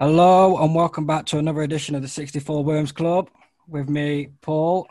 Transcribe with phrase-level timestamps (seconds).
[0.00, 3.28] Hello and welcome back to another edition of the 64 Worms Club
[3.68, 4.88] with me, Paul.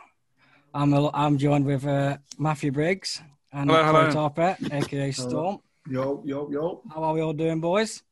[0.72, 3.20] I'm I'm joined with uh, Matthew Briggs
[3.52, 4.12] and Hello, hello.
[4.30, 5.62] Tarpet, aka Storm.
[5.90, 6.84] Yo, yo, yo.
[6.94, 8.04] How are we all doing, boys?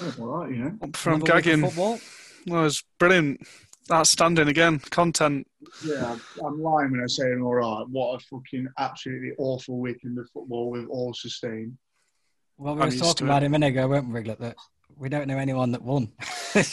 [0.00, 0.78] Oh, all right, you know.
[0.94, 1.60] From Another week of gagging.
[1.64, 1.98] Football?
[2.46, 3.40] Well, it was brilliant.
[3.90, 4.78] Outstanding again.
[4.78, 5.48] Content.
[5.84, 7.84] Yeah, I'm- I'm lying when I say I'm all right.
[7.88, 11.76] What a fucking absolutely awful weekend of football we've all sustained.
[12.58, 14.56] Well, we I'm were talking about it a minute ago, weren't we, Riglet, that
[14.98, 16.12] we don't know anyone that won.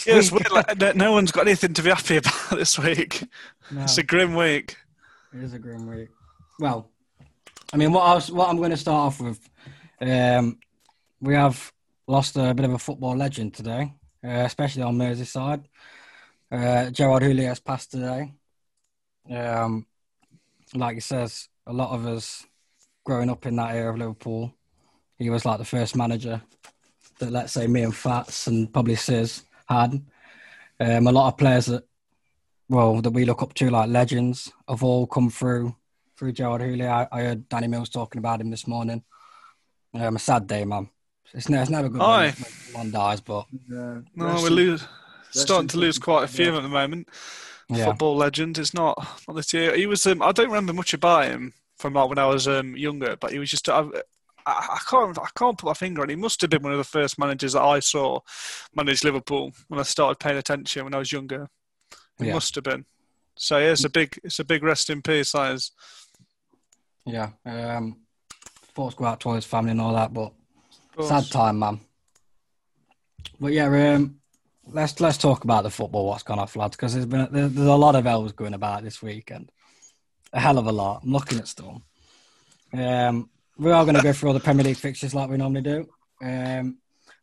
[0.05, 0.21] Yeah,
[0.51, 3.21] like, no- no one's got anything to be happy about this week.
[3.69, 4.77] No, It's a grim week.
[5.33, 6.07] it is a grim week.
[6.57, 6.89] Well,
[7.73, 9.49] I mean, what I was, what I'm going to start off with,
[9.99, 10.57] um,
[11.19, 11.73] we have
[12.07, 15.65] lost a bit of a football legend today, uh, especially on Merseyside.
[16.49, 18.31] Uh, Gerard Houllier has passed today.
[19.29, 19.85] Um,
[20.73, 22.45] like he says, a lot of us
[23.05, 24.53] growing up in that era of Liverpool,
[25.17, 26.41] he was like the first manager
[27.23, 30.01] that, let's say, me and Fats and probably Sis had.
[30.79, 31.83] Um, a lot of players that,
[32.69, 35.75] well, that we look up to, like legends, have all come through
[36.17, 36.89] through Gerard Houllier.
[36.89, 39.03] I, I heard Danny Mills talking about him this morning.
[39.93, 40.89] Um, a sad day, man.
[41.33, 42.33] It's, ne- it's never good Aye.
[42.71, 44.85] when one dies, but Yeah, No, we're lose,
[45.31, 46.57] starting to lose quite a few yeah.
[46.57, 47.09] at the moment.
[47.69, 48.57] yeah, Football legend.
[48.57, 49.75] It's not not this year.
[49.75, 50.05] He was.
[50.05, 53.31] Um, I don't remember much about him from like when I was um, younger, but
[53.31, 53.67] he was just.
[53.69, 53.83] I,
[54.45, 55.17] I, I can't.
[55.17, 56.09] I can't put my finger on.
[56.09, 58.19] He must have been one of the first managers that I saw
[58.75, 61.49] manage Liverpool when I started paying attention when I was younger.
[62.19, 62.33] He Yeah.
[62.33, 62.85] must have been.
[63.35, 64.19] So yeah, it's a big.
[64.23, 65.31] It's a big rest in peace.
[65.31, 65.71] That is.
[67.05, 67.29] yeah.
[67.45, 67.97] Um,
[68.75, 70.33] thoughts go out to all his family and all that, but
[71.01, 71.79] sad time, man.
[73.39, 74.19] But yeah, um,
[74.67, 76.05] let's let's talk about the football.
[76.07, 76.75] What's gone off, lads?
[76.75, 79.51] Because there's been there, there's a lot of L's going about this weekend.
[80.31, 81.01] A hell of a lot.
[81.03, 81.83] I'm looking at Storm.
[82.73, 85.61] Um, we are going to go through all the Premier League fixtures like we normally
[85.61, 85.87] do.
[86.23, 86.77] Um,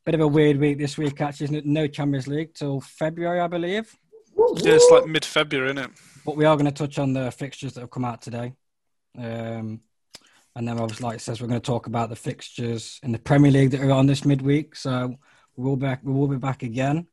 [0.05, 1.61] bit of a weird week this week, actually.
[1.65, 3.95] No Champions League till February, I believe.
[4.57, 5.91] Yeah, it's like mid-February, isn't it?
[6.25, 8.55] But we are going to touch on the fixtures that have come out today.
[9.19, 9.81] Um,
[10.57, 13.19] and then, obviously, like it says, we're going to talk about the fixtures in the
[13.19, 14.75] Premier League that are on this midweek.
[14.77, 15.15] So
[15.57, 16.01] we will be back.
[16.03, 17.07] We will be back again,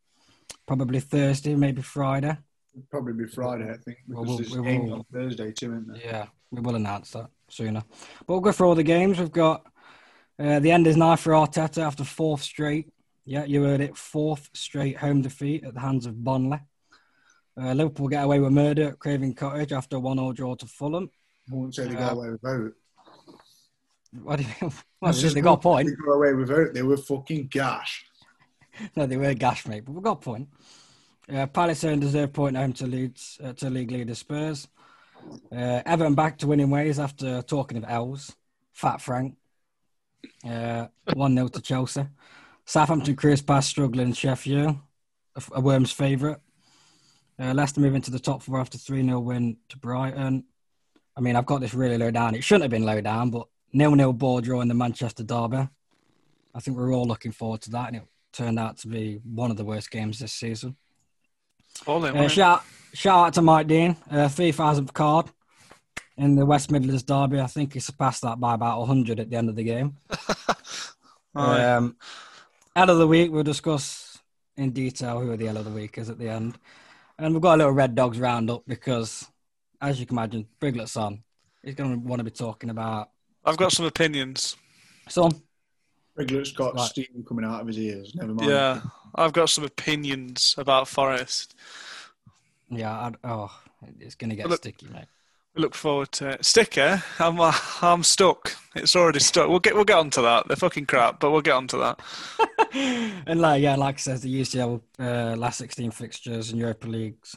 [0.68, 2.38] probably Thursday, maybe Friday.
[2.74, 5.52] It'll probably be Friday, I think, Well, because we'll- there's we games will- on Thursday
[5.52, 6.02] too, isn't there?
[6.04, 7.84] Yeah, we will announce that sooner.
[8.26, 9.20] But we'll go through all the games.
[9.20, 9.66] We've got
[10.40, 12.92] uh, the end is now for Arteta after fourth straight.
[13.26, 13.98] Yeah, you heard it.
[13.98, 16.60] Fourth straight home defeat at the hands of Burnley.
[17.60, 21.10] Uh, Liverpool get away with murder at Craven Cottage after a one-all draw to Fulham.
[21.52, 22.74] I won't say they got away without it.
[24.22, 24.72] What do you, well,
[25.12, 25.88] That's they, got a point.
[25.88, 26.74] They got away without it.
[26.74, 28.06] They were fucking gash.
[28.96, 30.50] No, they were gash, mate, but we got a point.
[31.34, 34.68] Uh, Palace earned deserved point home to Leeds uh, to league leader Spurs.
[35.52, 38.36] Uh, Everton back to winning ways after talking of L's.
[38.74, 39.36] Fat Frank.
[40.48, 42.06] Uh, 1 0 to Chelsea.
[42.66, 44.76] Southampton cruise past struggling Sheffield,
[45.36, 46.38] a, a Worms favourite.
[47.40, 50.44] Uh, Leicester moving to the top four after 3 0 win to Brighton.
[51.16, 52.36] I mean, I've got this really low down.
[52.36, 55.68] It shouldn't have been low down, but nil nil ball draw in the Manchester Derby.
[56.54, 59.52] I think we're all looking forward to that, and it turned out to be one
[59.52, 60.76] of the worst games this season.
[61.86, 65.28] All in, Uh, shout, shout out to Mike Dean, uh, 3,000th card
[66.18, 67.40] in the West Midlands Derby.
[67.40, 69.98] I think he surpassed that by about 100 at the end of the game.
[71.36, 71.64] Aye.
[71.76, 71.96] Um,
[72.76, 74.20] L of the week, we'll discuss
[74.56, 76.58] in detail who the L of the week is at the end.
[77.20, 79.28] And we've got a little Red Dogs roundup because,
[79.82, 81.24] as you can imagine, Briglet's on.
[81.64, 83.10] He's going to want to be talking about
[83.44, 84.56] I've got some opinions.
[85.10, 85.32] some.
[86.16, 86.90] Riglet's got Right.
[86.90, 88.14] steam coming out of his ears.
[88.16, 88.50] Never mind.
[88.50, 88.82] Yeah,
[89.16, 91.56] I've got some opinions about Forest.
[92.70, 93.52] Yeah, I'd, oh,
[94.00, 95.06] it's going to get Look- sticky, mate.
[95.56, 96.46] We look forward to it.
[96.46, 97.52] Sticker, I'm uh,
[97.82, 98.56] I'm stuck.
[98.76, 99.50] It's already stuck.
[99.50, 100.48] We'll get we'll get onto that.
[100.48, 102.00] They're fucking crap, but we'll get onto that.
[103.26, 107.36] and like yeah, like I said, the UCL uh, last sixteen fixtures and Europa leagues,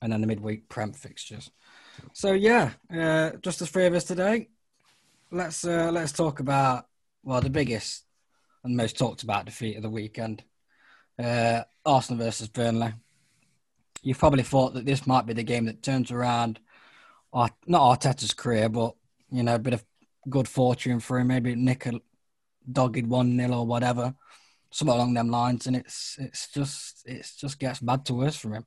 [0.00, 1.52] and then the midweek Prem fixtures.
[2.14, 4.48] So yeah, uh, just the three of us today.
[5.30, 6.86] Let's uh, let's talk about
[7.22, 8.02] well the biggest
[8.64, 10.42] and most talked about defeat of the weekend,
[11.18, 12.92] uh, Arsenal versus Burnley.
[14.02, 16.58] You probably thought that this might be the game that turns around,
[17.32, 18.94] Ar- not Arteta's career, but
[19.30, 19.84] you know a bit of
[20.28, 21.28] good fortune for him.
[21.28, 22.00] Maybe nick a
[22.70, 24.14] dogged one 0 or whatever
[24.72, 28.54] something along them lines, and it's it's just it's just gets bad to worse from
[28.54, 28.66] him.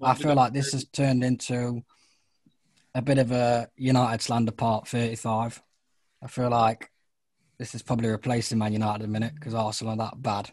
[0.00, 1.82] I feel like this has turned into
[2.94, 5.60] a bit of a United slander part thirty five.
[6.22, 6.90] I feel like
[7.58, 10.50] this is probably replacing Man United a minute because Arsenal are that bad.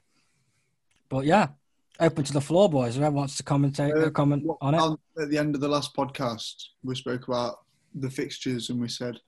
[1.10, 1.50] But yeah,
[2.00, 2.96] open to the floor, boys.
[2.96, 5.22] Whoever wants to commentate, uh, comment on it.
[5.22, 7.60] at the end of the last podcast, we spoke about
[7.96, 9.20] the fixtures and we said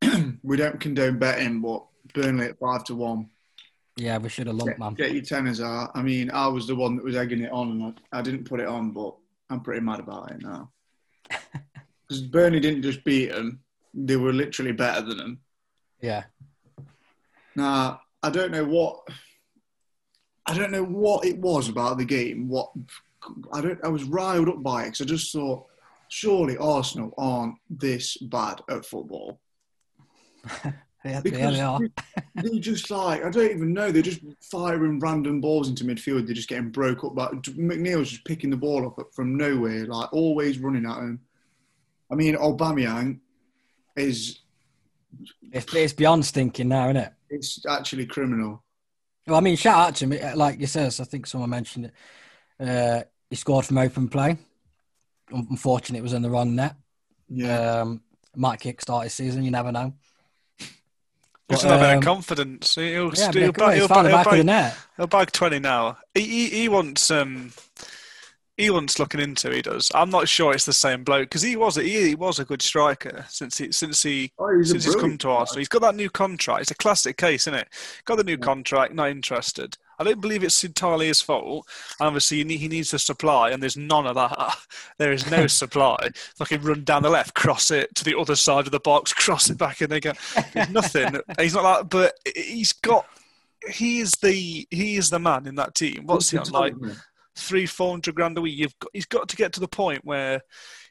[0.42, 1.84] we don't condone betting, but
[2.14, 3.30] Burnley at five to one
[3.96, 4.94] Yeah, we should have lumped, Get, man.
[4.94, 5.90] get your tenors out.
[5.94, 8.44] I mean, I was the one that was egging it on, and I, I didn't
[8.44, 9.14] put it on, but
[9.50, 10.70] I'm pretty mad about it now.
[12.08, 13.60] Because Burnley didn't just beat them;
[13.94, 15.40] they were literally better than them.
[16.02, 16.24] Yeah.
[17.56, 19.00] Now, I don't know what
[20.46, 22.48] I don't know what it was about the game.
[22.48, 22.70] What
[23.52, 25.66] I don't I was riled up by it because I just thought
[26.08, 29.40] surely Arsenal aren't this bad at football.
[31.04, 31.78] Yeah, Because yeah,
[32.34, 32.58] they are.
[32.58, 33.90] just like I don't even know.
[33.92, 36.26] They're just firing random balls into midfield.
[36.26, 37.16] They're just getting broke up.
[37.16, 41.20] Like McNeil's just picking the ball up from nowhere, like always running at him.
[42.10, 43.20] I mean, Aubameyang
[43.96, 44.40] is
[45.50, 47.12] It's, it's beyond stinking now, isn't it?
[47.30, 48.62] it's actually criminal.
[49.26, 50.36] Well, I mean, shout out to him.
[50.36, 51.92] Like you says, I think someone mentioned it.
[52.58, 54.36] Uh, he scored from open play.
[55.30, 56.76] Unfortunately, it was in the wrong net.
[57.28, 58.02] Yeah, Um,
[58.36, 59.44] might kickstart his season.
[59.44, 59.94] You never know.
[61.50, 62.74] Just But, a bit um, of confidence.
[62.74, 64.36] He'll, Yeah, he'll, but come on, bag, he'll, found bag, the he'll, back of the
[64.38, 64.76] bag, net.
[64.96, 65.98] he'll bag 20 now.
[66.14, 67.52] He, he, he wants um,
[68.56, 69.50] he wants looking into.
[69.50, 69.90] He does.
[69.94, 72.44] I'm not sure it's the same bloke because he was a, he, he was a
[72.44, 75.60] good striker since he since he oh, he's since he's come to Arsenal.
[75.60, 76.62] He's got that new contract.
[76.62, 77.68] It's a classic case, isn't it?
[78.04, 79.76] Got the new contract, not interested.
[79.98, 81.66] I don't believe it's entirely his fault.
[82.00, 84.56] And obviously, he, need, he needs the supply, and there's none of that.
[84.98, 85.96] There is no supply.
[86.38, 89.12] Like he run down the left, cross it to the other side of the box,
[89.14, 90.14] cross it back in again.
[90.52, 91.16] There's nothing.
[91.38, 93.06] he's not that, but he's got.
[93.68, 96.02] He is the he is the man in that team.
[96.04, 96.74] What's he on like?
[97.36, 98.58] Three, four hundred grand a week.
[98.58, 100.40] You've got, he's got to get to the point where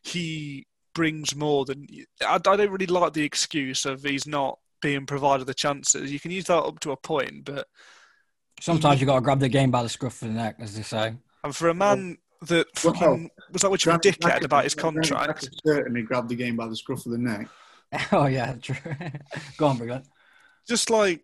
[0.04, 1.88] he brings more than.
[2.26, 6.12] I, I don't really like the excuse of he's not being provided the chances.
[6.12, 7.68] You can use that up to a point, but
[8.60, 10.84] Sometimes you got to grab the game by the scruff of the neck, as they
[10.84, 11.16] say.
[11.44, 14.44] and for a man that Well, fucking was that what of a Granit dickhead Xhaka-
[14.46, 15.46] about his Granit contract.
[15.46, 17.48] Xhaka certainly grabbed the game by the scruff of the neck.
[18.12, 18.76] oh yeah, true.
[19.58, 20.06] Go on, Brigand.
[20.68, 21.24] Just like.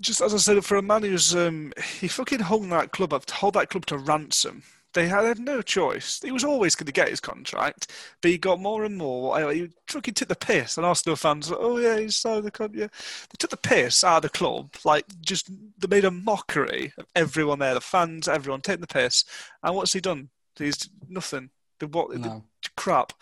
[0.00, 3.28] Just as I said, for a man who's um, he fucking hung that club up,
[3.30, 4.62] hold that club to ransom.
[4.92, 6.20] They had, had no choice.
[6.22, 7.90] He was always going to get his contract,
[8.22, 9.52] but he got more and more.
[9.52, 12.76] He fucking took the piss, and Arsenal fans, were, oh yeah, he's signed the club.
[12.76, 12.86] Yeah.
[12.86, 17.06] They took the piss out of the club, like just they made a mockery of
[17.16, 19.24] everyone there, the fans, everyone taking the piss.
[19.64, 20.28] And what's he done?
[20.56, 21.50] He's nothing.
[21.80, 22.10] The what?
[22.10, 22.44] The No.
[22.76, 23.12] crap.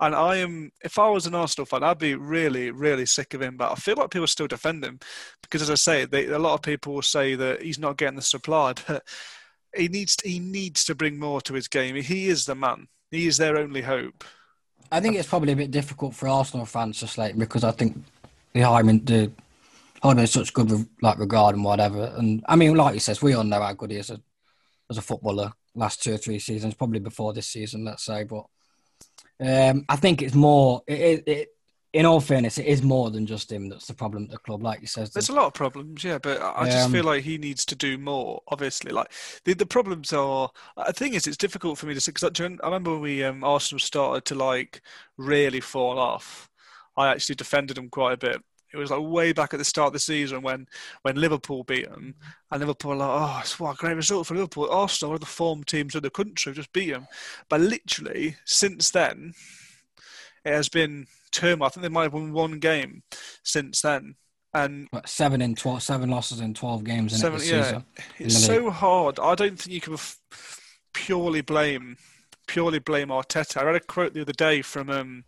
[0.00, 3.42] And I am, if I was an Arsenal fan, I'd be really, really sick of
[3.42, 3.56] him.
[3.56, 4.98] But I feel like people still defend him
[5.42, 8.16] because, as I say, they, a lot of people will say that he's not getting
[8.16, 9.02] the supply, but
[9.76, 11.96] he needs to, he needs to bring more to his game.
[11.96, 12.88] He is the man.
[13.10, 14.24] He is their only hope.
[14.92, 18.02] I think it's probably a bit difficult for Arsenal fans to slate because I think
[18.54, 19.32] him in
[20.02, 22.12] oh, such good like regard and whatever.
[22.16, 24.22] And I mean, like he says, we all know how good he is as a,
[24.90, 25.52] as a footballer.
[25.74, 28.24] Last two or three seasons, probably before this season, let's say.
[28.24, 28.46] But
[29.40, 30.82] um, I think it's more.
[30.86, 31.48] It, it, it,
[31.92, 34.62] in all fairness, it is more than just him that's the problem at the club.
[34.62, 37.04] Like he says, There's a lot of problems, yeah, but I I just Um, feel
[37.04, 38.42] like he needs to do more.
[38.48, 39.10] Obviously, like
[39.44, 40.50] the the problems are.
[40.86, 43.42] The thing is, it's difficult for me to say because I remember when we um,
[43.42, 44.82] Arsenal started to like
[45.16, 46.48] really fall off.
[46.96, 48.42] I actually defended him quite a bit.
[48.72, 50.66] It was like way back at the start of the season when
[51.02, 52.14] when Liverpool beat them,
[52.50, 54.70] and Liverpool like, oh, it's what a great result for Liverpool.
[54.70, 57.06] Arsenal, one of the form teams in the country, just beat them.
[57.48, 59.34] But literally since then,
[60.44, 61.66] it has been turmoil.
[61.66, 63.02] I think they might have won one game
[63.42, 64.14] since then,
[64.54, 67.62] and what, seven in twelve, seven losses in twelve games in Seven- this yeah.
[67.64, 67.84] season.
[68.18, 69.18] It's the so hard.
[69.18, 69.96] I don't think you can
[70.92, 71.96] purely blame
[72.46, 73.58] purely blame Arteta.
[73.58, 75.24] I read a quote the other day from um,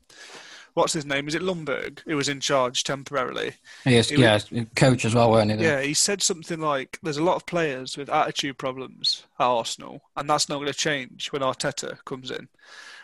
[0.74, 1.28] what's his name?
[1.28, 2.00] Is it Ljungberg?
[2.06, 3.54] Who was in charge temporarily?
[3.84, 5.58] He is, It was- coach as well, weren't he?
[5.64, 10.02] Yeah, he said something like, "There's a lot of players with attitude problems at Arsenal,
[10.16, 12.48] and that's not going to change when Arteta comes in."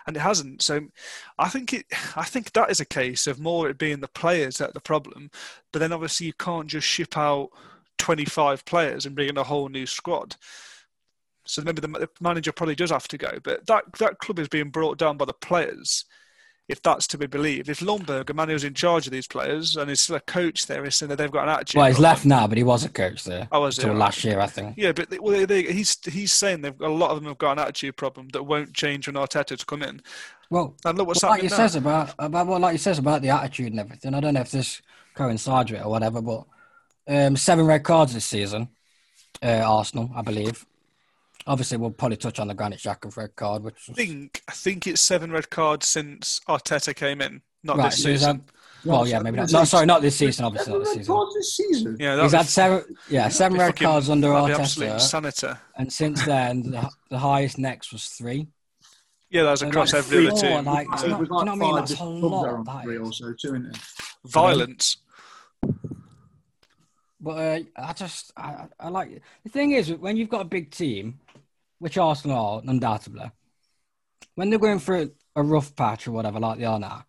[0.07, 0.63] And it hasn't.
[0.63, 0.89] So,
[1.39, 1.87] I think it.
[2.17, 4.81] I think that is a case of more it being the players that are the
[4.81, 5.31] problem.
[5.73, 7.51] But then obviously you can't just ship out
[7.99, 10.37] 25 players and bring in a whole new squad.
[11.45, 13.39] So maybe the the manager probably does have to go.
[13.43, 16.05] But that that club is being brought down by the players
[16.69, 17.69] if that's to be believed.
[17.69, 20.67] If Ljungberg, a man who's in charge of these players and is still a coach
[20.67, 21.79] there, is saying that they've got an attitude.
[21.79, 24.39] Well, he's left now, but he was a coach there Oh, was until last year,
[24.39, 24.75] I think.
[24.77, 27.39] Yeah, but they, well, they, he's he's saying they've got, a lot of them have
[27.39, 30.03] got an attitude problem that won't change when Arteta's come in.
[30.51, 31.57] Well, And look what's Well, like he now.
[31.57, 34.15] says about about what like he says about the attitude and everything.
[34.15, 34.83] I don't know if this
[35.15, 36.45] coincides with it or whatever, but
[37.09, 38.69] um, seven red cards this season,
[39.43, 40.67] uh, Arsenal, I believe.
[41.49, 44.87] Obviously, we'll probably touch on the Granit Xhaka red card, which I think I think
[44.87, 47.91] it's seven red cards since Arteta came in, not right.
[47.91, 48.29] this season.
[48.37, 48.43] had,
[48.85, 49.51] well, yeah, maybe not.
[49.51, 50.45] No, sorry, not this season.
[50.45, 51.15] Obviously, not this season.
[51.15, 51.97] Cards this season.
[51.99, 55.49] Yeah, He's had seven, yeah, seven red fucking- cards under that'd absolute Arteta, insanity.
[55.77, 58.47] and since then, the, the highest next was three.
[59.31, 60.65] Yeah, that was across that's every other team.
[60.65, 61.71] like, it's not- was do you know what I mean?
[61.75, 63.01] five That's a lot, clubs there on that three is.
[63.03, 63.79] or so, too, isn't it?
[64.27, 64.97] Violence.
[67.21, 70.71] But uh, I just I, I like the thing is when you've got a big
[70.71, 71.19] team,
[71.79, 73.31] which Arsenal are undoubtedly,
[74.35, 77.05] when they're going through a rough patch or whatever like they are now,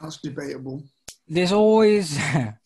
[0.00, 0.82] That's debatable.
[1.28, 2.18] there's always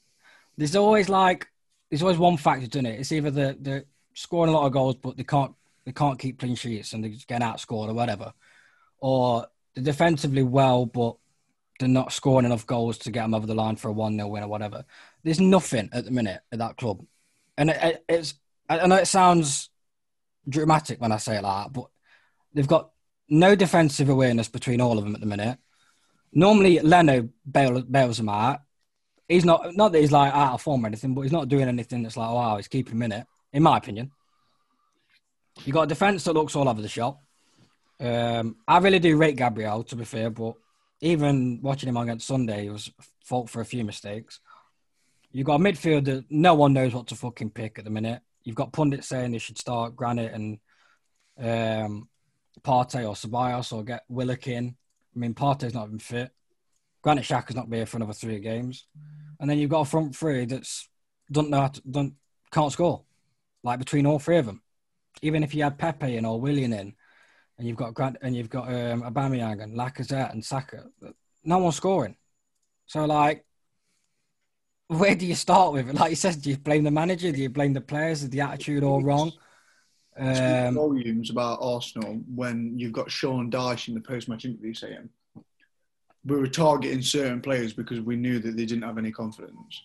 [0.57, 1.47] there's always like
[1.91, 3.01] there's always one factor to it.
[3.01, 3.85] It's either the they're
[4.15, 7.11] scoring a lot of goals but they can't they can't keep clean sheets and they're
[7.11, 8.33] just getting outscored or whatever,
[8.99, 11.17] or they're defensively well but
[11.81, 14.29] they're not scoring enough goals to get them over the line for a one 0
[14.29, 14.85] win or whatever.
[15.25, 17.05] There's nothing at the minute at that club,
[17.59, 18.35] and it, it- it's
[18.69, 19.69] I know it sounds
[20.49, 21.87] dramatic when I say it like that, but
[22.53, 22.91] they've got
[23.29, 25.59] no defensive awareness between all of them at the minute.
[26.33, 28.61] Normally, Leno bail, bails them out.
[29.29, 31.69] He's not not that he's like out of form or anything, but he's not doing
[31.69, 33.27] anything that's like wow, he's keeping him in it.
[33.53, 34.11] In my opinion,
[35.65, 37.23] you got a defense that looks all over the shop.
[38.01, 40.55] Um, I really do rate Gabriel, to be fair, but
[41.01, 42.91] even watching him against Sunday, he was
[43.25, 44.41] fault for a few mistakes.
[45.33, 48.23] You've got a midfield that no one knows what to fucking pick at the minute.
[48.45, 50.59] You've got pundits saying they should start Granit and
[51.39, 52.09] um,
[52.63, 54.77] Partey or Ceballos or get Willock in.
[55.15, 56.31] I mean, Partey's not even fit.
[57.03, 58.87] Granit Xhaka's not here for another three games.
[59.41, 60.89] And then you've got a front three that's
[61.31, 62.15] don't know how to, don't
[62.51, 63.03] can't score.
[63.63, 64.63] Like between all three of them,
[65.23, 66.95] even if you had Pepe in or Willian in,
[67.59, 70.85] and you've got Grant and you've got um, Aubameyang and Lacazette and Saka,
[71.45, 72.17] no one's scoring.
[72.87, 73.45] So like,
[74.89, 75.95] where do you start with it?
[75.95, 77.33] Like you said, do you blame the manager?
[77.33, 78.23] Do you blame the players?
[78.23, 79.33] Is the attitude all wrong?
[80.17, 85.09] Um, volumes about Arsenal when you've got Sean Dyche in the post-match interview saying
[86.25, 89.83] we were targeting certain players because we knew that they didn't have any confidence.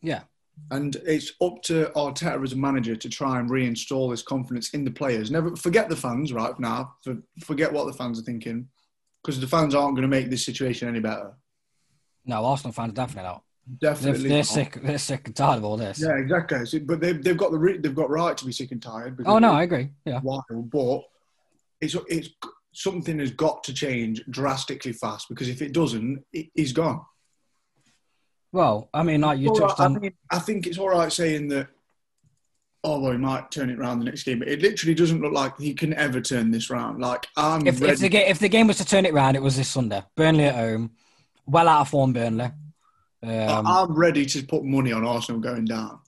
[0.00, 0.22] yeah,
[0.70, 4.84] And it's up to Arteta as a manager to try and reinstall this confidence in
[4.84, 5.30] the players.
[5.30, 6.94] Never forget the fans right now.
[7.02, 8.68] For, forget what the fans are thinking,
[9.22, 11.32] because the fans aren't going to make this situation any better.
[12.24, 13.42] no, Arsenal fans are definitely not.
[13.66, 14.78] They're, Definitely, they're sick.
[14.82, 15.98] They're sick and tired of all this.
[15.98, 16.80] Yeah, exactly.
[16.80, 19.22] But they've, they've got the re- they've got right to be sick and tired.
[19.24, 19.90] Oh no, I agree.
[20.04, 20.20] Yeah.
[20.20, 21.04] while, but
[21.80, 22.28] it's it's
[22.72, 27.00] something has got to change drastically fast because if it doesn't, it, he's gone.
[28.52, 29.96] Well, I mean, like you All touched right, on.
[29.96, 31.68] I, mean, I think it's all right saying that.
[32.86, 35.32] Oh well, he might turn it around the next game, but it literally doesn't look
[35.32, 37.00] like he can ever turn this round.
[37.00, 39.42] Like I'm If, if the game if the game was to turn it round, it
[39.42, 40.02] was this Sunday.
[40.16, 40.90] Burnley at home,
[41.46, 42.12] well out of form.
[42.12, 42.50] Burnley.
[43.24, 45.98] Um, I'm ready to put money on Arsenal going down.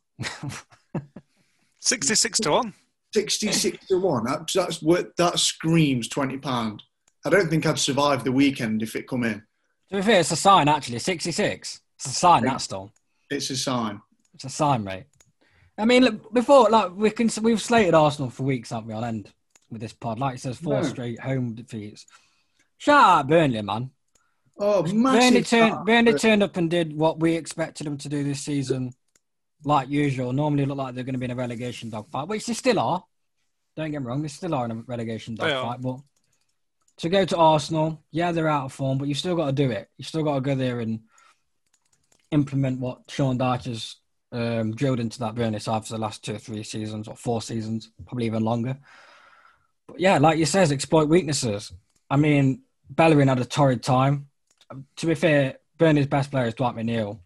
[1.81, 2.75] 66 to 1.
[3.15, 4.25] 66 to 1.
[4.25, 6.81] That, that's what, that screams £20.
[7.25, 9.43] I don't think I'd survive the weekend if it come in.
[9.91, 11.01] to be fair, it's a sign actually.
[11.01, 11.81] Sixty six.
[11.97, 12.45] It's a sign.
[12.45, 12.93] That's still.
[13.31, 14.01] It's a sign.
[14.35, 15.07] It's a sign, mate.
[15.77, 18.95] I mean, look, before like we can we've slated Arsenal for weeks, haven't we?
[18.95, 19.33] On end
[19.71, 20.89] with this pod, like it says, four No.
[20.89, 22.07] straight home defeats.
[22.79, 23.91] Shout out Burnley, man.
[24.59, 28.41] Oh, Burnley turned Burnley turned up and did what we expected them to do this
[28.43, 28.93] season,
[29.65, 30.33] like usual.
[30.33, 33.05] Normally, look like they're going to be in a relegation dogfight, which they still are.
[33.77, 35.83] Don't get me wrong, they still are in a relegation dogfight.
[35.83, 36.01] But
[36.99, 39.71] to go to Arsenal, yeah, they're out of form, but you've still got to do
[39.71, 39.91] it.
[39.99, 41.01] You've still got to go there and
[42.31, 43.97] implement what Sean Dyche has
[44.33, 47.43] um, drilled into that Burnley side for the last two or three seasons or four
[47.43, 48.79] seasons, probably even longer.
[49.87, 51.73] But yeah, like you says, exploit weaknesses.
[52.11, 54.29] I mean, Bellerin had a torrid time.
[54.97, 57.19] To be fair, Burnley's best player is Dwight McNeil,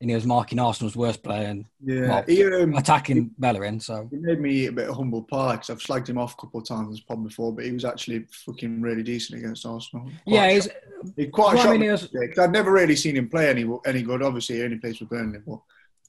[0.00, 3.80] and he was marking Arsenal's worst player and Yeah, Well, he, um, attacking Bellerin.
[3.80, 6.34] So he made me eat a bit of humble pie because I've slagged him off
[6.34, 9.38] a couple of times on this pod before, but he was actually fucking really decent
[9.38, 10.04] against Arsenal.
[10.04, 10.68] Quite yeah, he's
[11.16, 14.02] he quite Dwight shocked me McNeil's- because I'd never really seen him play any any
[14.02, 14.22] good.
[14.22, 15.60] Obviously, he only plays for Burnley, but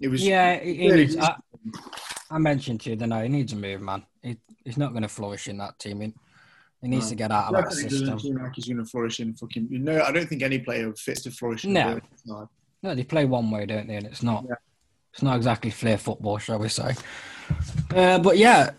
[0.02, 0.60] it was yeah.
[0.60, 1.36] He, he really needs, I,
[2.30, 4.04] I mentioned to you, that no, he needs a move, man.
[4.22, 6.14] He, he's not going to flourish in that team.
[6.82, 7.10] He, he needs No.
[7.10, 8.00] to get out of that system.
[8.00, 9.68] Doesn't seem like he's going to flourish in fucking.
[9.70, 11.66] You know, I don't think any player fits to flourish.
[11.66, 12.00] In No.
[12.26, 12.48] the
[12.84, 13.96] No, they play one way, don't they?
[13.96, 14.46] And it's not.
[14.48, 14.56] Yeah.
[15.14, 16.94] It's not exactly flair football, shall we say?
[17.96, 18.72] Uh, but yeah,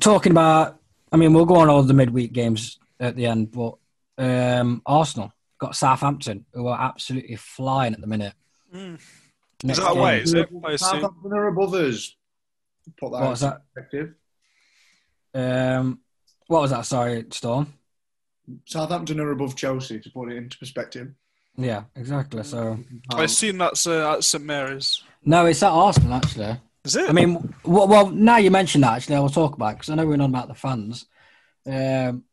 [0.00, 0.78] talking about.
[1.12, 3.74] I mean, we'll go on all the midweek games at the end, but
[4.16, 8.32] um, Arsenal got Southampton, who are absolutely flying at the minute.
[8.74, 8.94] Mm.
[8.94, 9.00] Is
[9.62, 10.22] Next that game- away?
[10.22, 10.48] Is it?
[10.64, 10.88] I assume.
[10.88, 12.16] Southampton are above us.
[12.98, 13.62] Put that What was into that?
[13.74, 14.14] perspective.
[15.34, 16.00] Um,
[16.46, 16.86] what was that?
[16.86, 17.72] Sorry, Storm.
[18.64, 21.12] Southampton are above Chelsea to put it into perspective.
[21.56, 22.42] Yeah, exactly.
[22.44, 22.78] So
[23.14, 25.02] I assume that's uh, at St Mary's.
[25.24, 26.58] no, it's at Arsenal actually.
[26.84, 27.08] Is it?
[27.08, 29.94] I mean, well, well now you mentioned that, actually, I will talk about because I
[29.94, 31.06] know we're on about the fans.
[31.66, 32.24] Um,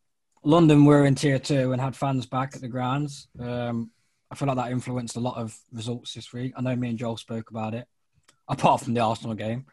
[0.43, 3.27] London were in tier two and had fans back at the grounds.
[3.39, 3.91] Um,
[4.31, 6.53] I feel like that influenced a lot of results this week.
[6.55, 7.87] I know me and Joel spoke about it,
[8.47, 9.65] apart from the Arsenal game.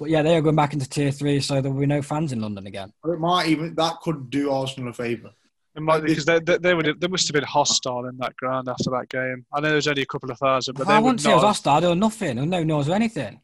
[0.00, 2.32] But yeah, they are going back into tier three, so there will be no fans
[2.32, 2.90] in London again.
[3.04, 5.30] It might even that could do Arsenal a favour.
[5.76, 8.68] It might because they, they, they would they must have been hostile in that ground
[8.68, 9.44] after that game.
[9.52, 11.34] I know there was only a couple of thousand, but I they wouldn't say it
[11.34, 11.82] was hostile.
[11.82, 12.36] There was nothing.
[12.36, 13.42] There was no noise or anything.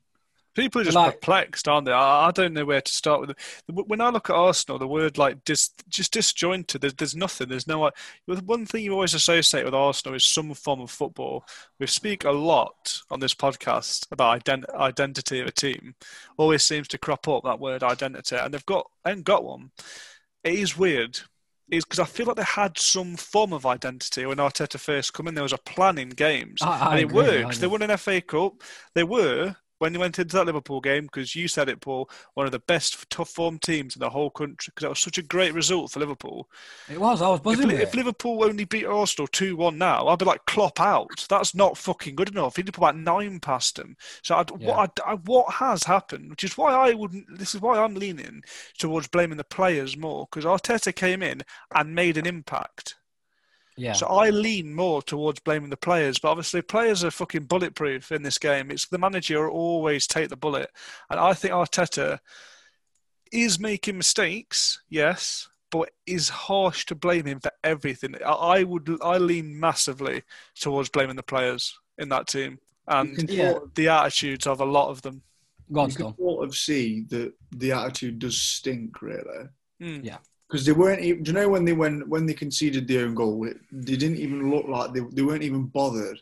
[0.56, 1.92] People are just Like- perplexed, aren't they?
[1.92, 3.28] I, I don't know where to start with.
[3.28, 3.76] Them.
[3.86, 6.80] When I look at Arsenal, the word like dis, just disjointed.
[6.80, 7.48] There's, there's nothing.
[7.48, 7.90] There's no.
[8.26, 11.44] One thing you always associate with Arsenal is some form of football.
[11.78, 15.94] We speak a lot on this podcast about ident- identity of a team.
[16.38, 19.70] Always seems to crop up that word identity, and they've got and got one.
[20.42, 21.20] It is weird.
[21.68, 25.26] Is because I feel like they had some form of identity when Arteta first come
[25.26, 25.34] in.
[25.34, 27.60] There was a plan in games, I- I and it agree, worked.
[27.60, 28.62] They won an FA Cup.
[28.94, 32.08] They were when they went into that Liverpool game because you said it, Paul.
[32.34, 35.18] One of the best tough form teams in the whole country because that was such
[35.18, 36.48] a great result for Liverpool.
[36.88, 37.20] It was.
[37.22, 37.94] I was If, buzzing with if.
[37.94, 41.26] Liverpool only beat Arsenal two one now, I'd be like Klopp out.
[41.28, 42.56] That's not fucking good enough.
[42.56, 43.96] He did put about nine past them.
[44.22, 44.68] So I'd, Yeah.
[44.76, 47.38] what I- what has happened, which is why I wouldn't.
[47.38, 48.42] This is why I'm leaning
[48.78, 51.42] towards blaming the players more because Arteta came in
[51.74, 52.96] and made an impact.
[53.76, 53.92] Yeah.
[53.92, 58.22] So I lean more towards blaming the players, but obviously players are fucking bulletproof in
[58.22, 58.70] this game.
[58.70, 60.70] It's the manager who always take the bullet,
[61.10, 62.18] and I think Arteta
[63.32, 68.14] is making mistakes, yes, but is harsh to blame him for everything.
[68.24, 70.22] I, I would, I lean massively
[70.58, 73.58] towards blaming the players in that team and can Yeah.
[73.74, 75.22] the attitudes of a lot of them.
[75.72, 79.48] Go on, you can sort of see that the attitude does stink, really.
[79.82, 80.04] Mm.
[80.04, 80.18] Yeah.
[80.48, 81.00] Because they weren't.
[81.02, 83.96] Even, do you know when they when when they conceded the own goal, it, they
[83.96, 86.20] didn't even look like they, they weren't even bothered.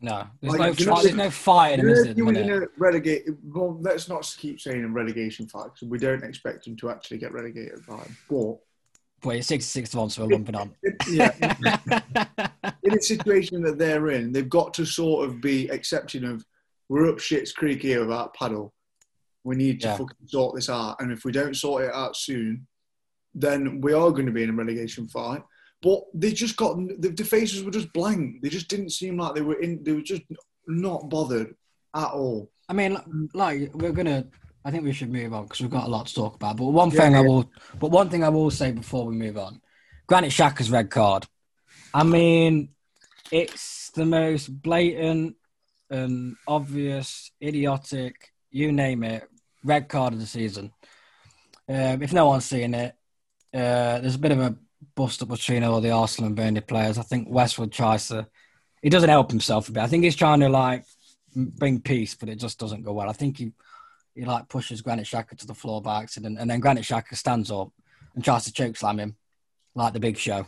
[0.00, 2.04] No, there's Like, no, you know, there's no fight in You them, know, is if
[2.06, 2.14] there?
[2.16, 2.62] you at were the in minute?
[2.76, 6.76] a relegate, well, let's not keep saying a relegation fight because we don't expect them
[6.76, 8.06] to actually get relegated by.
[8.28, 8.58] But
[9.22, 10.72] But it's 66 to 1, so we're lumping on.
[11.10, 11.32] yeah,
[12.84, 16.44] in a situation that they're in, they've got to sort of be accepting of
[16.88, 18.72] we're up shit's creek here without paddle.
[19.44, 19.96] We need to Yeah.
[19.96, 22.66] fucking sort this out, and if we don't sort it out soon,
[23.40, 25.42] then we are going to be in a relegation fight.
[25.80, 28.42] But they just got the, the faces were just blank.
[28.42, 29.82] They just didn't seem like they were in.
[29.84, 30.22] They were just
[30.66, 31.54] not bothered
[31.94, 32.50] at all.
[32.68, 32.98] I mean,
[33.34, 34.26] like we're gonna.
[34.64, 36.56] I think we should move on because we've got a lot to talk about.
[36.56, 39.38] But one Yeah, thing I will, but one thing I will say before we move
[39.38, 39.60] on,
[40.08, 41.26] Granit Xhaka's red card.
[41.94, 42.70] I mean,
[43.30, 45.36] it's the most blatant
[45.90, 49.24] and obvious, idiotic, you name it,
[49.64, 50.72] red card of the season.
[51.68, 52.94] Um, if no one's seen it,
[53.54, 54.56] uh, there's a bit of a
[54.94, 56.98] bust up between all the Arsenal and Burnley players.
[56.98, 58.26] I think Westwood tries to.
[58.82, 59.82] He doesn't help himself a bit.
[59.82, 60.84] I think he's trying to like
[61.34, 63.08] bring peace, but it just doesn't go well.
[63.08, 63.52] I think he
[64.14, 67.50] he like pushes Granit Xhaka to the floor by accident, and then Granit Xhaka stands
[67.50, 67.72] up
[68.14, 69.16] and tries to choke slam him,
[69.74, 70.46] like the Big Show,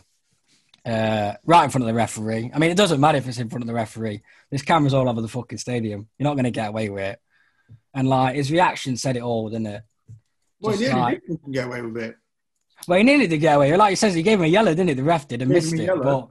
[0.85, 2.51] uh, right in front of the referee.
[2.53, 4.21] I mean, it doesn't matter if it's in front of the referee.
[4.49, 6.07] This cameras all over the fucking stadium.
[6.17, 7.19] You're not going to get away with it.
[7.93, 9.83] And like his reaction said it all, didn't it?
[10.59, 12.15] Well, Just nearly like- get away with it.
[12.87, 13.75] Well, he needed to get away.
[13.75, 14.93] Like he says, he gave him a yellow, didn't he?
[14.95, 15.87] The ref did and missed it.
[16.03, 16.27] But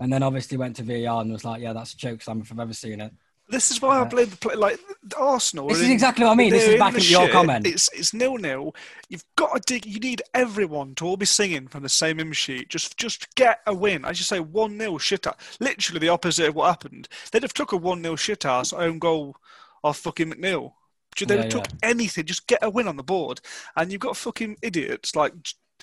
[0.00, 2.50] and then obviously went to VAR and was like, "Yeah, that's a choke slam if
[2.50, 3.12] I've ever seen it."
[3.48, 4.08] This is why I Yeah.
[4.08, 4.54] blame the play.
[4.54, 4.80] Like
[5.18, 5.68] Arsenal.
[5.68, 6.50] This is in- exactly what I mean.
[6.50, 7.66] This is back into your comment.
[7.66, 8.74] It's it's nil nil.
[9.10, 9.84] You've got to dig.
[9.86, 12.70] You need everyone to all be singing from the same hymn sheet.
[12.70, 14.04] Just just get a win.
[14.04, 15.38] As you say, one 0 shit out.
[15.60, 17.06] Literally the opposite of what happened.
[17.30, 19.36] They'd have took a one 0 shit ass own goal
[19.84, 20.72] off fucking McNeil.
[21.18, 22.24] They'd Yeah, have took anything.
[22.24, 23.40] Just get a win on the board.
[23.76, 25.34] And you've got fucking idiots like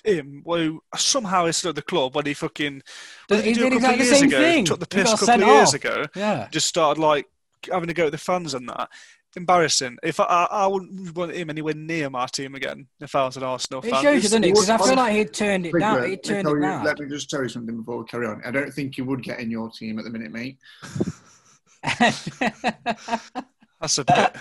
[0.04, 2.82] him who somehow is still at the club when he fucking
[3.28, 4.40] what did he, He do a did couple of exactly the years same ago?
[4.40, 4.64] thing.
[4.64, 5.74] Took the piss a couple of years off.
[5.74, 6.48] ago Yeah.
[6.50, 7.26] just started like
[7.70, 8.88] having to go with the fans and that.
[9.34, 9.96] Embarrassing.
[10.02, 13.36] If I, I, I wouldn't want him anywhere near my team again if I was
[13.38, 14.02] an Arsenal It fan.
[14.02, 14.48] shows you, doesn't it?
[14.48, 16.02] Because I feel like he turned it down.
[16.04, 16.84] He let, turned it down.
[16.84, 18.42] let me just tell you something before we carry on.
[18.44, 20.58] I don't think you would get in your team at the minute, mate.
[23.80, 24.36] That's a bit.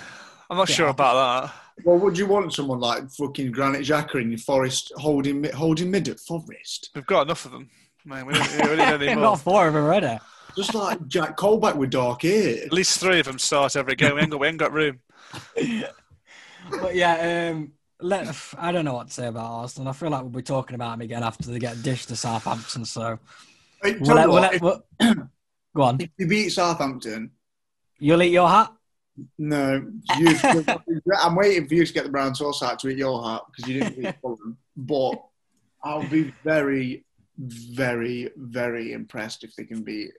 [0.50, 1.54] I'm not sure about that.
[1.84, 6.08] Well, would you want someone like fucking Granit Xhaka in your Forest holding holding mid
[6.10, 6.90] at Forest?
[6.96, 7.70] We've got enough of them.
[8.06, 9.24] Man, we don't, we don't need any We've more.
[9.32, 10.18] got four of them already.
[10.56, 12.66] Just like Jack Colback with dark hair.
[12.66, 14.16] At least three of them start every game.
[14.16, 15.00] We ain't got, we ain't got room.
[16.70, 19.90] But yeah, um, let, I don't know what to say about Arsenal.
[19.90, 22.86] I feel like we'll be talking about them again after they get dished to Southampton.
[22.86, 23.18] So
[23.82, 25.16] Hey, we'll let, you we'll what, let, we'll,
[25.76, 25.96] go on.
[25.96, 27.32] if, if you beat Southampton,
[28.00, 28.72] You'll eat your hat.
[29.38, 29.86] No,
[30.20, 30.36] you,
[31.20, 33.70] I'm waiting for you to get the brown sauce out to eat your heart because
[33.72, 34.58] you didn't beat Fulham.
[34.76, 35.24] But
[35.84, 37.06] I'll be very,
[37.38, 40.12] very, very impressed if they can beat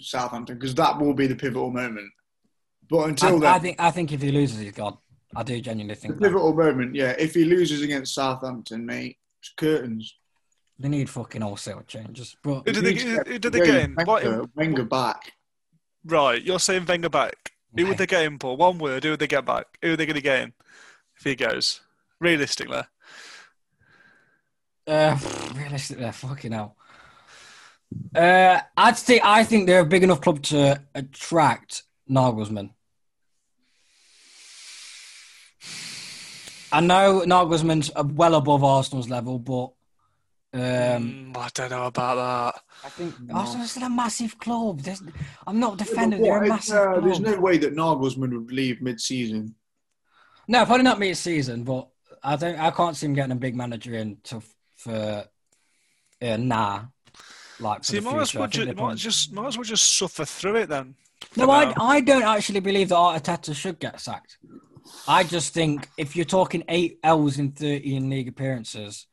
[0.00, 2.10] Southampton because that will be the pivotal moment.
[2.88, 4.98] But until I, then, I think I think if he loses, he's gone.
[5.36, 6.22] I do genuinely the think that.
[6.22, 7.14] pivotal moment, yeah.
[7.18, 10.12] If he loses against Southampton, mate, it's curtains.
[10.76, 12.36] they need fucking wholesale changes.
[12.42, 13.94] But Who did they, who, get- who did they get in?
[13.94, 15.32] Wenger, Wenger back.
[16.04, 17.52] right, you're saying Wenger back.
[17.76, 18.56] Who would they get in, Paul?
[18.56, 19.04] One word.
[19.04, 19.78] Who would they get back?
[19.82, 20.52] Who are they going to get in
[21.16, 21.80] if he goes?
[22.20, 22.82] Realistically.
[24.86, 25.18] Uh,
[25.54, 26.76] realistically, fucking hell.
[28.14, 32.70] Uh, I'd say I think they're a big enough club to attract Nagelsmann.
[36.72, 39.72] I know Nagelsmann's well above Arsenal's level, but
[40.52, 42.14] um, Mm, I don't know about
[42.54, 42.62] that.
[42.84, 43.34] I think No.
[43.36, 44.80] Arsenal's still a massive club.
[44.80, 45.02] There's,
[45.46, 46.20] I'm not defending.
[46.20, 47.04] but They're a massive uh, club.
[47.04, 49.54] there's no way that Nagelsmann would leave mid-season.
[50.48, 51.88] No, probably not mid-season, but
[52.22, 52.58] I don't.
[52.58, 54.42] I can't see him getting a big manager in to
[54.76, 55.24] for
[56.22, 56.82] uh, nah.
[57.60, 60.24] Like See, you might as well think just, might just might as well just suffer
[60.24, 60.94] through it then.
[61.36, 61.74] No, for I.
[61.78, 64.38] I don't actually believe that Arteta should get sacked.
[65.06, 69.06] I just think if you're talking eight L's in 13 league appearances,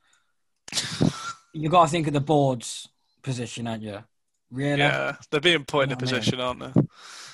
[1.57, 2.87] you got to think of the board's
[3.21, 4.03] position, aren't you?
[4.51, 4.79] Really?
[4.79, 6.09] Yeah, they're being put in a know I mean?
[6.09, 6.81] position, aren't they?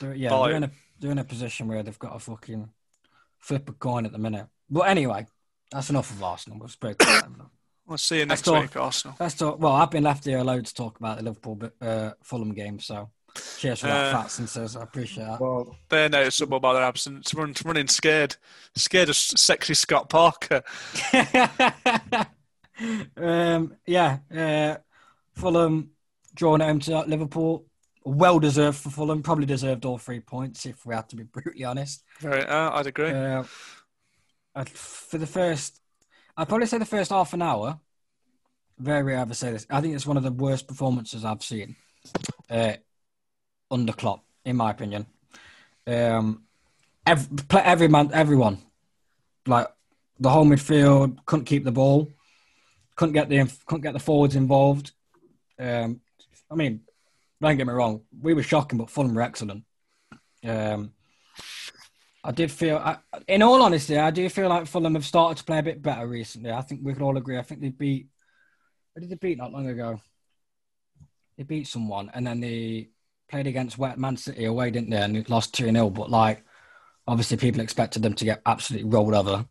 [0.02, 2.70] They're, yeah, Buy they're in, a, they're in a position where they've got to fucking
[3.40, 4.48] flip a coin at the minute.
[4.70, 5.28] But anyway,
[5.72, 6.60] that's enough of Arsenal.
[6.60, 7.50] We've spoken about them.
[7.86, 8.62] We'll see you Let's next talk.
[8.62, 9.18] week, Arsenal.
[9.20, 9.60] Let's talk.
[9.60, 13.10] Well, I've been left here alone to talk about the Liverpool uh, Fulham game, so
[13.60, 15.42] cheers for that, Uh, Fats and says I appreciate that.
[15.42, 17.34] Well, They're noticeable by their absence.
[17.34, 18.38] Run, running scared,
[18.76, 20.64] scared of sexy Scott Parker.
[23.18, 24.78] um, yeah, uh,
[25.34, 25.92] Fulham
[26.34, 27.66] drawing at home to Liverpool.
[28.06, 29.24] Well deserved for Fulham.
[29.24, 32.04] Probably deserved all three points if we had to be brutally honest.
[32.20, 33.12] Very, uh, I'd agree.
[33.12, 33.44] Uh,
[34.56, 35.80] I'd- for the first,
[36.36, 37.80] I'd probably say the first half an hour.
[38.80, 39.68] Very rare ever say this.
[39.70, 41.76] I think it's one of the worst performances I've seen
[42.50, 42.74] uh,
[43.70, 45.06] under Klopp, in my opinion.
[45.86, 46.44] Um,
[47.06, 48.58] every, every man, everyone,
[49.46, 49.68] like
[50.20, 52.10] the whole midfield couldn't keep the ball,
[52.96, 54.92] couldn't get the couldn't get the forwards involved.
[55.60, 56.02] Um,
[56.50, 56.82] I mean,
[57.42, 59.64] don't get me wrong, we were shocking, but Fulham were excellent.
[60.46, 60.94] Um,
[62.24, 65.44] I did feel, I, in all honesty, I do feel like Fulham have started to
[65.44, 66.52] play a bit better recently.
[66.52, 67.38] I think we could all agree.
[67.38, 68.08] I think they beat,
[68.96, 70.00] who did they beat not long ago?
[71.38, 72.90] They beat someone and then they
[73.30, 75.02] played against Wet Man City away, didn't they?
[75.02, 75.90] And they lost 2 0.
[75.90, 76.46] But like,
[77.08, 79.46] obviously, people expected them to get absolutely rolled over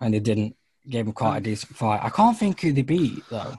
[0.00, 0.56] and they didn't.
[0.88, 2.00] Gave him quite a decent fight.
[2.02, 3.54] I can't think who they beat, though.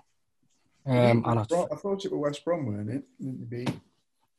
[0.86, 3.04] Um, and I, I thought it was West Brom, weren't it?
[3.20, 3.70] Didn't they beat?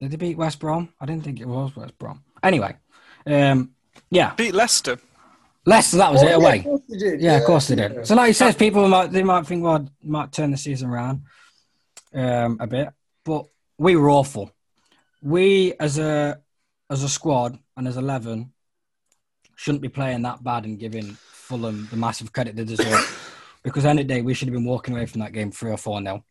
[0.01, 0.91] did they beat West Brom?
[1.01, 2.23] I didn't think it was West Brom.
[2.43, 2.77] Anyway,
[3.27, 3.71] um,
[4.11, 4.99] yeah, Beat Leicester.
[5.65, 6.59] Leicester, that was Oh, it yeah, away.
[6.59, 7.21] Of course they did.
[7.23, 7.95] Yeah, of course they did.
[7.95, 8.03] yeah.
[8.03, 11.23] So, like you said, people might they might think, well, might turn the season around
[12.13, 12.91] um, a bit,
[13.25, 13.47] but
[13.79, 14.51] we were awful.
[15.23, 16.39] We as a
[16.91, 18.53] as a squad and as eleven
[19.57, 21.17] shouldn't be playing that bad and giving
[21.55, 23.21] Fulham the massive credit they deserve.
[23.63, 26.01] because any day we should have been walking away from that game three or four
[26.01, 26.25] nil.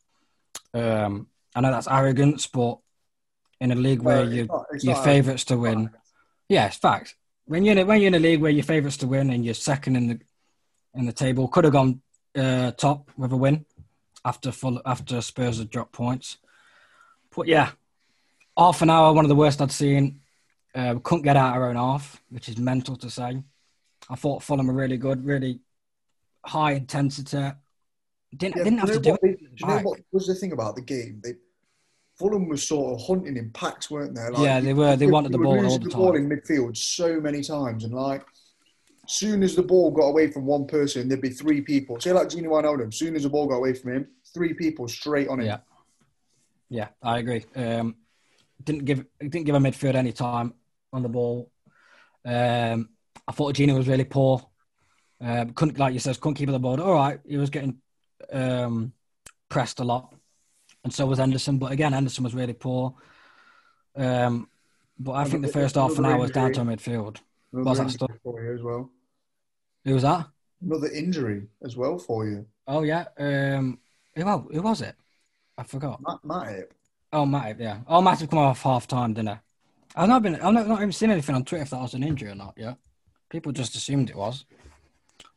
[0.74, 2.80] Um, I know that's arrogance, but
[3.62, 5.90] in a league where No, you not- your favourites to win.
[6.50, 7.16] Yeah, it's facts.
[7.46, 9.44] When you're in a, when you're in a league where your favourites to win and
[9.46, 10.20] you're second in the
[10.94, 12.02] in the table, could have gone
[12.36, 13.66] uh, top with a win
[14.26, 16.38] after full after Spurs had dropped points.
[17.36, 17.72] But yeah,
[18.58, 20.20] half an hour, one of the worst I'd seen.
[20.76, 23.42] Uh, we couldn't get out our own half, which is mental to say.
[24.10, 25.60] I thought Fulham were really good, really
[26.46, 27.52] high intensity.
[28.36, 29.22] Didn't Yeah, didn't have to do know it.
[29.22, 31.22] what do you know what was the thing about the game?
[31.24, 31.34] They
[32.18, 34.28] Fulham was sort of hunting in packs, weren't they?
[34.42, 34.96] Yeah, they were.
[34.96, 38.24] They wanted the ball all the the ball in midfield so many times, and like,
[39.08, 42.00] soon as the ball got away from one person, there'd be three people.
[42.00, 42.94] Say like Gini Wijnaldum.
[42.94, 45.46] Soon as the ball got away from him, three people straight on it.
[45.46, 45.58] Yeah.
[46.70, 47.46] Yeah, I agree.
[47.56, 47.96] Um,
[48.64, 50.54] didn't give didn't give a midfield any time
[50.92, 51.52] on the ball.
[52.26, 52.90] Um,
[53.28, 54.46] I thought Gino was really poor.
[55.22, 56.82] Um, couldn't, like you said, couldn't keep the ball.
[56.82, 57.78] All right, he was getting
[58.32, 58.94] um,
[59.50, 60.14] pressed a lot,
[60.84, 61.58] and so was Henderson.
[61.58, 62.96] But again, Henderson was really poor.
[63.96, 64.50] Um,
[65.00, 67.18] but I think the first half an hour was down to midfield.
[67.52, 68.12] What's that stuff?
[68.24, 68.90] for you as well.
[69.86, 70.28] Who was that?
[70.62, 72.46] Another injury as well for you.
[72.68, 73.06] Oh yeah.
[73.18, 73.80] Um,
[74.16, 74.96] who, well, who was it?
[75.58, 76.02] I forgot.
[76.24, 76.70] Matt.
[77.12, 77.80] Oh, Matip, yeah.
[77.88, 79.40] Oh, Matip come off half time, didn't I?
[79.96, 80.36] I've not been.
[80.36, 82.56] I've not, not even seen anything on Twitter if that was an injury or not.
[82.58, 82.74] Yeah,
[83.34, 84.46] people just assumed it was.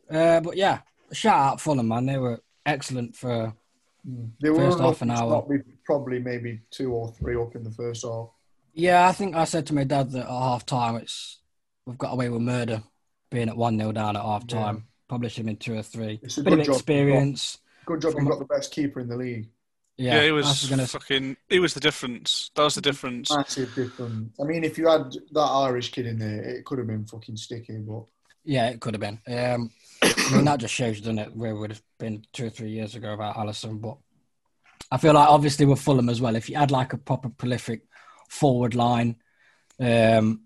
[0.09, 0.79] Uh, but yeah,
[1.11, 2.05] shout out Fulham, man.
[2.05, 3.53] They were excellent for.
[4.39, 5.43] They First half an hour.
[5.45, 5.49] stop
[5.83, 8.29] probably maybe two or three up in the first half.
[8.73, 11.39] Yeah, I think I said to my dad that at half time, it's
[11.85, 12.83] we've got away with murder,
[13.31, 14.85] being at one 0 down at half time.
[15.09, 16.19] Probably should have been two or three.
[16.21, 16.75] It's a Bit of good job.
[16.75, 17.57] experience.
[17.85, 19.49] Good job From- you got the best keeper in the league.
[19.97, 20.87] Yeah, Yeah, he I was gonna.
[20.87, 21.37] fucking.
[21.49, 22.51] It was the difference.
[22.55, 23.31] That was the difference.
[23.31, 24.33] Massive difference.
[24.39, 27.37] I mean, if you had that Irish kid in there, it could have been fucking
[27.37, 27.77] sticky.
[27.79, 28.03] But
[28.43, 29.19] Yeah, it could have been.
[29.27, 29.71] Um,
[30.03, 32.69] I mean, that just shows, doesn't it, where we would have been two or three
[32.69, 33.81] years ago about Alisson.
[33.81, 33.97] But
[34.91, 37.81] I feel like, obviously, with Fulham as well, if you had like a proper prolific
[38.29, 39.15] forward line,
[39.79, 40.43] um,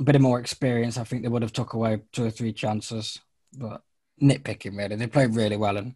[0.00, 2.52] a bit of more experience, I think they would have took away two or three
[2.52, 3.20] chances.
[3.52, 3.82] But
[4.20, 4.96] nitpicking, really.
[4.96, 5.76] They played really well.
[5.76, 5.94] And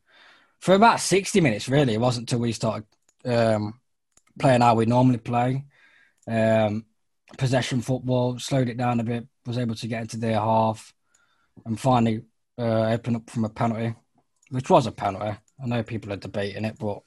[0.61, 2.87] for about 60 minutes, really, it wasn't until we started
[3.25, 3.81] um,
[4.39, 5.65] playing how we normally play.
[6.27, 6.87] Um,
[7.37, 10.95] possession football, slowed it down a bit, was able to get into their half
[11.67, 12.23] and finally
[12.59, 13.95] uh, open up from a penalty,
[14.51, 15.37] which was a penalty.
[15.63, 17.03] I know people are debating it, but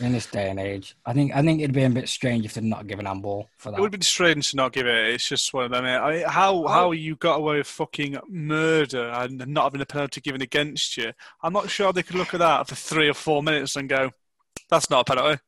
[0.00, 2.54] in this day and age, I think I think it'd be a bit strange if
[2.54, 3.78] they'd not given handball for that.
[3.78, 5.14] It would be strange to not give it.
[5.14, 5.84] It's just one of them.
[5.84, 5.98] Eh?
[5.98, 10.20] I mean, how how you got away with fucking murder and not having a penalty
[10.20, 11.12] given against you?
[11.42, 14.10] I'm not sure they could look at that for three or four minutes and go,
[14.70, 15.40] "That's not a penalty."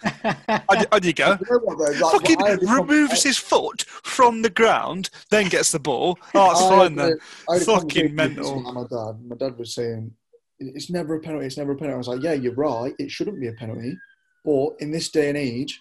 [0.68, 1.30] on, on you go.
[1.30, 2.06] You know what, though?
[2.06, 6.18] Like, Fucking I had removes his foot from the ground, then gets the ball.
[6.34, 7.14] Oh, it's fine then.
[7.14, 8.72] a- I had a Fucking conversation with this mental.
[8.72, 10.12] My dad, my dad was saying,
[10.60, 11.46] "It's never a penalty.
[11.46, 12.94] It's never a penalty." I was like, "Yeah, you're right.
[12.98, 13.96] It shouldn't be a penalty,
[14.44, 15.80] but in this day and age,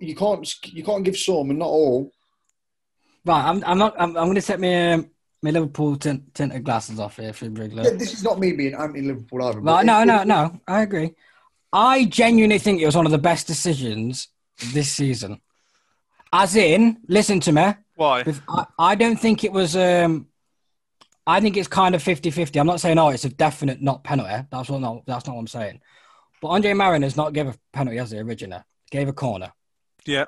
[0.00, 2.10] you can't you can't give some and not all.
[3.24, 3.94] Right, I'm, I'm not.
[3.98, 5.10] I'm, I'm going to take my um,
[5.42, 7.84] my Liverpool tint, tinted glasses off here for Wrigley.
[7.84, 9.60] Yeah, this is not me being anti-Liverpool either.
[9.60, 10.60] but Right, no, no, no.
[10.66, 11.14] I agree.
[11.72, 14.28] I genuinely think it was one of the best decisions
[14.72, 15.40] this season.
[16.32, 17.74] As in, listen to me.
[17.96, 18.24] Why?
[18.48, 19.76] I, I don't think it was.
[19.76, 20.28] Um,
[21.26, 22.60] I think it's kind of 50-50.
[22.60, 24.46] I'm not saying oh, it's a definite not penalty.
[24.50, 24.80] That's what.
[24.80, 25.80] No, that's not what I'm saying.
[26.42, 28.62] But Andre Marriner has not gave a penalty as the original.
[28.90, 29.52] Gave a corner.
[30.04, 30.26] Yeah.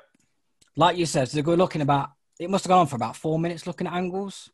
[0.75, 2.09] Like you said, so they're looking about.
[2.39, 4.49] It must have gone on for about four minutes looking at angles.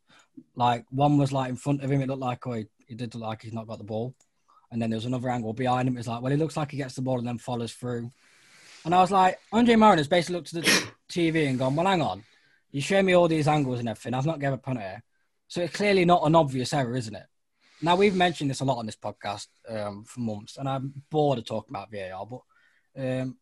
[0.54, 2.00] Like one was like in front of him.
[2.00, 4.14] It looked like oh, he, he did look like he's not got the ball.
[4.70, 5.96] And then there was another angle behind him.
[5.96, 8.10] It's like, well, it looks like he gets the ball and then follows through.
[8.84, 11.86] And I was like, Andre Marriner has basically looked at the TV and gone, well,
[11.86, 12.24] hang on.
[12.70, 14.14] You show me all these angles and everything.
[14.14, 15.00] I've not given a penalty.
[15.48, 17.26] So it's clearly not an obvious error, isn't it?
[17.82, 21.38] Now, we've mentioned this a lot on this podcast um, for months, and I'm bored
[21.38, 22.26] of talking about VAR.
[22.26, 22.40] But
[22.96, 23.36] um,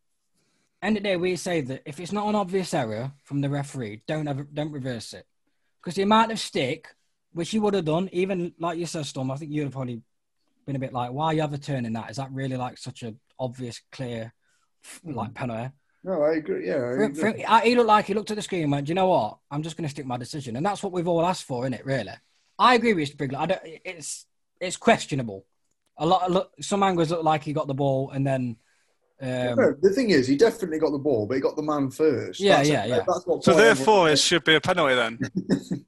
[0.82, 3.48] end of the day, we say that if it's not an obvious error from the
[3.48, 5.26] referee, don't ever, don't reverse it.
[5.80, 6.88] Because the amount of stick,
[7.32, 10.02] which you would have done, even like you said, Storm, I think you'd have probably
[10.66, 12.10] been a bit like, why are you overturning that?
[12.10, 14.32] Is that really like such a obvious, clear,
[15.04, 15.72] like penalty?
[16.04, 16.66] No, I agree.
[16.66, 17.14] Yeah, I agree.
[17.14, 19.06] for, I- he looked like he looked at the screen and went, "Do you know
[19.08, 19.38] what?
[19.50, 21.74] I'm just going to stick my decision." And that's what we've all asked for, isn't
[21.74, 21.86] it?
[21.86, 22.12] Really,
[22.58, 23.38] I agree with you, Sprigler.
[23.38, 23.60] I don't.
[23.64, 24.26] It's
[24.60, 25.46] it's questionable.
[25.98, 26.30] A lot.
[26.30, 28.56] Look, some angles look like he got the ball and then.
[29.20, 31.90] Um, No, the thing is, he definitely got the ball, but he got the man
[31.92, 32.40] first.
[32.40, 33.04] Yeah, That's yeah, yeah.
[33.06, 35.20] That's what So therefore, it should be a penalty then.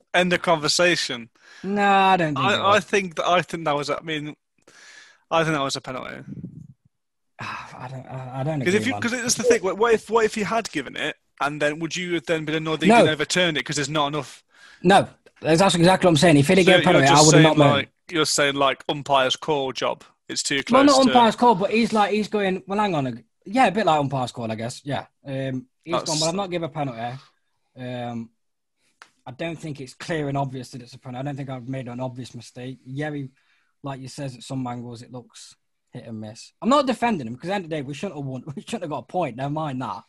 [0.15, 1.29] End the conversation.
[1.65, 2.47] no, I don't think.
[2.47, 3.91] I, I think that I think that was.
[3.91, 4.37] I mean,
[5.29, 6.23] I think that was a penalty.
[7.41, 8.07] I don't.
[8.07, 9.63] I don't Because if you because it's the thing.
[9.63, 12.45] What what if what if he had given it and then would you have then
[12.45, 12.99] been annoyed that he No.
[12.99, 14.45] didn't overturn it because there's not enough?
[14.83, 15.09] no,
[15.41, 16.37] that's exactly what I'm saying.
[16.37, 17.71] If he'd So given a penalty, I would have not known.
[17.73, 20.05] like you're saying like umpire's call job.
[20.29, 20.77] It's too close.
[20.77, 22.63] Well, not to, umpire's call, but he's like he's going.
[22.67, 23.07] Well, hang on.
[23.09, 23.13] A,
[23.45, 24.81] yeah, a bit like umpire's call, I guess.
[24.85, 25.07] Yeah.
[25.27, 26.21] Um, he's That's- gone.
[26.21, 27.19] Well, I'm not giving a penalty.
[27.77, 28.31] Um,
[29.27, 31.21] I don't think it's clear and obvious that it's a penalty.
[31.21, 32.79] I don't think I've made an obvious mistake.
[32.87, 33.29] Yeah, he,
[33.83, 35.57] like you says, at some angles it looks
[35.95, 36.53] hit and miss.
[36.61, 38.43] I'm not defending him because at the end of the day we shouldn't have won.
[38.55, 39.37] We shouldn't have got a point.
[39.37, 40.03] Never mind that.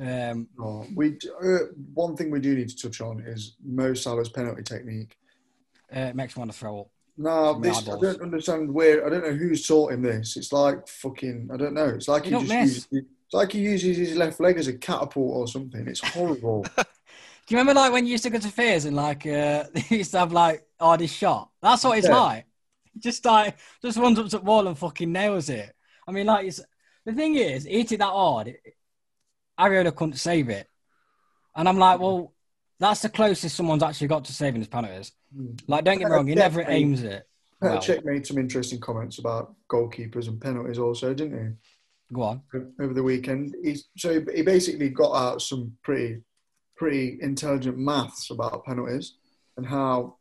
[0.00, 1.58] Um, Oh, we uh,
[1.92, 5.16] one thing we do need to touch on is Mo Salah's penalty technique.
[5.94, 6.86] uh, it makes me want to throw up.
[7.20, 9.04] No, this I don't understand where.
[9.04, 10.36] I don't know who's taught him this.
[10.36, 11.50] It's like fucking.
[11.52, 11.88] I don't know.
[11.88, 12.68] It's like You he just miss.
[12.68, 12.88] uses.
[12.92, 15.86] It's like he uses his left leg as a catapult or something.
[15.88, 16.64] It's horrible.
[16.76, 19.96] Do you remember like when you used to go to fairs and like uh, they
[19.96, 21.50] used to have like hardest shot?
[21.60, 22.16] That's what it's Yeah.
[22.20, 22.44] like.
[23.02, 25.74] Just like just runs up to the wall and fucking nails it.
[26.06, 26.60] I mean, like it's,
[27.04, 28.56] the thing is, he hit it that hard.
[29.58, 30.68] Areola couldn't save it,
[31.54, 32.32] and I'm like, well,
[32.78, 35.12] that's the closest someone's actually got to saving his penalties.
[35.36, 35.60] Mm.
[35.66, 37.26] Like, don't get me wrong, he never aims it.
[37.60, 41.54] Well, Cech made some interesting comments about goalkeepers and penalties, also, didn't he?
[42.12, 42.42] go on.
[42.80, 46.22] Over the weekend, he so he basically got out some pretty,
[46.76, 49.14] pretty intelligent maths about penalties
[49.56, 50.16] and how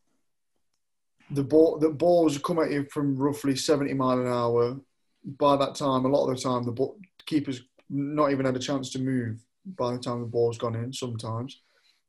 [1.32, 4.80] the ball the balls come at you from roughly seventy mile an hour.
[5.26, 8.60] By that time, a lot of the time, the ball, keeper's not even had a
[8.60, 10.94] chance to move by the time the ball's gone in.
[10.94, 11.62] Sometimes,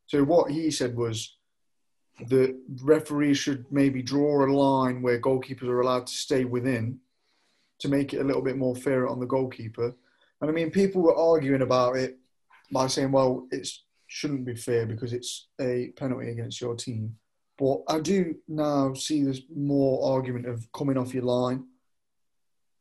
[0.06, 1.36] so what he said was
[2.28, 6.98] the referee should maybe draw a line where goalkeepers are allowed to stay within
[7.78, 9.94] to make it a little bit more fair on the goalkeeper.
[10.40, 12.18] And I mean, people were arguing about it
[12.72, 13.68] by saying, well, it
[14.06, 17.16] shouldn't be fair because it's a penalty against your team.
[17.58, 21.64] But I do now see there's more argument of coming off your line.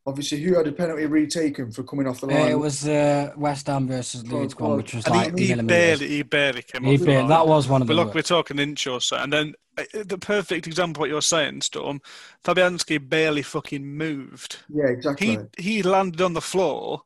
[0.05, 2.49] Obviously, who had a penalty retaken for coming off the line?
[2.51, 4.67] it was uh, West Ham versus Leeds God.
[4.69, 6.99] one, which was And like he, he barely he barely came He off.
[7.01, 7.29] the barely- line.
[7.29, 8.03] that was one of But the.
[8.05, 11.21] look, we're talking inch or so, and then uh, the perfect example of what you're
[11.21, 11.99] saying, Storm.
[12.45, 14.59] Fabianski barely fucking moved.
[14.69, 15.39] yeah, exactly.
[15.57, 17.01] He he landed on the floor.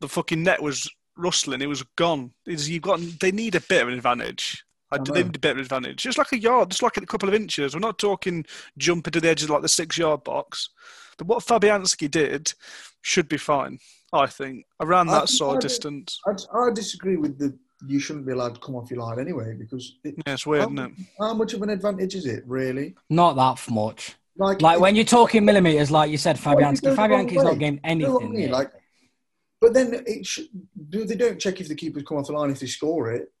[0.00, 1.60] The fucking net was rustling.
[1.60, 2.32] It was gone.
[2.46, 3.00] It's, you've got.
[3.20, 4.64] They need a bit of an advantage.
[4.98, 5.26] I, I they know.
[5.26, 6.02] need a bit of an advantage.
[6.02, 7.74] Just like a yard, just like a couple of inches.
[7.74, 8.44] We're not talking
[8.78, 10.70] jumping to the edge of like the six-yard box.
[11.18, 12.52] But what Fabianski did
[13.02, 13.78] should be fine.
[14.12, 16.20] I think around that think sort I of distance.
[16.26, 19.54] I, I disagree with the you shouldn't be allowed to come off your line anyway
[19.58, 20.92] because it, Yeah, it's weird, how, isn't it?
[21.20, 22.94] how much of an advantage is it really?
[23.10, 24.14] Not that much.
[24.36, 26.82] Like, Like when you're talking millimeters, like you said, Fabianski.
[26.82, 27.58] go the wrong Fabianski's not way.
[27.58, 28.50] gained you know anything.
[28.50, 28.72] Like,
[29.60, 30.46] but then it should,
[30.88, 33.32] do they don't check if the keepers come off the line if they score it.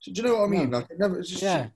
[0.00, 0.70] So, do you know what I mean?
[0.70, 0.78] No.
[0.78, 1.68] Like, it never, it's just, yeah,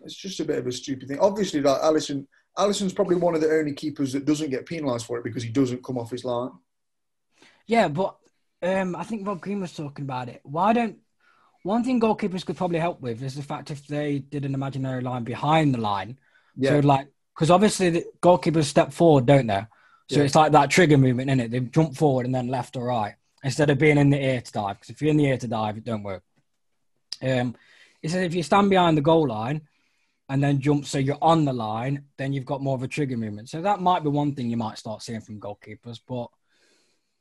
[0.00, 1.18] it's just a bit of a stupid thing.
[1.20, 5.18] Obviously, like Alisson, Alisson's probably one of the only keepers that doesn't get penalised for
[5.18, 6.50] it because he doesn't come off his line.
[7.66, 8.16] yeah, but
[8.62, 10.40] um, I think Rob Green was talking about it.
[10.44, 10.98] Why don't
[11.64, 15.02] one thing goalkeepers could probably help with is the fact if they did an imaginary
[15.02, 16.18] line behind the line.
[16.56, 16.70] Yeah.
[16.70, 19.66] So like, because obviously the goalkeepers step forward, don't they?
[20.10, 20.24] So Yeah.
[20.26, 21.50] it's like that trigger movement in it.
[21.50, 24.52] They jump forward and then left or right instead of being in the air to
[24.52, 24.76] dive.
[24.76, 26.22] Because if you're in the air to dive, it don't work.
[27.24, 27.56] Um,
[28.02, 29.62] it says if you stand behind the goal line
[30.28, 33.16] and then jump, so you're on the line, then you've got more of a trigger
[33.16, 33.48] movement.
[33.48, 36.00] So that might be one thing you might start seeing from goalkeepers.
[36.06, 36.28] But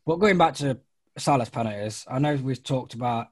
[0.05, 0.79] but going back to
[1.17, 3.27] Salah's penalties, I know we've talked about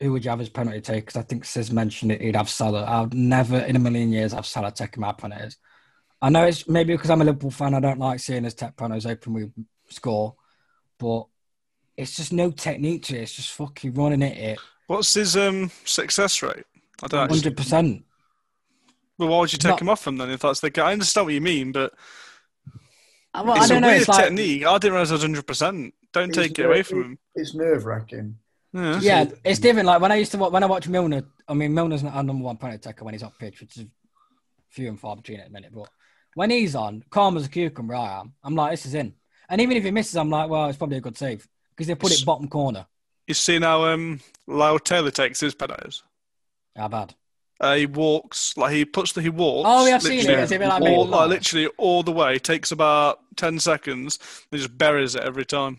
[0.00, 2.20] who would you have as penalty take because I think Sis mentioned it.
[2.20, 2.84] He'd have Salah.
[2.84, 5.56] I've never in a million years have Salah taking my penalties.
[6.20, 7.74] I know it's maybe because I'm a Liverpool fan.
[7.74, 9.52] I don't like seeing his tech penalties open with
[9.88, 10.36] score,
[10.98, 11.26] but
[11.96, 13.22] it's just no technique to it.
[13.22, 14.58] It's just fucking running at it,
[14.92, 16.64] What's his um success rate?
[17.02, 17.38] I don't actually.
[17.38, 18.04] hundred percent.
[19.18, 20.90] Well, why would you take Not- him off him then if that's the guy?
[20.90, 21.94] I understand what you mean, but
[23.34, 23.88] Well, I it's a don't know.
[23.88, 24.66] weird It's like, technique.
[24.66, 25.94] I didn't realize it was hundred percent.
[26.12, 27.18] Don't It's take it away from him.
[27.34, 28.36] it's nerve wracking.
[28.74, 29.00] Yeah.
[29.00, 29.86] yeah, it's different.
[29.86, 31.22] Like when I used to watch, when I watch Milner.
[31.48, 33.86] I mean, Milner's not our number one penalty taker when he's off pitch, which is
[34.70, 35.72] few and far between at the minute.
[35.74, 35.88] But
[36.34, 38.34] when he's on, calm as a cucumber, I am.
[38.44, 39.14] I'm like, this is in.
[39.48, 41.94] And even if he misses, I'm like, well, it's probably a good save because they
[41.94, 42.86] put it bottom corner.
[43.26, 46.02] You see now, um, Lyle Taylor takes his penalties.
[46.76, 47.14] How bad?
[47.60, 49.68] Uh, he walks like he puts the he walks.
[49.70, 50.26] Oh, yeah, I've seen it.
[50.26, 52.38] literally Is it like all, like literally all the way.
[52.38, 54.18] Takes about ten seconds.
[54.50, 55.78] He just buries it every time.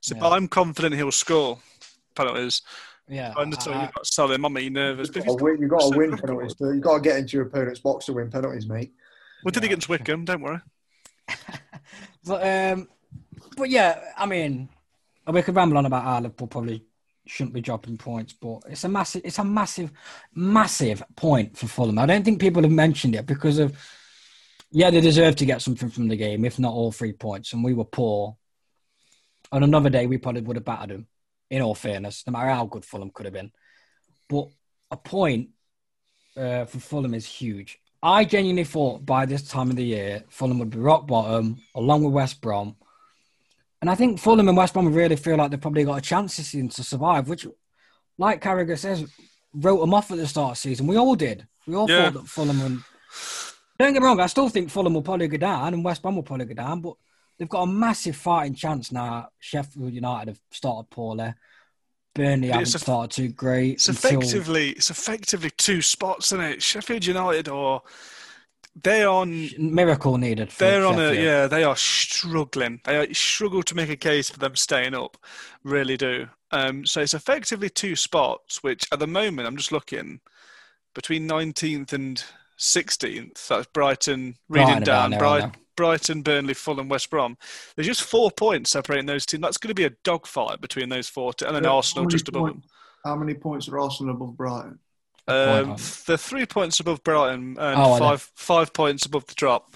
[0.00, 0.20] So, Yeah.
[0.22, 1.58] but I'm confident he'll score
[2.14, 2.62] penalties.
[3.08, 3.34] Yeah.
[3.36, 4.44] I understand I- you've got to sell him.
[4.46, 5.08] I'm making you nervous.
[5.08, 6.54] You've he's got to win, you've got to win penalties.
[6.58, 8.92] So you've got to get into your opponent's box to win penalties, mate.
[9.44, 9.66] we did Yeah.
[9.68, 10.24] against Wycombe.
[10.24, 10.60] Don't worry.
[12.24, 12.88] But um,
[13.56, 14.68] but yeah, I mean,
[15.32, 16.84] we could ramble on about how Liverpool probably
[17.26, 19.92] shouldn't be dropping points, but it's a massive, it's a massive,
[20.34, 21.98] massive point for Fulham.
[21.98, 23.76] I don't think people have mentioned it because of,
[24.70, 27.62] yeah, they deserve to get something from the game, if not all three points, and
[27.62, 28.36] we were poor.
[29.52, 31.06] On another day, we probably would have battered them.
[31.50, 33.52] In all fairness, no matter how good Fulham could have been,
[34.28, 34.48] but
[34.90, 35.48] a point
[36.36, 37.78] uh, for Fulham is huge.
[38.02, 42.04] I genuinely thought by this time of the year, Fulham would be rock bottom along
[42.04, 42.76] with West Brom.
[43.80, 46.36] And I think Fulham and West Brom really feel like they've probably got a chance
[46.36, 47.46] this season to survive, which,
[48.18, 49.04] like Carragher says,
[49.54, 50.86] wrote them off at the start of the season.
[50.86, 51.46] We all did.
[51.66, 52.10] We all Yeah.
[52.10, 52.80] thought that Fulham and.
[53.78, 56.16] Don't get me wrong, I still think Fulham will probably go down and West Brom
[56.16, 56.94] will probably go down, but
[57.38, 59.28] they've got a massive fighting chance now.
[59.38, 61.32] Sheffield United have started poorly.
[62.14, 63.74] Burnley haven't a- started too great.
[63.74, 66.62] It's until- effectively it's effectively two spots, isn't it?
[66.62, 67.82] Sheffield United or
[68.82, 70.52] they're on miracle needed.
[70.52, 72.80] For they're on a yeah they are struggling.
[72.84, 75.16] They are, struggle to make a case for them staying up,
[75.64, 76.28] really do.
[76.50, 80.20] Um, so it's effectively two spots, which at the moment I'm just looking
[80.94, 82.24] between 19th and
[82.58, 83.46] 16th.
[83.48, 87.36] That's Brighton, reading Brighton down, down there, Brighton, Burnley, Fulham, West Brom.
[87.76, 89.42] There's just four points separating those teams.
[89.42, 92.28] That's going to be a dogfight between those four, te- and then How Arsenal just
[92.28, 92.62] above them.
[93.04, 94.80] How many points are Arsenal above Brighton?
[95.28, 99.72] Um, they're three points above Brighton and Oh, five five points above the drop.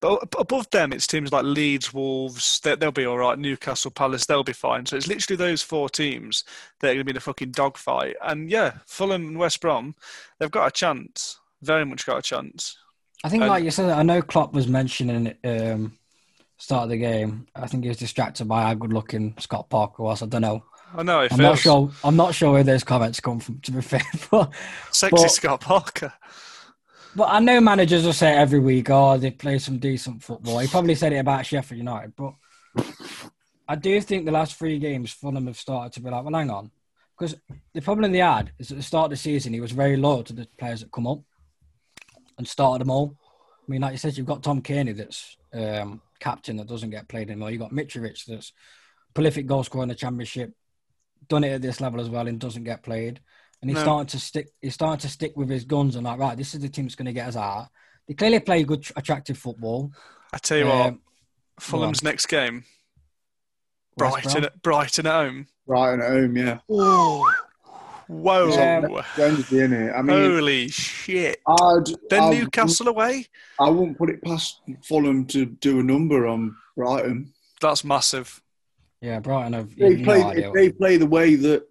[0.00, 2.60] But above them, it's teams like Leeds, Wolves.
[2.60, 3.38] They, they'll be all right.
[3.38, 4.84] Newcastle, Palace, they'll be fine.
[4.84, 6.44] So it's literally those four teams
[6.80, 8.16] that are going to be in a fucking dogfight.
[8.22, 9.94] And yeah, Fulham and West Brom,
[10.38, 11.38] they've got a chance.
[11.62, 12.76] Very much got a chance.
[13.22, 15.38] I think, And- like you said, I know Klopp was mentioning it,
[15.72, 15.96] um,
[16.58, 17.46] start of the game.
[17.54, 20.22] I think he was distracted by how good looking Scott Parker was.
[20.22, 20.64] I don't know.
[20.96, 21.90] I know it I'm feels not sure.
[22.04, 23.58] I'm not sure where those comments come from.
[23.60, 24.50] To be fair, but
[24.90, 26.12] sexy but- Scott Parker.
[27.16, 30.58] but I know managers will say it every week, "Oh, they play some decent football."
[30.60, 32.34] He probably said it about Sheffield United, but
[33.68, 36.50] I do think the last three games Fulham have started to be like, "Well, hang
[36.50, 36.70] on,"
[37.18, 37.34] because
[37.72, 40.22] the problem they had is at the start of the season he was very loyal
[40.24, 41.20] to the players that come up
[42.38, 43.16] and started them all.
[43.66, 47.08] I mean, like you said, you've got Tom Cairney that's um, captain that doesn't get
[47.08, 47.50] played anymore.
[47.50, 48.52] You've got Mitrovic that's
[49.14, 50.52] prolific goal scorer in the championship,
[51.28, 53.20] done it at this level as well and doesn't get played.
[53.60, 53.82] And he's No.
[53.84, 54.48] starting to stick.
[54.60, 56.94] He's starting to stick with his guns and like, right, this is the team that's
[56.96, 57.68] going to get us out.
[58.06, 59.90] They clearly play good, attractive football.
[60.32, 61.00] I tell you what, Um,
[61.58, 62.64] Fulham's next game,
[63.96, 65.46] West Brighton, at, Brighton at home.
[65.66, 66.58] Brighton at home, yeah.
[66.66, 67.24] Whoa.
[68.50, 68.80] Yeah.
[68.86, 69.96] Wednesday, innit?
[69.98, 71.40] I mean, Holy shit.
[71.48, 73.26] I'd, Then I, Newcastle away?
[73.58, 77.32] I wouldn't put it past Fulham to do a number on Brighton.
[77.62, 78.42] That's massive.
[79.04, 80.48] Yeah, Brighton have They no play, idea.
[80.48, 81.64] if they play the way that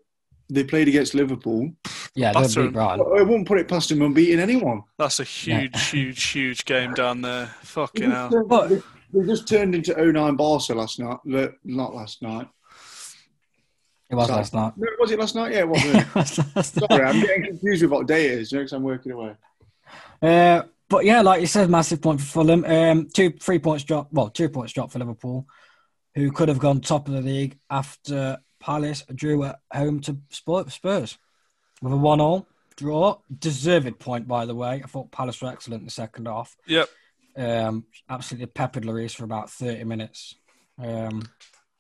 [0.50, 1.72] they played against Liverpool,
[2.14, 2.74] Yeah, they'll Batter beat 'em.
[2.74, 3.06] Brighton.
[3.18, 4.84] I wouldn't put it past them him unbeating anyone.
[5.00, 7.46] That's a huge, huge, huge game down there.
[7.46, 8.30] They Fucking just, hell.
[8.30, 8.82] turned, But- they,
[9.14, 11.18] they just turned into 09 Barca last night.
[11.64, 12.48] Not last night.
[14.12, 14.38] It was Sorry.
[14.38, 14.74] last night.
[14.78, 15.52] No, was it last night?
[15.54, 15.84] Yeah, it was.
[15.84, 16.90] It was last night.
[16.92, 19.34] Sorry, I'm getting confused with what day it is next I'm working away.
[20.22, 22.64] Uh, but yeah, like you said, massive point for Fulham.
[22.66, 24.10] Um, two, three points drop.
[24.12, 25.48] Well, two points drop for Liverpool,
[26.16, 30.70] who could have gone top of the league after Palace drew at home to Sp-
[30.70, 31.18] Spurs
[31.82, 33.18] with a one-all draw.
[33.39, 34.82] Deserved point, by the way.
[34.84, 36.55] I thought Palace were excellent in the second half.
[36.68, 36.89] Yep.
[37.36, 40.36] Um, absolutely peppered Lloris for about thirty minutes.
[40.80, 41.24] Um,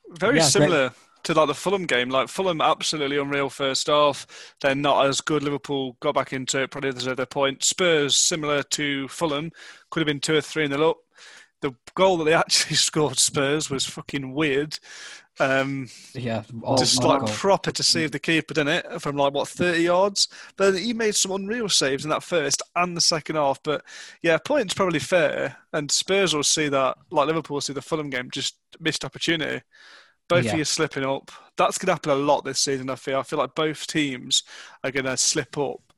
[0.09, 0.91] Very Yeah, similar
[1.23, 2.09] to like the Fulham game.
[2.09, 4.55] Like Fulham, absolutely unreal first half.
[4.61, 5.43] They're not as good.
[5.43, 7.63] Liverpool got back into it, probably deserved their point.
[7.63, 9.51] Spurs, similar to Fulham,
[9.89, 10.97] could have been two or three in the up.
[11.63, 14.77] The goal that they actually scored, Spurs, was fucking weird.
[15.39, 16.43] Um, yeah,
[16.77, 19.01] just like proper to save the keeper, didn't it?
[19.01, 22.95] From like what thirty yards, but he made some unreal saves in that first and
[22.97, 23.63] the second half.
[23.63, 23.83] But
[24.21, 28.09] yeah, points probably fair, and Spurs will see that like Liverpool will see the Fulham
[28.09, 29.61] game just missed opportunity.
[30.27, 30.51] Both Yeah.
[30.53, 31.31] of you slipping up.
[31.57, 32.89] That's going to happen a lot this season.
[32.89, 33.19] I feel.
[33.19, 34.43] I feel like both teams
[34.83, 35.92] are going to slip up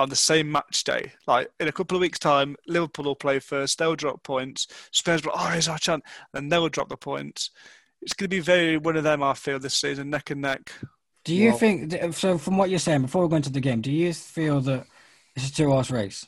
[0.00, 1.12] on the same match day.
[1.26, 3.78] Like in a couple of weeks' time, Liverpool will play first.
[3.78, 4.66] They'll drop points.
[4.92, 6.02] Spurs will, oh, here's our chance,
[6.34, 7.50] and they'll drop the points.
[8.02, 9.22] It's going to be very one of them.
[9.22, 10.72] I feel this season, neck and neck.
[11.24, 12.38] Do you Well- think so?
[12.38, 14.86] From what you're saying, before we go into the game, do you feel that
[15.36, 16.26] it's a two-horse race?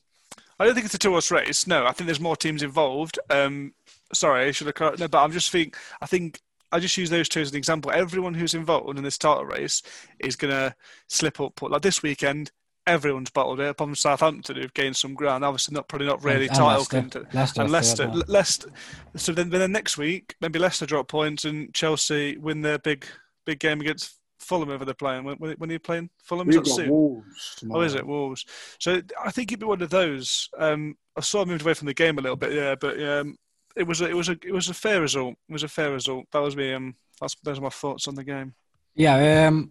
[0.60, 1.66] I don't think it's a two-horse race.
[1.66, 3.18] No, I think there's more teams involved.
[3.30, 3.72] Um,
[4.12, 4.98] sorry, I should have correct.
[4.98, 5.76] No, but I'm just think.
[6.00, 7.90] I think I just use those two as an example.
[7.90, 9.82] Everyone who's involved in this title race
[10.20, 10.74] is going to
[11.08, 11.60] slip up.
[11.62, 12.52] Like this weekend,
[12.86, 13.68] everyone's bottled it.
[13.68, 15.44] Apart from Southampton, who've gained some ground.
[15.44, 17.00] Obviously, not probably not really And- and title Leicester.
[17.00, 17.34] contenders.
[17.34, 18.68] Leicester, and third Leicester, Leicester.
[19.16, 23.06] So then, then next week, maybe Leicester drop points and Chelsea win their big,
[23.46, 24.68] big game against Fulham.
[24.68, 25.24] Whoever they're playing.
[25.24, 26.48] When, when are you playing Fulham?
[26.48, 26.90] Is We've got soon?
[26.90, 27.80] Wolves tomorrow.
[27.80, 28.44] Oh, is it Wolves?
[28.80, 30.48] So I think it'd be one of those.
[30.58, 33.36] Um, I sort of moved away from the game a little bit, yeah, but um,
[33.76, 35.34] it was a, it was a it was a fair result.
[35.48, 36.26] It was a fair result.
[36.32, 36.72] That was me.
[36.72, 38.54] Um, that's those are my thoughts on the game.
[38.94, 39.70] Yeah, um,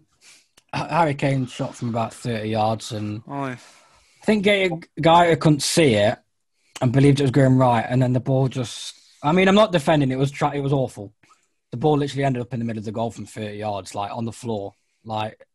[0.72, 3.58] Harry Kane shot from about 30 yards, and Aye.
[4.22, 4.70] I think a
[5.00, 6.18] guy who couldn't see it
[6.80, 8.94] and believed it was going right, and then the ball just.
[9.22, 10.14] I mean, I'm not defending it.
[10.14, 11.12] It was tra- it was awful.
[11.70, 14.10] The ball literally ended up in the middle of the goal from 30 yards, like
[14.10, 14.72] on the floor.
[15.04, 15.46] Like,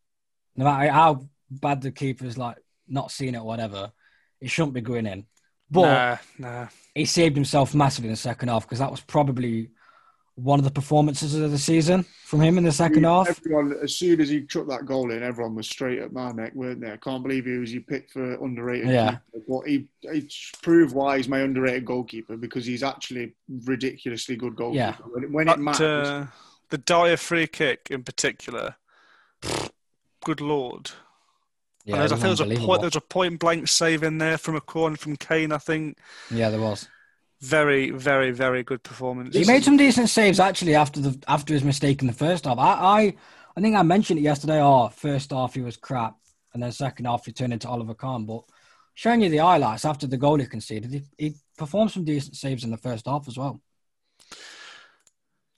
[0.56, 2.56] no matter how bad the keeper's like
[2.86, 3.92] not seeing it or whatever,
[4.40, 5.26] it shouldn't be going in.
[5.70, 6.68] But nah, nah.
[6.94, 9.70] he saved himself massively in the second half because that was probably
[10.38, 13.28] one of the performances of the season from him in the second half.
[13.28, 16.54] Everyone, as soon as he chucked that goal in, everyone was straight at my neck,
[16.54, 16.92] weren't they?
[16.92, 18.88] I can't believe he was you picked for underrated.
[18.88, 19.18] Yeah.
[19.32, 19.44] keeper.
[19.48, 20.30] But he, he
[20.62, 23.34] proved why he's my underrated goalkeeper because he's actually
[23.64, 24.78] ridiculously good goalkeeper.
[24.78, 24.94] Yeah.
[25.12, 26.26] When, when it That, matters, uh,
[26.70, 28.76] the Dier free kick in particular.
[30.24, 30.90] Good lord!
[31.84, 32.80] Yeah, and there's, I think there was a point.
[32.80, 35.52] There was a point blank save in there from a corner from Kane.
[35.52, 35.96] I think
[36.30, 36.88] yeah, there was.
[37.40, 39.36] Very, very, very good performance.
[39.36, 42.58] He made some decent saves actually after the after his mistake in the first half.
[42.58, 43.14] I I,
[43.56, 44.60] I think I mentioned it yesterday.
[44.60, 46.16] Oh, first half he was crap,
[46.52, 48.26] and then second half he turned into Oliver Kahn.
[48.26, 48.42] But
[48.94, 52.64] showing you the highlights after the goal he conceded, he, he performed some decent saves
[52.64, 53.60] in the first half as well.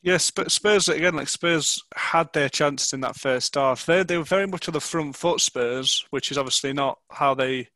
[0.02, 3.84] Yes, but Spurs again, like Spurs had their chances in that first half.
[3.84, 5.40] They they were very much on the front foot.
[5.40, 7.68] Spurs, which is obviously not how they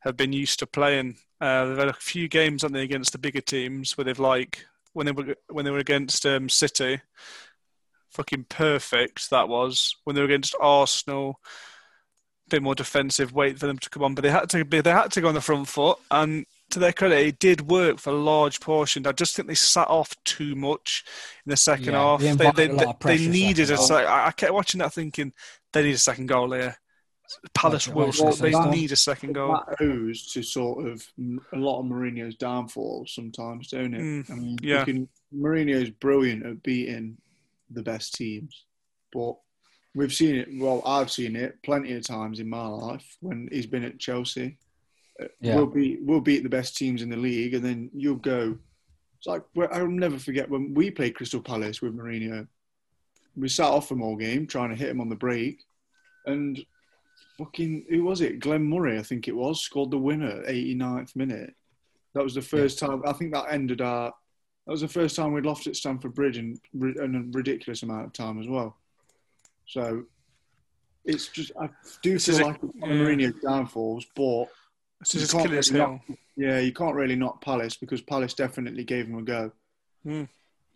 [0.00, 1.16] have been used to playing.
[1.44, 4.64] Uh, they've had a few games, haven't they, against the bigger teams where they've like
[4.94, 7.02] when they were when they were against um, City,
[8.10, 9.94] fucking perfect that was.
[10.04, 11.40] When they were against Arsenal,
[12.46, 14.80] a bit more defensive, wait for them to come on, but they had to be
[14.80, 16.46] they had to go on the front foot and.
[16.70, 19.06] To their credit, it did work for a large portions.
[19.06, 21.04] I just think they sat off too much
[21.44, 22.20] in the second Yeah, half.
[22.20, 24.94] they They, they, they, of they pressure needed a second I I kept watching that
[24.94, 25.34] thinking
[25.72, 26.76] they need a second goal here.
[27.54, 28.12] Palace will.
[28.20, 29.52] well, they need a second goal.
[29.66, 31.06] that owes to sort of
[31.52, 34.00] a lot of Mourinho's downfall sometimes, don't it?
[34.00, 34.80] Mm, I mean, yeah.
[34.80, 37.16] you can, Mourinho's brilliant at beating
[37.70, 38.64] the best teams,
[39.12, 39.36] but
[39.94, 40.48] we've seen it.
[40.52, 44.58] Well, I've seen it plenty of times in my life when he's been at Chelsea.
[45.20, 45.56] Uh, Yeah.
[45.56, 48.58] We'll beat we'll beat the best teams in the league, and then you'll go.
[49.18, 52.46] It's like I'll never forget when we played Crystal Palace with Mourinho.
[53.36, 55.64] We sat off them all game trying to hit him on the break,
[56.26, 56.64] and
[57.38, 58.40] fucking who was it?
[58.40, 61.54] Glenn Murray, I think it was, scored the winner at 89th minute.
[62.14, 63.02] That was the first time.
[63.06, 64.12] I think that ended our.
[64.66, 68.06] That was the first time we'd lost at Stamford Bridge in, in a ridiculous amount
[68.06, 68.76] of time as well.
[69.66, 70.04] So
[71.04, 71.68] it's just I
[72.02, 72.96] do This feel like it's one yeah.
[72.96, 74.46] of Mourinho's downfalls, but
[75.00, 76.00] This is his you can't really heel.
[76.36, 79.52] yeah, you can't really knock Palace because Palace definitely gave him a go.
[80.04, 80.24] Hmm.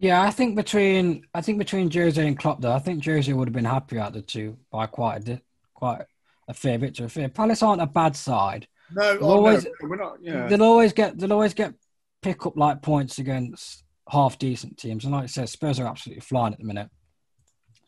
[0.01, 3.49] Yeah, I think between I think between Jose and Klopp, though, I think Jose would
[3.49, 5.43] have been happier at the two by quite a di-
[5.75, 6.03] quite
[6.49, 7.07] a fair victory.
[7.07, 8.67] A fair Palace aren't a bad side.
[8.93, 10.17] No, They'll oh, always- no, we're not.
[10.21, 11.75] Yeah, They'll always get they'll always get
[12.23, 15.05] pick up like points against half decent teams.
[15.05, 16.89] And like I said, Spurs are absolutely flying at the minute,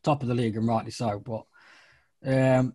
[0.05, 1.19] top of the league, and rightly so.
[1.19, 1.45] But
[2.31, 2.75] um,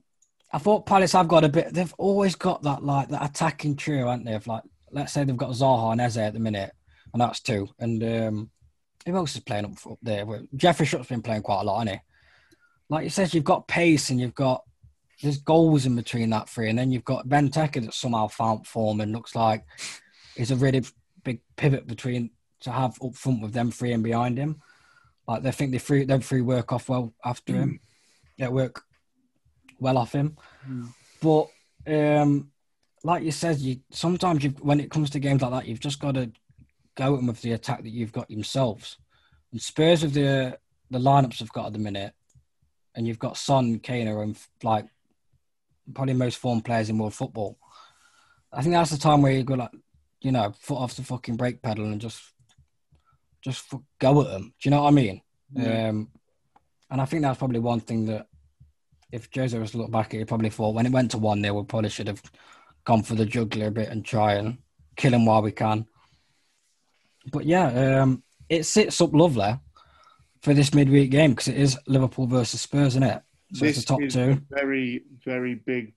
[0.52, 1.74] I thought Palace have got a bit.
[1.74, 4.34] They've always got that like that attacking trio, haven't they?
[4.34, 6.72] Of like, let's say they've got Zaha and Eze at the minute,
[7.14, 7.68] and that's two.
[7.80, 8.50] And um,
[9.06, 10.26] who else is playing up, up there?
[10.26, 12.02] Well, Jeffrey Schlupp's been playing quite a lot, hasn't he?
[12.90, 14.64] Like you said, you've got pace and you've got
[15.26, 19.02] there's goals in between that three, and then you've got Benteke that somehow found form
[19.02, 19.66] and looks like
[20.36, 20.84] he's a really
[21.24, 22.30] big pivot between
[22.62, 24.62] to have up front with them three and behind him.
[25.28, 27.80] Like they think they three them three work off well after him.
[28.38, 28.84] Yeah, work
[29.80, 30.38] well off him.
[30.70, 30.90] Mm.
[31.22, 31.48] But
[32.22, 32.52] um,
[33.04, 36.00] like you said, you sometimes you when it comes to games like that, you've just
[36.00, 36.32] got to
[36.96, 38.98] go them with the attack that you've got yourselves.
[39.52, 40.60] And Spurs with the
[40.92, 42.14] the lineups they've got at the minute,
[42.94, 44.86] and you've got Son, Kane, and like
[45.94, 47.58] probably most formed players in world football.
[48.52, 49.72] I think that's the time where you go like,
[50.22, 52.22] you know, foot off the fucking brake pedal and just
[53.42, 53.66] just
[54.00, 54.54] go at them.
[54.60, 55.22] Do you know what I mean?
[55.54, 55.90] Yeah.
[55.90, 56.10] Um,
[56.90, 58.28] and I think that's probably one thing that
[59.12, 61.42] if Jose was to look back at, he probably thought when it went to one
[61.42, 62.22] 0 we probably should have
[62.86, 64.58] gone for the jugular a bit and try and
[64.96, 65.86] kill him while we can.
[67.32, 69.60] But yeah, um, it sits up lovely
[70.42, 73.22] for this midweek game because it is Liverpool versus Spurs, isn't it?
[73.56, 74.32] So this top is two.
[74.52, 75.94] a very, very big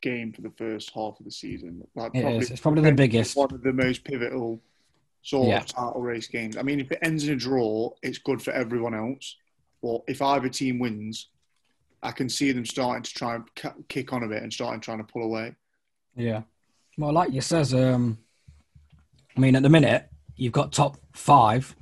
[0.00, 1.86] game for the first half of the season.
[1.94, 2.50] Like It is.
[2.50, 3.36] It's probably the biggest.
[3.36, 4.60] One of the most pivotal
[5.22, 5.58] sort Yeah.
[5.58, 6.56] of title race games.
[6.56, 9.36] I mean, if it ends in a draw, it's good for everyone else.
[9.82, 11.28] But if either team wins,
[12.02, 14.80] I can see them starting to try and ca- kick on a bit and starting
[14.80, 15.56] trying to pull away.
[16.14, 16.42] Yeah.
[16.96, 18.18] Well, like you says, um,
[19.36, 21.74] I mean, at the minute you've got top five.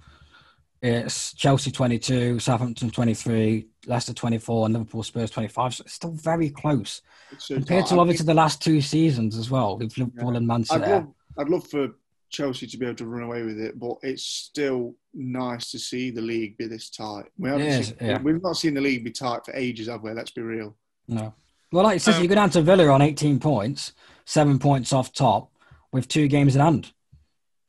[0.83, 5.75] It's Chelsea twenty-two, Southampton twenty-three, Leicester twenty-four, and Liverpool Spurs twenty-five.
[5.75, 7.03] So it's still very close
[7.47, 10.91] compared to obviously the last two seasons as well with Liverpool and Man I'd City.
[10.91, 11.09] love,
[11.39, 11.89] I'd love for
[12.31, 16.11] Chelsea to be able to run away with it, but it's still nice to see
[16.11, 17.27] the league be this tight.
[17.39, 18.21] We haven't is, seen, yeah.
[18.21, 20.13] We've not seen the league be tight for ages, have we?
[20.13, 20.77] Let's be real.
[21.09, 21.33] No.
[21.73, 23.93] Well, like it says, Um, you go down to Villa on 18 points,
[24.25, 25.53] seven points off top,
[25.93, 26.93] with two games in hand.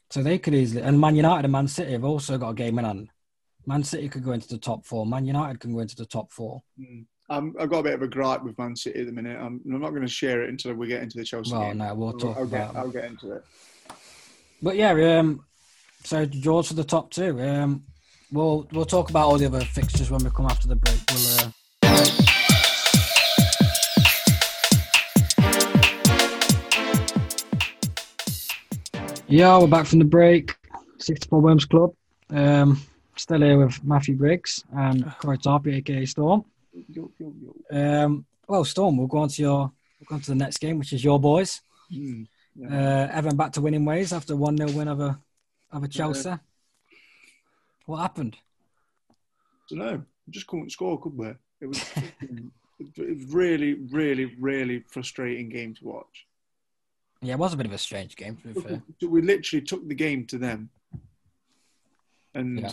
[0.10, 2.80] So they could easily, and Man United and Man City have also got a game
[2.80, 3.10] in hand.
[3.68, 5.06] Man City could go into the top four.
[5.06, 6.64] Man United can go into the top four.
[7.30, 9.38] Um, I've got a bit of a gripe with Man City at the minute.
[9.38, 11.80] I'm, I'm not going to share it until we get into the Chelsea Well, game.
[11.80, 12.74] no, we'll I'll, talk I'll about.
[12.74, 13.44] get, I'll get into it.
[14.62, 15.44] But yeah, um,
[16.06, 17.42] so George for the top two.
[17.42, 17.84] Um,
[18.32, 21.02] we'll we'll talk about all the other fixtures when we come after the break.
[21.12, 21.40] We'll.
[21.42, 21.52] Uh...
[29.28, 30.56] Yeah, we're back from the break.
[31.00, 31.94] 64 Worms Club.
[32.30, 32.82] Um,
[33.18, 36.46] still here with Matthew Briggs and Corey Tarpey, aka Storm.
[36.90, 37.34] Yo, yo,
[37.72, 38.06] yo.
[38.06, 40.78] Um, well, Storm, we'll go on to your we'll go on to the next game,
[40.80, 41.62] which is your boys.
[41.92, 42.68] Mm, yeah.
[42.68, 45.18] Uh, Everton back to winning ways after one 0 win over
[45.74, 46.34] over Chelsea.
[47.86, 48.38] What happened?
[49.70, 50.04] don't know.
[50.26, 51.28] We just couldn't score, could we?
[51.62, 51.84] It was,
[52.22, 52.44] it
[52.98, 56.26] was really, really, really frustrating game to watch.
[57.22, 58.38] Yeah, it was a bit of a strange game.
[58.38, 58.82] To be fair.
[59.02, 60.70] We literally took the game to them,
[62.34, 62.72] and Yeah.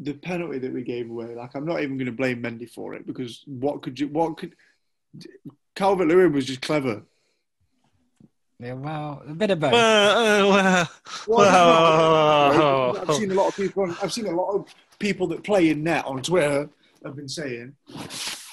[0.00, 1.34] The penalty that we gave away.
[1.34, 4.08] Like, I'm not even going to blame Mendy for it because what could you?
[4.08, 4.54] What could?
[5.76, 7.02] Calvert Lewin was just clever.
[8.58, 9.72] Yeah, well, a bit of both.
[9.72, 10.90] Well, uh, well,
[11.28, 13.94] Well, well, I've seen a lot of people.
[14.02, 16.68] I've seen a lot of people that play in net on Twitter
[17.04, 17.74] have been saying,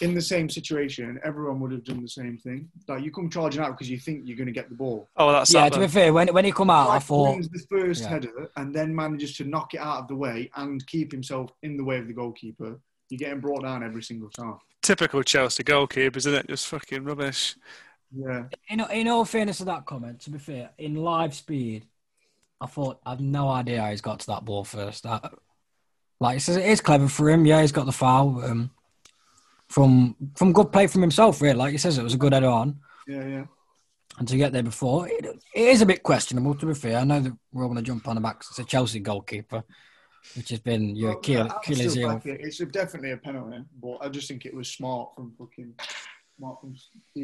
[0.02, 2.70] in the same situation, everyone would have done the same thing.
[2.88, 5.08] Like you come charging out because you think you're going to get the ball.
[5.18, 7.50] oh, that's yeah, that to be fair, when when he come out, I thought, wins
[7.50, 8.10] the first Yeah.
[8.10, 11.78] header and then manages to knock it out of the way and keep himself in
[11.78, 12.80] the way of the goalkeeper.
[13.10, 14.58] You're getting brought down every single time.
[14.82, 16.48] typical Chelsea goalkeepers, isn't it?
[16.48, 17.56] Just fucking rubbish.
[18.16, 18.44] Yeah.
[18.70, 21.86] in in all fairness to that comment, to be fair, in live speed,
[22.62, 25.04] I thought I've no idea how he's got to that ball first.
[25.04, 25.34] That,
[26.20, 27.46] like it says, it is clever for him.
[27.46, 28.72] Yeah, he's got the foul um,
[29.70, 31.42] from from good play from himself.
[31.42, 32.80] Really, like he says, it was a good header on.
[33.08, 33.46] Yeah, yeah.
[34.20, 36.56] and to get there before, it, it is a bit questionable.
[36.56, 38.38] To be fair, I know that we're all going to jump on the back.
[38.50, 39.64] It's a Chelsea goalkeeper,
[40.36, 42.22] which has been your Well, yeah, heel.
[42.26, 42.42] it.
[42.42, 45.74] It's definitely a penalty, but I just think it was smart from fucking
[46.38, 46.76] smart from.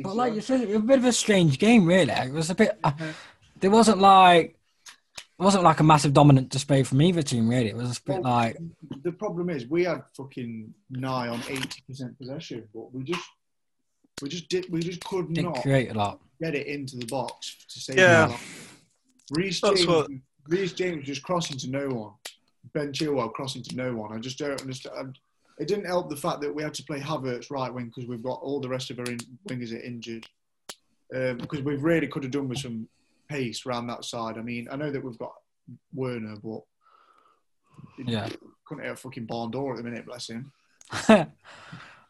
[0.04, 2.12] But like you said, it was a bit of a strange game, really.
[2.14, 2.78] It was a bit.
[2.84, 2.92] Uh,
[3.60, 4.58] there wasn't like.
[5.44, 7.68] It wasn't like a massive dominant display from either team, really.
[7.68, 8.58] It was a bit Well, like,
[9.04, 13.28] the problem is we had fucking nigh on eighty percent possession, but we just
[14.22, 16.22] we just did we just could didn't not create a lot.
[16.42, 18.38] get it into the box to save Yeah.
[19.32, 20.10] Reece James, what-
[20.48, 22.14] Reece James just crossing to no one.
[22.74, 24.14] Ben Chilwell crossing to no one.
[24.16, 25.20] I just don't understand.
[25.60, 28.24] it didn't help the fact that we had to play Havertz right wing because we've
[28.24, 29.18] got all the rest of our in,
[29.50, 30.26] wingers are injured.
[31.14, 32.88] Um, because we really could have done with some
[33.34, 34.38] pace around that side.
[34.38, 35.34] I mean, I know that we've got
[35.94, 36.62] Werner, but
[38.06, 38.30] Yeah.
[38.66, 40.06] couldn't hit a fucking barn door at the minute.
[40.06, 40.52] Bless him.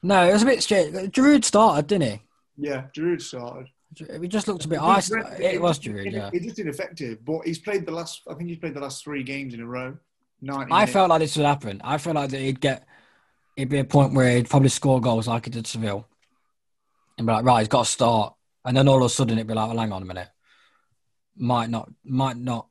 [0.04, 0.94] no, it was a bit strange.
[1.12, 2.22] Giroud started, didn't he?
[2.58, 3.68] Yeah, Giroud started.
[4.22, 5.40] He just looked a bit He- isolated.
[5.40, 6.30] It was Giroud, he- yeah.
[6.32, 8.22] He's just ineffective, but he's played the last.
[8.30, 9.98] I think he's played the last three games in a row.
[10.50, 10.92] I minutes.
[10.92, 11.80] felt like this would happen.
[11.86, 12.86] I felt like that he'd get,
[13.56, 16.06] it'd be a point where he'd probably score goals like he did Seville,
[17.18, 18.34] and be like, right, he's got to start,
[18.66, 20.28] and then all of a sudden it'd be like, well, hang on a minute,
[21.36, 22.68] might not, might not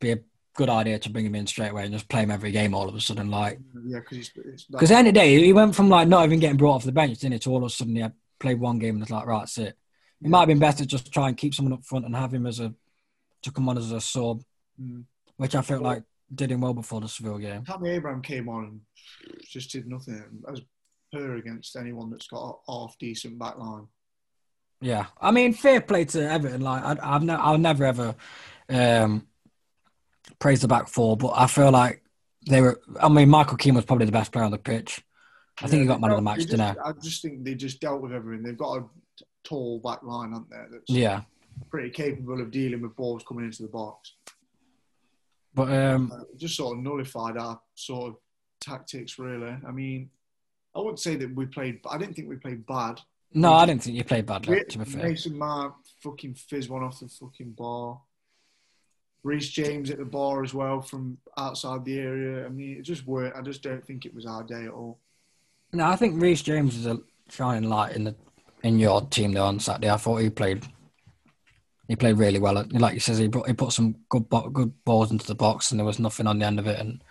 [0.00, 0.18] be a
[0.54, 2.88] good idea to bring him in straight away and just play him every game all
[2.88, 5.74] of a sudden, like Yeah, because because at the end of the day he went
[5.74, 7.70] from like not even getting brought off the bench, didn't he, to all of a
[7.70, 8.04] sudden he
[8.38, 9.78] played one game and it's like, right, that's it.
[10.22, 12.32] It might have been better to just try and keep someone up front and have
[12.34, 12.74] him as a
[13.42, 14.42] to come on as a sub,
[14.80, 15.04] Mm.
[15.36, 16.02] which I felt like
[16.34, 17.62] did him well before the Seville game.
[17.64, 18.80] Tammy Abraham came on and
[19.42, 20.62] just did nothing as
[21.12, 23.86] per against anyone that's got a half decent back line.
[24.82, 26.60] Yeah, I mean, fair play to Everton.
[26.60, 28.14] Like, I, I've no, I'll never ever
[28.68, 29.26] um,
[30.38, 32.02] praise the back four, but I feel like
[32.48, 32.80] they were.
[33.00, 35.02] I mean, Michael Keane was probably the best player on the pitch.
[35.62, 37.80] I think he got man of the match, didn't just, I just think they just
[37.80, 38.42] dealt with everything.
[38.42, 38.84] They've got a
[39.44, 40.56] tall back line, haven't they?
[40.70, 40.84] That's?
[40.88, 41.22] Yeah,
[41.70, 44.14] pretty capable of dealing with balls coming into the box.
[45.54, 48.16] but um, Uh, just sort of nullified our sort of
[48.60, 49.56] tactics, really.
[49.66, 50.10] I mean,
[50.74, 51.80] I wouldn't say that we played.
[51.88, 53.00] I didn't think we played bad.
[53.34, 54.64] No, I didn't think you played badly.
[54.64, 58.00] To be fair, Mason Mount fucking fizz one off the fucking bar.
[59.24, 62.44] Reece James at the bar as well from outside the area.
[62.44, 63.36] I mean, it just worked.
[63.36, 64.98] I just don't think it was our day at all.
[65.72, 66.98] no, I think Reece James is a
[67.30, 68.16] shining light in the
[68.62, 69.90] in your team though on Saturday.
[69.90, 70.64] I thought he played.
[71.88, 72.64] He played really well.
[72.70, 75.70] Like he says, he put, he put some good bo- good balls into the box,
[75.70, 76.80] and there was nothing on the end of it.
[76.80, 77.02] And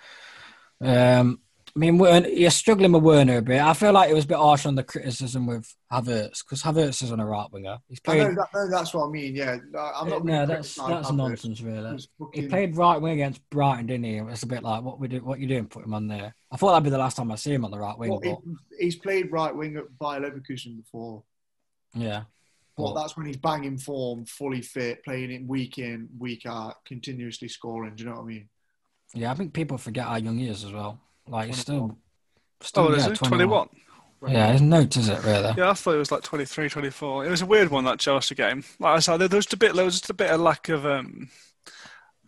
[0.82, 1.40] um,
[1.74, 3.62] I mean, you're struggling with Werner a bit.
[3.62, 7.02] I feel like it was a bit harsh on the criticism with Havertz because Havertz
[7.02, 7.78] is on a right winger.
[7.88, 9.36] He's I know, that, no, that's what I mean.
[9.36, 10.26] Yeah, I'm not.
[10.26, 11.16] no, that's that's Havertz.
[11.16, 11.94] nonsense, really.
[11.94, 14.18] Was He played right wing against Brighton, didn't he?
[14.18, 15.24] It's a bit like what we do.
[15.24, 15.68] What you doing?
[15.68, 16.36] Put him on there.
[16.52, 18.10] I thought that'd be the last time I see him on the right wing.
[18.12, 18.40] well, but
[18.78, 21.24] he's played right wing at Bayer Leverkusen before.
[21.94, 22.24] yeah,
[22.76, 26.84] But But- that's when he's banging form, fully fit, playing it week in, week out,
[26.86, 27.96] continuously scoring.
[27.96, 28.50] Do you know what I mean?
[29.14, 29.32] yeah.
[29.32, 31.00] I think people forget how young he is as well.
[31.32, 31.98] Like still,
[32.60, 33.70] still Oh, is it 21?
[34.28, 35.54] Yeah, his notes is it really?
[35.58, 37.26] Yeah, I thought it was like 23, 24.
[37.26, 38.64] It was a weird one that Chelsea game.
[38.80, 40.68] Like I said, there was just a bit, there was just a bit of lack
[40.70, 40.86] of.
[40.86, 41.30] Um,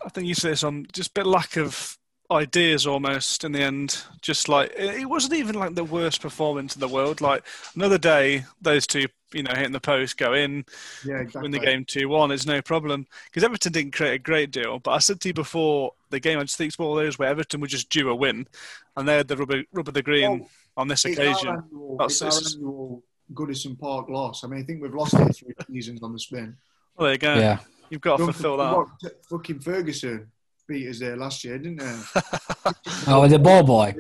[0.04, 1.98] I think you said this on just a bit lack of
[2.32, 4.04] ideas almost in the end.
[4.22, 7.22] Just like it it wasn't even like the worst performance in the world.
[7.22, 7.44] Like
[7.76, 10.66] another day, those two, you know, hitting the post, go in,
[11.06, 11.42] Yeah, exactly.
[11.44, 12.32] win the game two one.
[12.32, 14.80] It's no problem because Everton didn't create a great deal.
[14.80, 17.20] But I said to you before the game, I just think it's one of those
[17.20, 18.48] where Everton were just due a win,
[18.96, 21.50] and they had the rubber rubber the green Well, on this It's our occasion.
[21.50, 23.04] annual, That's- it's our it's- annual
[23.34, 24.44] Goodison Park loss.
[24.44, 26.56] I mean, I think we've lost it three seasons on the spin.
[26.98, 27.34] Well, there you go.
[27.36, 27.60] Yeah,
[27.90, 29.12] You've got to Don't fulfil that.
[29.30, 30.32] Fucking Ferguson
[30.68, 32.00] beat us there last year, didn't they?
[33.08, 33.96] Oh, the ball boy.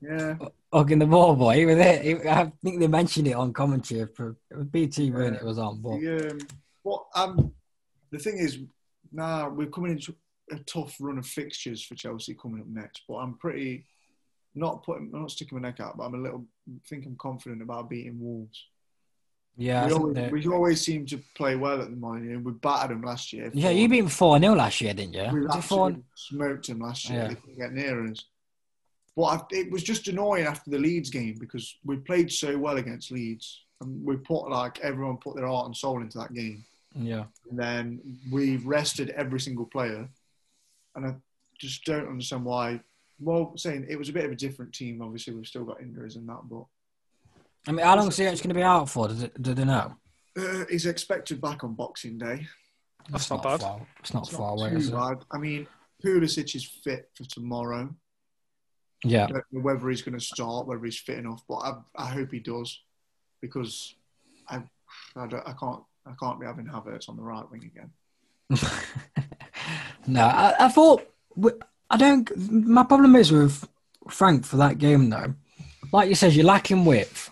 [0.00, 0.36] Yeah.
[0.72, 1.56] Fucking the ball boy.
[1.56, 2.02] He was there.
[2.02, 5.80] He, I think they mentioned it on commentary for it BT when it was on.
[5.80, 6.38] But The, um,
[6.82, 7.52] what um,
[8.10, 8.58] the thing is,
[9.12, 10.14] now we're coming into
[10.50, 13.02] a tough run of fixtures for Chelsea coming up next.
[13.08, 13.86] But I'm pretty
[14.54, 16.44] not putting, I'm not sticking my neck out, but I'm a little.
[16.88, 18.62] think I'm confident about beating Wolves.
[19.56, 22.30] Yeah, we, always, we always seem to play well at the moment.
[22.30, 23.50] and We battered them last year.
[23.54, 25.40] yeah, you beat them four 0 last year, didn't you?
[25.40, 27.22] We absolutely smoked them last year.
[27.22, 27.28] Yeah.
[27.28, 28.24] They couldn't get near us.
[29.16, 32.78] But I, it was just annoying after the Leeds game because we played so well
[32.78, 36.64] against Leeds, and we put like everyone put their heart and soul into that game.
[36.96, 40.08] Yeah, And then we rested every single player,
[40.94, 41.14] and I
[41.58, 42.80] just don't understand why.
[43.20, 45.00] Well, saying it was a bit of a different team.
[45.00, 46.64] Obviously, we've still got injuries and that, but
[47.66, 49.08] I mean, how long is he going to be out for?
[49.08, 49.40] Does it?
[49.42, 49.94] Do they know?
[50.36, 52.46] uh, he's expected back on Boxing Day.
[53.10, 53.60] That's It's not bad.
[53.60, 54.92] Far, it's not It's far not away, too is it?
[54.92, 55.18] bad.
[55.30, 55.66] I mean,
[56.04, 57.94] Pulisic is fit for tomorrow.
[59.04, 61.72] Yeah, I don't know whether he's going to start, whether he's fit enough, but I,
[61.96, 62.80] I hope he does
[63.42, 63.94] because
[64.48, 64.62] I,
[65.14, 67.90] I, don't, I can't I can't be having Havertz on the right wing again.
[70.06, 71.06] no, I, I thought
[71.90, 72.30] I don't.
[72.50, 73.68] My problem is with
[74.08, 75.34] Frank for that game though.
[75.92, 77.30] Like you said, you're lacking width.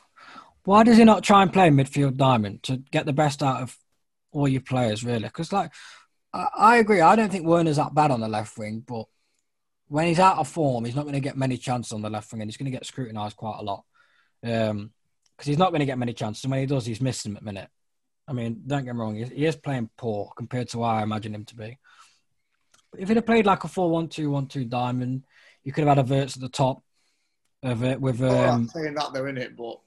[0.65, 3.77] Why does he not try and play midfield diamond to get the best out of
[4.31, 5.25] all your players, really?
[5.25, 5.73] Because like,
[6.33, 7.01] I, I agree.
[7.01, 9.07] I don't think Werner's that bad on the left wing, but
[9.89, 12.33] when he's out of form, he's not going to get many chances on the left
[12.33, 13.85] wing, and he's going to get scrutinised quite a lot.
[14.45, 14.93] Um,
[15.37, 17.37] because he's not going to get many chances, and when he does, he's missing them
[17.39, 17.69] at the minute.
[18.29, 21.35] I mean, don't get me wrong, he is playing poor compared to how I imagine
[21.35, 21.79] him to be.
[22.93, 25.25] But if he'd have played like a 4 1 2 1 2 diamond,
[25.65, 26.83] you could have had Havertz at the top,
[27.63, 28.21] of it with.
[28.23, 29.81] I'm Um, saying that though, in it, but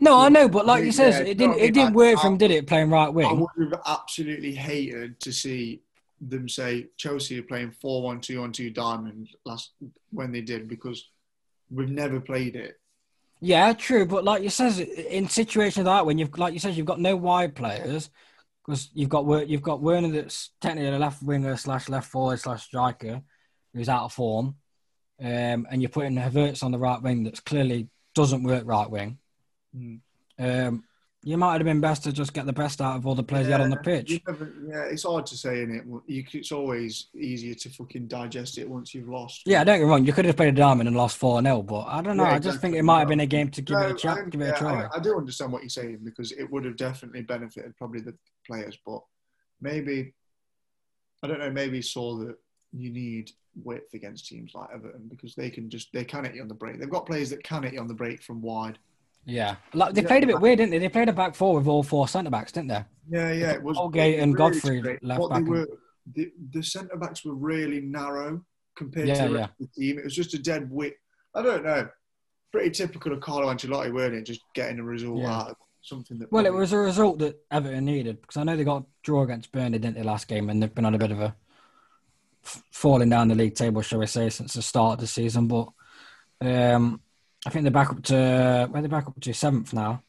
[0.00, 1.58] no, I know, but like you says, yeah, it didn't.
[1.58, 2.66] It didn't work for him, did it?
[2.66, 3.26] Playing right wing.
[3.26, 5.82] I would have absolutely hated to see
[6.20, 9.72] them say Chelsea are playing 4 1 2 on 2 Diamond last
[10.10, 11.10] when they did because
[11.70, 12.78] we've never played it.
[13.40, 16.76] Yeah, true, but like you says, in situations like that, when you've like you says,
[16.76, 18.10] you've got no wide players
[18.64, 22.64] because you've got you've got Werner that's technically a left winger slash left forward slash
[22.64, 23.20] striker
[23.74, 24.54] who's out of form,
[25.20, 29.18] um, and you're putting Havertz on the right wing that's clearly doesn't work right wing.
[29.76, 30.00] Mm.
[30.38, 30.84] Um,
[31.26, 33.46] you might have been best to just get the best out of all the players
[33.46, 34.20] you had on the pitch.
[34.26, 35.84] never- yeah, it's hard to say in it.
[36.06, 39.40] You, it's always easier to fucking digest it once you've lost.
[39.46, 40.04] Yeah, don't get me wrong.
[40.04, 42.24] You could have played a diamond and lost four 0 but I don't know.
[42.24, 44.12] Yeah, I just think it might have been a game to give it a No,
[44.12, 44.84] I- give it yeah, a try.
[44.84, 48.14] I, I do understand what you're saying because it would have definitely benefited probably the
[48.46, 49.00] players, but
[49.62, 50.12] maybe
[51.22, 51.50] I don't know.
[51.50, 52.36] Maybe saw that
[52.74, 53.30] you need
[53.62, 56.54] width against teams like Everton because they can just they can hit you on the
[56.54, 56.78] break.
[56.78, 58.78] They've got players that can hit you on the break from wide.
[59.26, 60.78] Yeah, like they Yeah, played a bit weird, didn't they?
[60.78, 62.84] They played a back four with all four centre backs, didn't they?
[63.08, 63.52] Yeah, yeah.
[63.52, 65.02] It was Holgate and really Godfrey straight.
[65.04, 65.68] left What back they were,
[66.14, 68.44] the, the centre backs were really narrow
[68.76, 69.46] compared Yeah, to the yeah.
[69.60, 69.98] the team.
[69.98, 70.96] It was just a dead width.
[71.34, 71.88] I don't know.
[72.52, 74.22] Pretty typical of Carlo Ancelotti, weren't it?
[74.26, 76.30] Just getting a result out of something that.
[76.30, 79.22] Well, it was a result that Everton needed because I know they got a draw
[79.22, 81.34] against Burnley, didn't they, last game, and they've been on a bit of a
[82.42, 85.48] falling down the league table, shall we say, since the start of the season.
[85.48, 85.68] But
[86.40, 87.00] um,
[87.46, 90.02] I think they're back up to where they're back up to seventh now.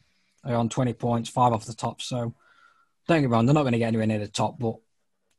[0.44, 2.00] They're on twenty points, five off the top.
[2.00, 2.34] So
[3.08, 4.76] don't get me wrong, they're not going to get anywhere near the top, but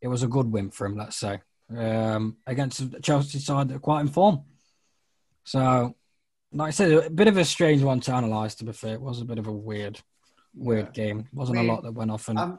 [0.01, 1.41] it was a good win for them, let's say,
[1.75, 4.43] um, against a Chelsea side that are quite in form.
[5.43, 5.95] So,
[6.53, 8.55] like I said, a bit of a strange one to analyse.
[8.55, 9.99] To be fair, it was a bit of a weird,
[10.53, 11.27] weird game.
[11.33, 12.57] Wasn't a lot that went off, and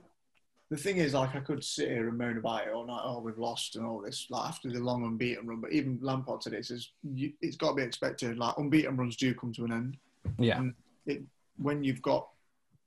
[0.71, 3.01] the thing is, like, I could sit here and moan about it all night.
[3.03, 4.27] Oh, we've lost and all this.
[4.31, 7.77] Like after the long unbeaten run, but even Lampard today says you, it's got to
[7.77, 8.37] be expected.
[8.39, 9.97] Like unbeaten runs do come to an end.
[10.39, 10.75] yeah, And
[11.07, 11.23] it,
[11.57, 12.29] when you've got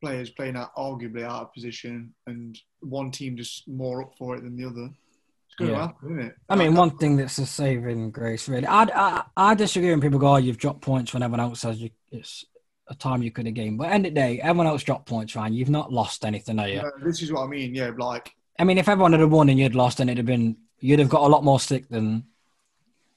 [0.01, 4.43] players playing out arguably out of position and one team just more up for it
[4.43, 4.89] than the other,
[5.59, 5.81] Yeah.
[5.87, 6.35] happen, isn't it?
[6.49, 8.65] I mean, one thing that's a saving grace, really.
[8.67, 11.79] I, I, I disagree when people go, "Oh, you've dropped points when everyone else has.
[11.81, 12.45] you, it's
[12.91, 15.35] a time you could have gained." But end of the day, everyone else dropped points,
[15.35, 15.53] Ryan.
[15.53, 16.81] You've not lost anything, are you?
[16.83, 17.73] no, this is what I mean.
[17.73, 20.57] Yeah, like I mean, if everyone had won and you'd lost, then it'd have been
[20.79, 22.25] you'd have got a lot more stick than.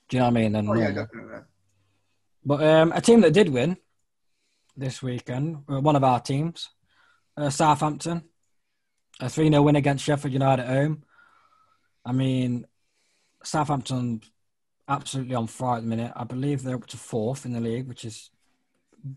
[0.09, 0.53] Do you know what I mean?
[0.53, 1.41] Than oh yeah, definitely.
[2.45, 3.77] But um, a team that did win
[4.77, 6.68] this weekend, uh, one of our teams,
[7.37, 8.25] uh, Southampton,
[9.20, 11.05] a 3 0 win against Sheffield United at home.
[12.05, 12.66] I mean,
[13.43, 14.22] Southampton
[14.89, 16.12] absolutely on fire at the minute.
[16.14, 18.31] I believe they're up to fourth in the league, which is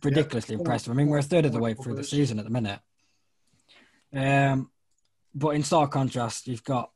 [0.03, 0.59] ridiculously Yeah.
[0.59, 0.91] impressive.
[0.91, 2.79] I mean, we're a third of the way through the season at the minute.
[4.13, 4.71] Um,
[5.33, 6.91] but in stark contrast, you've got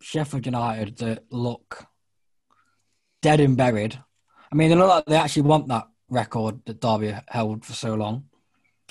[0.00, 1.86] Sheffield United that look
[3.22, 3.98] dead and buried.
[4.50, 7.94] I mean, they look like they actually want that record that Derby held for so
[7.94, 8.28] long.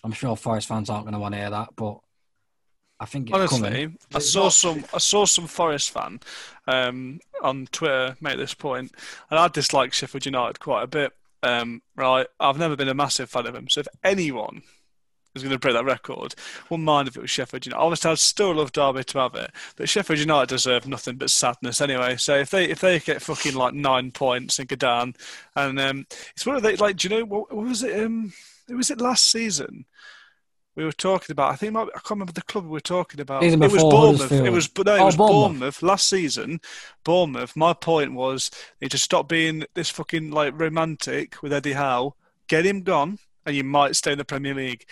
[0.03, 1.99] I'm sure Forest fans aren't going to want to hear that, but
[2.99, 3.97] I think it's Honestly, coming.
[4.13, 4.85] I saw some.
[4.93, 6.19] I saw some Forest fan
[6.67, 8.93] um, on Twitter make this point,
[9.29, 11.13] and I dislike Sheffield United quite a bit.
[11.45, 13.69] Um, right, I've never been a massive fan of them.
[13.69, 14.63] So if anyone
[15.35, 16.33] is going to break that record,
[16.69, 17.79] wouldn't mind if it was Sheffield United.
[17.79, 21.81] Obviously, I'd still love Derby to have it, but Sheffield United deserve nothing but sadness
[21.81, 22.15] anyway.
[22.17, 25.11] So if they if they get fucking like nine points and go
[25.55, 28.03] and um, it's one of the like, do you know what, what was it?
[28.03, 28.33] Um,
[28.69, 29.85] was it last season?
[30.75, 31.51] We were talking about.
[31.53, 33.43] I think might, I can't remember the club we were talking about.
[33.43, 34.31] It was Bournemouth.
[34.31, 35.31] It was no, it Oh, was Bournemouth.
[35.59, 35.83] Bournemouth.
[35.83, 36.59] last season.
[37.03, 37.55] Bournemouth.
[37.55, 42.15] My point was they just stop being this fucking like romantic with Eddie Howe.
[42.47, 44.85] Get him gone, and you might stay in the Premier League.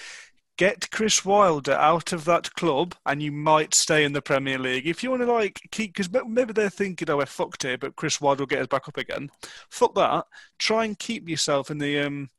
[0.55, 4.87] Get Chris Wilder out of that club, and you might stay in the Premier League.
[4.87, 7.95] If you want to like keep, because maybe they're thinking, "Oh, we're fucked here," but
[7.95, 9.29] Chris Wilder will get us back up again.
[9.69, 10.25] Fuck that.
[10.59, 12.29] Try and keep yourself in the um.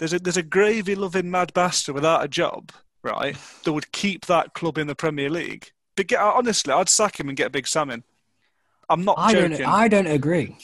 [0.00, 2.72] There's a there's a gravy loving mad bastard without a job,
[3.02, 3.36] right?
[3.64, 5.70] That would keep that club in the Premier League.
[5.94, 8.02] But get, honestly, I'd sack him and get a big salmon.
[8.88, 9.58] I'm not I joking.
[9.58, 9.66] don't.
[9.68, 10.56] I don't agree.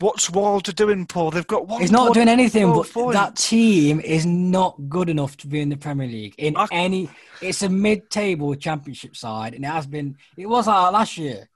[0.00, 1.30] What's Wilder doing, Paul?
[1.30, 1.80] They've got one.
[1.82, 3.16] He's not doing anything, 12 but points.
[3.16, 6.34] that team is not good enough to be in the Premier League.
[6.38, 7.08] In I- any,
[7.40, 10.16] it's a mid-table championship side, and it has been.
[10.36, 11.48] It was like last year,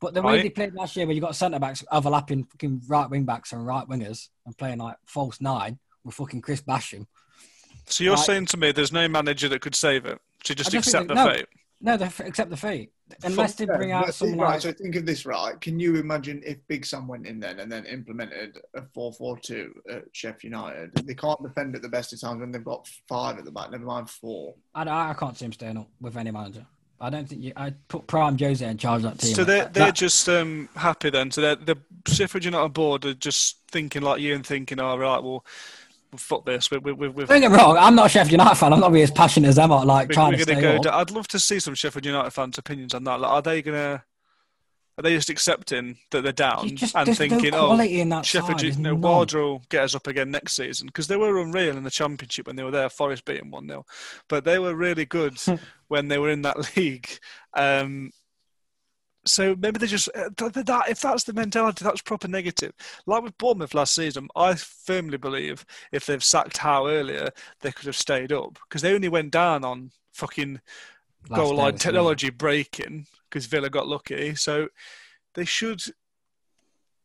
[0.00, 0.42] but the way Right.
[0.42, 3.64] they played last year, where you got centre backs overlapping fucking right wing backs and
[3.64, 7.06] right wingers, and playing like false nine with fucking Chris Basham.
[7.86, 8.24] So you're Right.
[8.24, 10.20] saying to me there's no manager that could save it?
[10.44, 11.28] So just I accept the no.
[11.30, 11.46] fate.
[11.80, 12.92] No, they accept the fate
[13.24, 14.60] unless they bring but out someone right, like.
[14.62, 15.60] so think of this, right?
[15.60, 20.04] Can you imagine if Big Sam went in then and then implemented a 4-4-2 at
[20.12, 20.92] Sheffield United?
[21.04, 23.70] They can't defend at the best of times when they've got five at the back,
[23.70, 24.54] never mind four.
[24.74, 26.64] I, I can't see him staying up with any manager.
[27.00, 27.52] I don't think you.
[27.56, 29.34] I put Prime Jose in charge of that team.
[29.34, 31.30] So they're they're That- just um, happy then.
[31.32, 31.76] So they're, the
[32.06, 35.44] Sheffield United board are just thinking like you and thinking, all right, well,
[36.18, 36.70] fuck this.
[36.70, 38.72] We, we, we, we've, Don't get me wrong, I'm not a Sheffield United fan.
[38.72, 40.88] I'm not really as passionate as them are, like we- trying we're to gonna go.
[40.88, 40.94] up.
[40.94, 43.20] I'd love to see some Sheffield United fans' opinions on that.
[43.20, 44.04] Like, are they gonna?
[44.96, 48.62] Are they just accepting that they're down just, and thinking, no "Oh, in that Sheffield,
[48.62, 48.94] you know.
[48.94, 52.54] Wardrow get us up again next season because they were unreal in the championship when
[52.54, 52.88] they were there.
[52.88, 53.84] Forest beating one 0
[54.28, 55.36] but they were really good
[55.88, 57.08] when they were in that league.
[57.54, 58.12] Um,
[59.26, 62.72] so maybe they just uh, th- th- that if that's the mentality, that's proper negative.
[63.06, 67.86] Like with Bournemouth last season, I firmly believe if they've sacked Howe earlier, they could
[67.86, 70.60] have stayed up because they only went down on fucking
[71.28, 71.92] Last goal line the season.
[71.92, 74.34] technology breaking because Villa got lucky.
[74.34, 74.68] So
[75.34, 75.82] they should.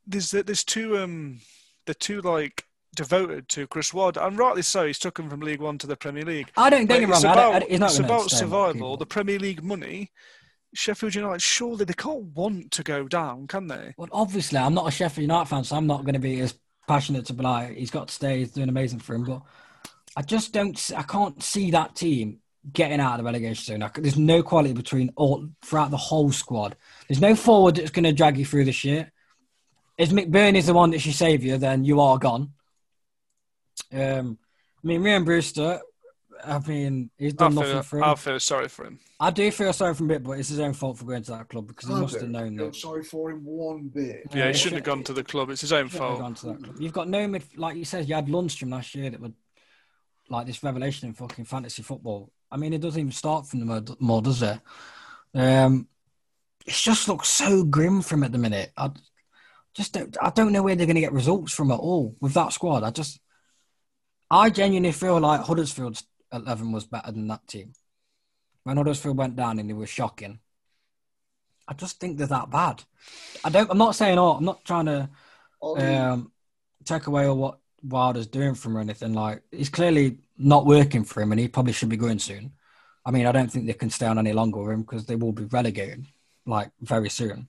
[0.06, 1.40] There's there's two um
[1.86, 2.66] they're too like
[2.96, 4.88] devoted to Chris Ward and rightly so.
[4.88, 6.52] He's took him from League One to the Premier League.
[6.58, 7.34] I don't But get me it's wrong.
[7.34, 8.98] About, I, he's not it's gonna about survival.
[8.98, 10.12] The Premier League money.
[10.74, 13.94] Sheffield United, surely they can't want to go down, can they?
[13.98, 16.56] Well, obviously, I'm not a Sheffield United fan, so I'm not going to be as
[16.88, 19.24] passionate to be like, he's got to stay, he's doing amazing for him.
[19.24, 19.42] But
[20.16, 22.40] I just don't, I can't see that team
[22.74, 23.92] getting out of the relegation zone.
[23.96, 26.76] There's no quality between all throughout the whole squad.
[27.08, 29.12] There's no forward that's going to drag you through this year.
[29.98, 32.54] If McBurnie's the one that should save you, then you are gone.
[33.92, 34.38] Um,
[34.84, 35.82] I mean, Ryan Brewster,
[36.44, 38.04] I mean, he's I done nothing feel, for him.
[38.06, 39.00] I feel sorry for him.
[39.20, 41.24] I do feel sorry for him a bit, but it's his own fault for going
[41.24, 42.76] to that club because he I must have don't known feel that.
[42.76, 44.24] sorry for him one bit.
[44.34, 45.50] Yeah, Uh, he shouldn't have gone to the club.
[45.50, 46.20] It's his own Shouldn't have fault.
[46.20, 46.76] gone to that club.
[46.80, 49.34] You've got no mid, like you said, you had Lundstram last year that would
[50.30, 52.32] like this revelation in fucking fantasy football.
[52.52, 54.60] I mean, it doesn't even start from the mud more, does it?
[55.34, 55.88] Um,
[56.66, 58.72] it just looks so grim from at the minute.
[58.78, 58.92] I
[59.74, 62.34] just don't, I don't know where they're going to get results from at all with
[62.34, 62.84] that squad.
[62.84, 63.20] I just,
[64.32, 67.74] I genuinely feel like Huddersfield's eleven was better than that team.
[68.64, 70.40] When Huddersfield went down and they were shocking.
[71.68, 72.84] I just think they're that bad.
[73.44, 73.70] I don't.
[73.70, 74.18] I'm not saying.
[74.18, 75.10] Oh, I'm not trying to
[75.62, 76.32] um,
[76.84, 79.14] take away all what Wilder's doing from him or anything.
[79.14, 82.54] Like he's clearly not working for him, and he probably should be going soon.
[83.06, 85.16] I mean, I don't think they can stay on any longer with him because they
[85.16, 86.06] will be relegated
[86.46, 87.48] like very soon.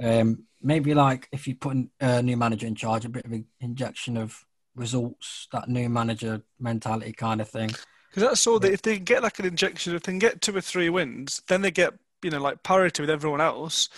[0.00, 3.46] Um, maybe like if you put a new manager in charge, a bit of an
[3.60, 4.44] injection of
[4.74, 7.70] results, that new manager mentality kind of thing.
[8.16, 8.58] Because that's all.
[8.58, 11.42] They, if they get like an injection, if they can get two or three wins,
[11.48, 11.92] then they get
[12.22, 13.90] you know like parity with everyone else.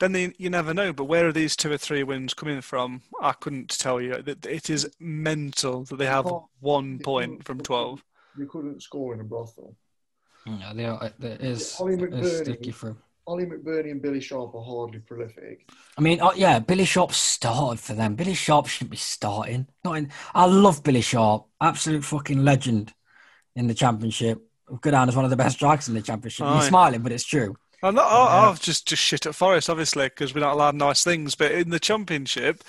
[0.00, 0.92] Then they, you never know.
[0.92, 3.02] But where are these two or three wins coming from?
[3.22, 4.14] I couldn't tell you.
[4.14, 8.02] It it is mental that they have one point from twelve.
[8.36, 9.76] you couldn't score in a brothel.
[10.44, 12.42] Yeah, they are, uh, it is Ollie it's McBurnie.
[12.42, 12.96] sticky for.
[13.28, 15.70] Ollie McBurnie and Billy Sharp are hardly prolific.
[15.96, 18.16] I mean, oh, yeah, Billy Sharp started for them.
[18.16, 19.68] Billy Sharp shouldn't be starting.
[19.84, 22.92] Not in, I love Billy Sharp, absolute fucking legend
[23.56, 24.40] in the championship.
[24.80, 26.46] Go is one of the best strikers in the championship.
[26.46, 27.56] You're smiling, but it's true.
[27.82, 28.48] I'm not, Yeah.
[28.50, 31.34] I've just just shit at Forest, obviously, because we're not allowed nice things.
[31.34, 32.62] But in the championship,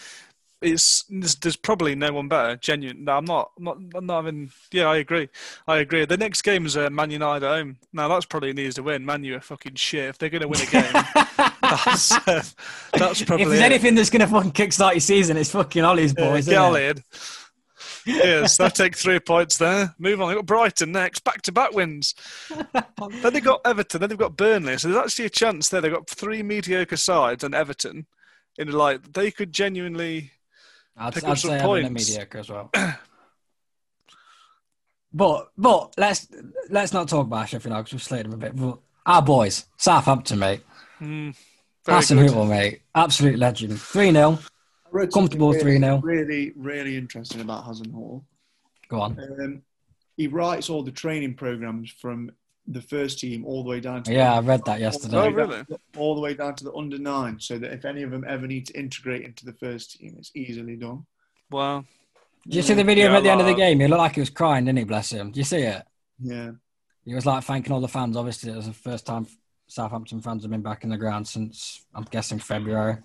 [0.61, 2.55] it's there's, there's probably no one better.
[2.55, 3.03] Genuine.
[3.03, 3.51] No, I'm not.
[3.57, 3.77] I'm not.
[3.93, 4.51] I'm not having.
[4.71, 5.27] Yeah, I agree.
[5.67, 6.05] I agree.
[6.05, 7.77] The next game is uh, Man United at home.
[7.93, 9.05] Now that's probably an easy to win.
[9.05, 10.05] Man U are fucking shit.
[10.09, 10.91] If they're going to win a game,
[11.61, 12.43] that's uh,
[12.93, 13.43] that's probably.
[13.43, 13.63] if there's it.
[13.65, 16.45] anything that's going to fucking kickstart your season, it's fucking Ollie's Yeah, boys.
[16.45, 16.93] get isn't Ollie.
[18.05, 19.93] yes, they'll take three points there.
[19.99, 20.29] Move on.
[20.29, 22.15] They've got Brighton next, back to back wins.
[22.49, 24.77] then they've got Everton, then they've got Burnley.
[24.77, 25.81] So there's actually a chance there.
[25.81, 28.07] They've got three mediocre sides and Everton.
[28.57, 30.31] In the like, they could genuinely.
[30.97, 32.09] I'd, pick up I'd some Everton are points.
[32.09, 32.69] mediocre as well.
[35.13, 36.27] but but let's
[36.69, 38.55] let's not talk about Sheffield United 'cause we've slated them a bit.
[38.55, 40.61] But our boys, Southampton, mate.
[41.01, 41.35] Mm,
[41.85, 42.81] Hasenhüttl, mate.
[42.93, 43.79] Absolute legend.
[43.79, 44.39] 3 0.
[44.91, 46.03] I read Comfortable something 3-0.
[46.03, 48.23] Really, really interesting about Hasenhüttl.
[48.89, 49.17] Go on.
[49.19, 49.61] Um,
[50.17, 52.31] he writes all the training programs from
[52.67, 55.17] the first team all the way down to Yeah, I read that yesterday.
[55.17, 55.63] Oh, all the way really?
[55.63, 58.23] down- all the way down to the under nine, so that if any of them
[58.27, 61.05] ever need to integrate into the first team, it's easily done.
[61.49, 61.85] Wow.
[62.45, 63.79] Did you see the video Yeah, at the end of the game?
[63.79, 64.83] He looked like he was crying, didn't he?
[64.85, 65.31] Bless him.
[65.31, 65.83] Do you see it?
[66.19, 66.51] Yeah,
[67.05, 68.15] He was like thanking all the fans.
[68.17, 69.25] Obviously, it was the first time
[69.67, 72.97] Southampton fans have been back in the ground since I'm guessing February.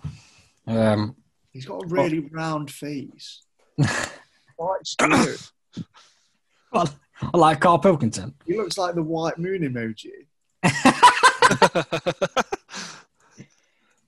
[0.66, 1.16] Um,
[1.56, 3.42] he's got a really round face.
[6.72, 6.88] Well,
[7.32, 8.34] I like Karl Pilkington.
[8.44, 10.26] he looks like the white moon emoji.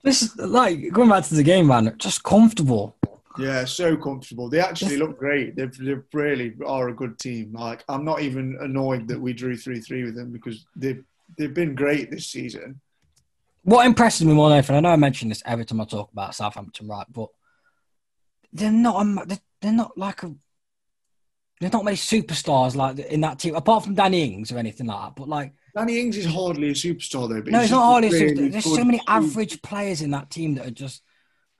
[0.01, 1.93] This is like going back to the game, man.
[1.97, 2.95] Just comfortable.
[3.37, 4.49] Yeah, so comfortable.
[4.49, 5.55] They actually look great.
[5.55, 7.53] They they really are a good team.
[7.53, 11.03] Like I'm not even annoyed that we drew three three with them because they've
[11.37, 12.79] they've been great this season.
[13.63, 16.11] What impresses me more than anything, I know I mention this every time I talk
[16.11, 17.05] about Southampton, right?
[17.11, 17.27] But
[18.51, 19.05] they're not.
[19.05, 20.33] a They're, not like a.
[21.59, 25.01] There's not many superstars like in that team, apart from Danny Ings or anything like
[25.01, 25.15] that.
[25.15, 27.49] But like, Danny Ings is hardly a superstar though.
[27.49, 28.09] No, he's it's not hardly.
[28.09, 28.51] a really superstar.
[28.51, 31.03] There's so many average players in that team that are just.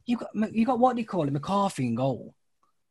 [0.06, 2.34] You got you got what do you call it, McCarthy in goal.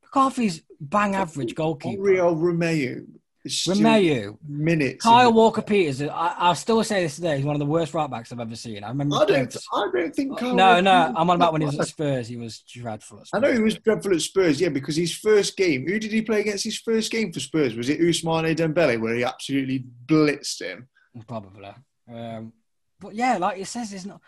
[0.03, 2.01] McCarthy's bang average goalkeeper.
[2.01, 3.07] Oriol Romeu.
[3.49, 5.03] Still Romeu, Minutes.
[5.03, 6.03] Kyle Walker Peters.
[6.03, 7.37] I, I'll still say this today.
[7.37, 8.85] He's one of the worst right backs I've ever seen.
[8.85, 9.17] I remember.
[9.17, 9.57] I don't.
[9.75, 10.39] I don't think.
[10.39, 11.15] Kyle no, Walker no.
[11.17, 12.29] I'm on about when he was at Spurs.
[12.29, 13.23] He was dreadful.
[13.33, 16.23] I know he was dreadful at Spurs, yeah, because his first game, who did he
[16.23, 17.75] play against his first game for Spurs?
[17.75, 20.89] Was it Ousmane Dembele, where he absolutely blitzed him?
[21.27, 21.71] Probably.
[22.13, 22.53] Um,
[23.01, 24.21] but yeah, like it says, there's not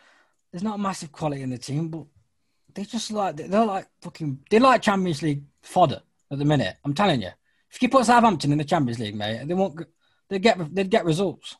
[0.52, 2.04] there's not a massive quality in the team, but
[2.74, 6.76] they just like they're like fucking they're like Champions League fodder at the minute.
[6.84, 7.30] I'm telling you,
[7.72, 9.80] if you put Southampton in the Champions League, mate, they won't.
[10.28, 11.56] They get they'd get results.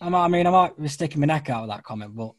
[0.00, 2.32] I might, I mean, I might be sticking my neck out with that comment, but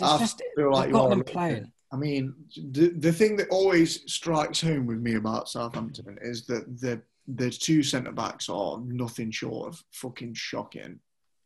[0.00, 1.70] it's I just feel like got them playing.
[1.92, 2.34] I mean,
[2.72, 7.50] the, the thing that always strikes home with me about Southampton is that the the
[7.50, 10.98] two centre backs are nothing short of fucking shocking.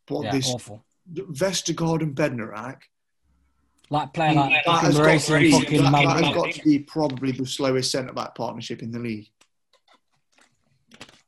[0.07, 0.83] But Yeah, this awful.
[1.13, 2.79] Vestergaard and Bednarek,
[3.89, 6.79] Like playing like that has, got to be, fucking that, that has got to be
[6.79, 9.29] probably the slowest centre back partnership in the league.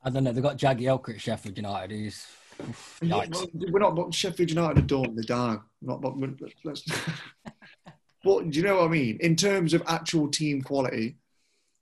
[0.03, 0.31] I don't know.
[0.31, 1.91] They've got Jagielka at Sheffield United.
[1.91, 2.27] He's
[3.01, 3.47] yikes.
[3.71, 5.15] We're not, but Sheffield United are done.
[5.15, 5.61] They're down.
[5.81, 6.13] Not, but
[6.63, 6.83] let's.
[8.23, 9.17] but do you know what I mean?
[9.21, 11.17] In terms of actual team quality,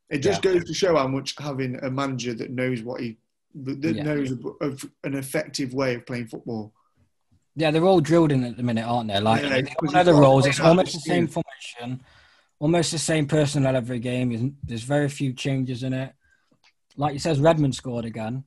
[0.10, 3.18] it just goes to show how much having a manager that knows what he
[3.56, 4.04] that Yeah.
[4.04, 6.74] knows of an effective way of playing football.
[7.56, 9.20] Yeah, they're all drilled in at the minute, aren't they?
[9.20, 10.46] Like Yeah, they know the roles.
[10.46, 12.02] It's almost the same formation,
[12.60, 14.56] almost the same personnel every game.
[14.64, 16.14] There's very few changes in it.
[17.00, 18.44] Like you says, Redmond scored again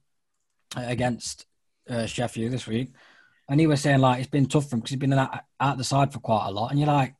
[0.76, 1.46] uh, against
[1.88, 2.92] uh, Sheffield this week,
[3.48, 5.78] and he was saying like it's been tough for him because he's been out, out
[5.78, 6.70] the side for quite a lot.
[6.70, 7.14] And you're like,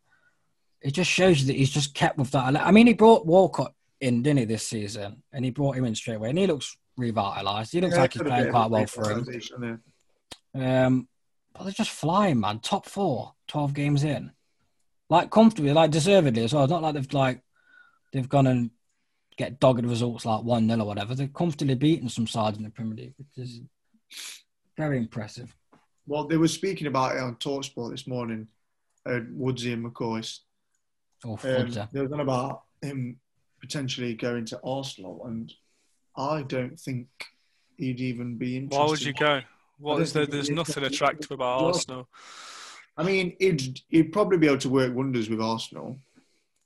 [0.82, 2.54] it just shows you that he's just kept with that.
[2.54, 5.22] I mean, he brought Walcott in, didn't he, this season?
[5.32, 7.72] And he brought him in straight away, and he looks revitalised.
[7.72, 9.24] He looks like he's playing quite well for him.
[10.54, 11.08] Um,
[11.54, 12.58] but they're just flying, man.
[12.58, 14.32] Top four, 12 games in.
[15.08, 16.64] Like comfortably, like deservedly as well.
[16.64, 17.42] It's not like they've like
[18.12, 18.70] they've gone and
[19.36, 21.14] get dogged results like 1 0 or whatever.
[21.14, 23.60] They've comfortably beaten some sides in the Premier League, which is
[24.76, 25.54] very impressive.
[26.06, 28.48] Well, they were speaking about it on Talksport this morning.
[29.06, 30.38] Uh, Woodsy and McCoy.
[31.24, 31.90] Oh, Um, Fudger.
[31.92, 33.18] they were on about him
[33.60, 35.52] potentially going to Arsenal, and
[36.16, 37.06] I don't think
[37.76, 38.78] he'd even be interested.
[38.84, 39.40] Why would you go?
[39.78, 40.26] What is there?
[40.26, 42.08] There's nothing attractive about Well, Arsenal.
[42.96, 45.98] I mean, he'd, he'd probably be able to work wonders with Arsenal.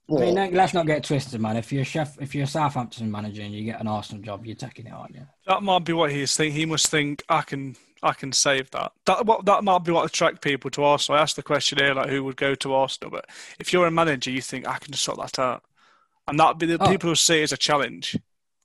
[0.09, 1.57] I mean, But let's not get twisted, man.
[1.57, 4.47] If you're a chef, if you're a Southampton manager and you get an Arsenal job,
[4.47, 5.27] you're taking it, aren't you?
[5.49, 6.57] That might be what he's thinking.
[6.57, 8.93] He must think I can, I can save that.
[9.07, 11.19] That what that might be what attract people to Arsenal.
[11.19, 13.27] I asked the question here, like who would go to Arsenal, but
[13.59, 15.65] if you're a manager, you think I can sort that out,
[16.29, 16.89] and that'd be the Oh.
[16.89, 18.17] people who see it as a challenge.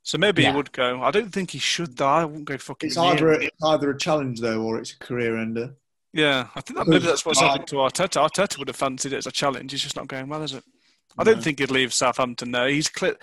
[0.03, 0.51] So maybe Yeah.
[0.51, 1.01] he would go.
[1.01, 2.07] I don't think he should though.
[2.07, 2.87] I wouldn't go fucking.
[2.89, 5.73] it's either a, it's either a challenge though, or it's a career ender.
[6.13, 8.27] Yeah, I think that maybe that's what's happened to Arteta.
[8.29, 9.73] Arteta would have fancied it as a challenge.
[9.73, 10.63] It's just not going well, is it?
[11.17, 11.41] I don't No.
[11.41, 12.67] think he'd leave Southampton there.
[12.69, 13.15] He's clear.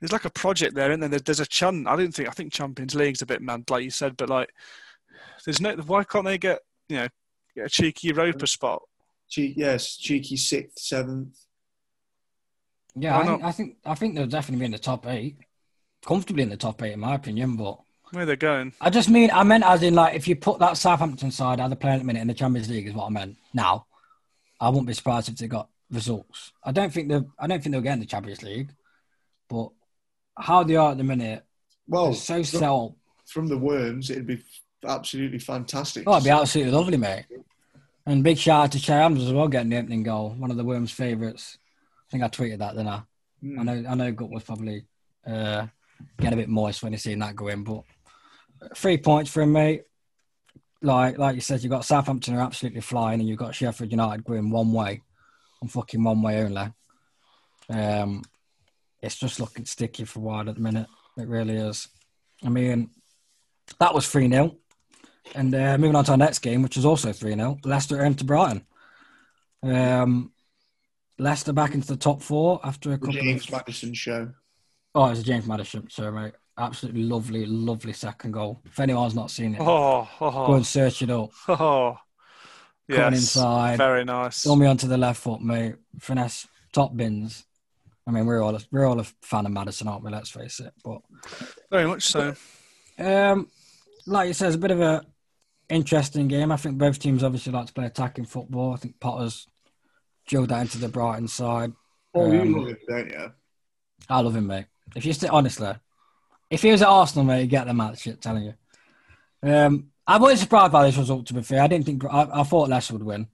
[0.00, 1.08] There's like a project there, isn't there?
[1.08, 1.86] There's, there's a chance.
[1.88, 2.28] I don't think.
[2.28, 4.50] I think Champions League's a bit mad, like you said, but like,
[5.44, 5.74] there's no.
[5.76, 7.08] Why can't they get you know
[7.54, 8.82] get a cheeky Europa spot?
[9.30, 11.36] Che- yes, cheeky sixth, seventh.
[12.96, 13.42] Yeah, I think.
[13.44, 15.36] I think I think they'll definitely be in the top eight,
[16.04, 17.56] comfortably in the top eight, in my opinion.
[17.56, 17.78] But
[18.12, 18.72] Where they're going?
[18.80, 21.68] I just mean I meant as in like if you put that Southampton side as
[21.70, 23.36] they're playing at the minute in the Champions League is what I meant.
[23.52, 23.86] Now,
[24.60, 26.52] I wouldn't be surprised if they got results.
[26.62, 28.70] I don't think they I don't think they'll get in the Champions League,
[29.48, 29.70] but
[30.36, 31.44] how they are at the minute
[31.86, 32.96] Well, so from, sell.
[33.26, 34.42] from the worms, it'd be
[34.86, 36.04] absolutely fantastic.
[36.06, 37.26] Oh, it'd be absolutely lovely, mate.
[38.06, 40.34] And big shout out to Che Adams as well, getting the opening goal.
[40.36, 41.56] One of the Worms' favourites.
[42.06, 43.02] I think I tweeted that, didn't I?
[43.40, 43.60] Hmm.
[43.60, 44.84] I know, I know, Gut was probably
[45.26, 45.66] uh,
[46.18, 47.82] getting a bit moist when he seen that go in, but
[48.76, 49.84] three points for him, mate.
[50.82, 54.22] Like, like you said, you've got Southampton are absolutely flying, and you've got Sheffield United
[54.24, 55.00] going one way,
[55.64, 56.70] and fucking one way only.
[57.70, 58.22] Um,
[59.02, 60.86] it's just looking sticky for a while at the minute.
[61.16, 61.88] It really is.
[62.44, 62.90] I mean,
[63.80, 64.56] that was three 0
[65.34, 68.14] and uh, moving on to our next game, which was also 3 0, Leicester home
[68.16, 68.66] to Brighton.
[69.62, 70.32] Um,
[71.18, 73.52] Leicester back into the top four after a the couple James of.
[73.52, 74.30] Maddison show.
[74.94, 76.34] Oh, it was a James Maddison, so mate.
[76.56, 78.60] Absolutely lovely, lovely second goal.
[78.64, 81.30] If anyone's not seen it, Oh, go oh, and search it up.
[81.48, 81.96] oh.
[82.90, 83.78] Coming Yes, inside.
[83.78, 84.42] very nice.
[84.42, 85.76] Throw me onto the left foot, mate.
[86.00, 87.44] Finesse, top bins.
[88.06, 90.10] I mean, we're all a, we're all a fan of Maddison, aren't we?
[90.10, 90.72] Let's face it.
[90.84, 91.00] But
[91.70, 92.34] Very much so.
[92.98, 93.48] Um,
[94.06, 95.02] like you said, it's a bit of a
[95.70, 96.52] interesting game.
[96.52, 98.74] I think both teams obviously like to play attacking football.
[98.74, 99.46] I think Potter's
[100.26, 101.72] drilled that into the Brighton side.
[102.12, 103.32] Oh, you Um, love it, don't you?
[104.10, 104.66] I love him, mate.
[104.94, 105.72] If you st- honestly,
[106.50, 108.00] if he was at Arsenal, mate, you get the match.
[108.00, 108.54] Shit, telling you.
[109.42, 111.26] Um, I wasn't surprised by this result.
[111.26, 113.26] To be fair, I didn't think I, I thought Leicester would win.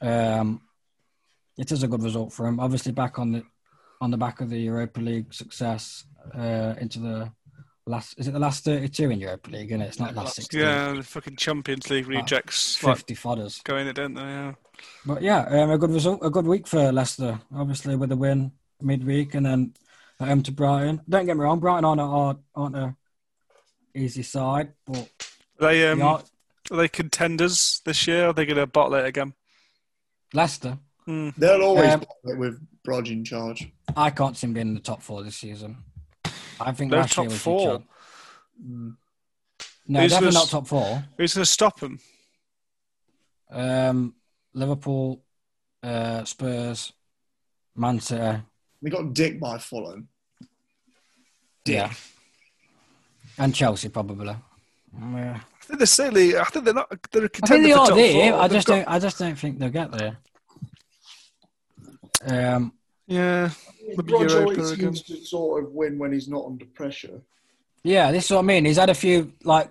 [0.00, 0.60] Um,
[1.56, 2.60] it is a good result for him.
[2.60, 3.42] Obviously, back on the
[4.00, 6.04] on the back of the Europa League success
[6.34, 7.32] uh, into the
[7.86, 8.18] last.
[8.18, 9.72] Is it the last thirty-two in Europa League?
[9.72, 10.60] And it's not last sixteen.
[10.60, 13.62] Yeah, the fucking Champions League rejects like, Fifty fodders.
[13.64, 14.22] going it, don't they?
[14.22, 14.54] Yeah.
[15.06, 17.40] But yeah, um, a good result, a good week for Leicester.
[17.54, 18.52] Obviously, with the win
[18.82, 19.74] midweek and then
[20.20, 21.00] at home to Brighton.
[21.08, 22.96] Don't get me wrong, Brighton aren't a, aren't a
[23.94, 25.08] easy side, but
[25.60, 26.22] They um, they are-
[26.70, 28.24] are they contenders this year?
[28.24, 29.34] Or are they going to bottle it again?
[30.32, 30.78] Leicester.
[31.04, 31.28] Hmm.
[31.36, 33.70] They'll always Um, play with Brodge in charge.
[33.96, 35.84] I can't see them being in the top four this season.
[36.60, 37.60] I think They're last top year was four.
[37.60, 38.96] Your chance.
[39.86, 41.04] No, Who's definitely this- not top four.
[41.18, 42.00] Who's going to stop them?
[43.50, 44.14] Um,
[44.54, 45.22] Liverpool,
[45.82, 46.92] uh, Spurs,
[47.76, 48.42] Man City.
[48.80, 50.08] They got dick by Fulham.
[51.66, 51.92] Yeah.
[53.36, 54.34] And Chelsea probably.
[55.00, 55.40] Yeah.
[55.40, 56.36] I think they're silly.
[56.36, 56.88] I think they're not.
[57.10, 58.32] They're a I contender think they are there.
[58.32, 58.40] four.
[58.40, 58.88] I just got- don't.
[58.88, 60.18] I just don't think they'll get there.
[62.26, 62.72] Um,
[63.06, 63.50] Yeah.
[63.86, 67.20] Maybe Brodge always seems to sort of win when he's not under pressure.
[67.82, 68.64] yeah, this is what I mean.
[68.64, 69.70] He's had a few like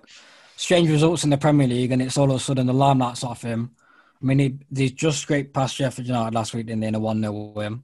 [0.56, 3.42] strange results in the Premier League, and it's all of a sudden the limelight's off
[3.42, 3.74] him.
[4.22, 7.00] I mean, he, he just scraped past Sheffield United last week, didn't they, in a
[7.00, 7.82] one 0 win,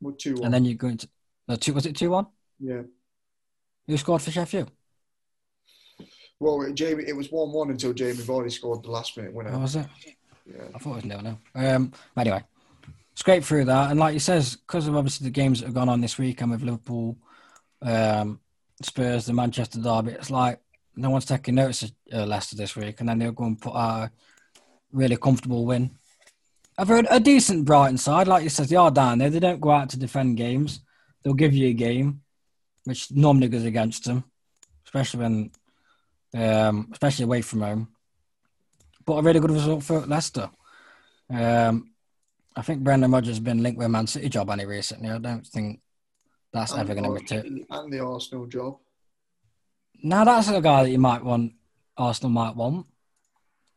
[0.00, 0.46] Well, two one.
[0.46, 1.08] and then you go into
[1.46, 1.72] no two.
[1.74, 2.26] Was it two one?
[2.58, 2.82] yeah.
[3.86, 4.70] Who scored for Sheffield?
[6.40, 9.50] Well, it- Jamie, it was one one until Jamie Vardy scored the last minute winner.
[9.50, 9.86] How was it?
[10.46, 10.64] Yeah.
[10.74, 11.38] I thought it was nil nil.
[11.54, 12.42] Um, anyway,
[13.14, 15.88] scrape through that, and like you says, because of obviously the games that have gone
[15.88, 17.16] on this weekend with Liverpool,
[17.82, 18.40] um,
[18.82, 20.60] Spurs, the Manchester derby, it's like
[20.96, 23.74] no one's taking notice of uh, Leicester this week, and then they'll go and put
[23.74, 24.10] out a
[24.92, 25.90] really comfortable win.
[26.78, 29.30] I've heard a decent Brighton side, like you said, they are down there.
[29.30, 30.80] They don't go out to defend games.
[31.22, 32.20] They'll give you a game,
[32.84, 34.22] which normally goes against them,
[34.86, 35.50] especially when,
[36.34, 37.88] um, especially away from home
[39.08, 40.50] but a really good result for Leicester.
[41.30, 41.92] Um,
[42.54, 45.08] I think Brendan Rodgers has been linked with a Man City job any recently.
[45.08, 45.80] I don't think
[46.52, 47.64] that's And ever going to return.
[47.70, 48.76] And the Arsenal job.
[50.02, 51.54] Now that's a guy that you might want.
[51.96, 52.86] Arsenal might want.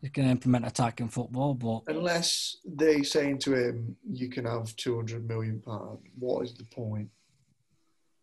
[0.01, 4.97] He can implement attacking football, but Unless they saying to him, you can have two
[4.97, 5.99] hundred million pound.
[6.19, 7.09] What is the point?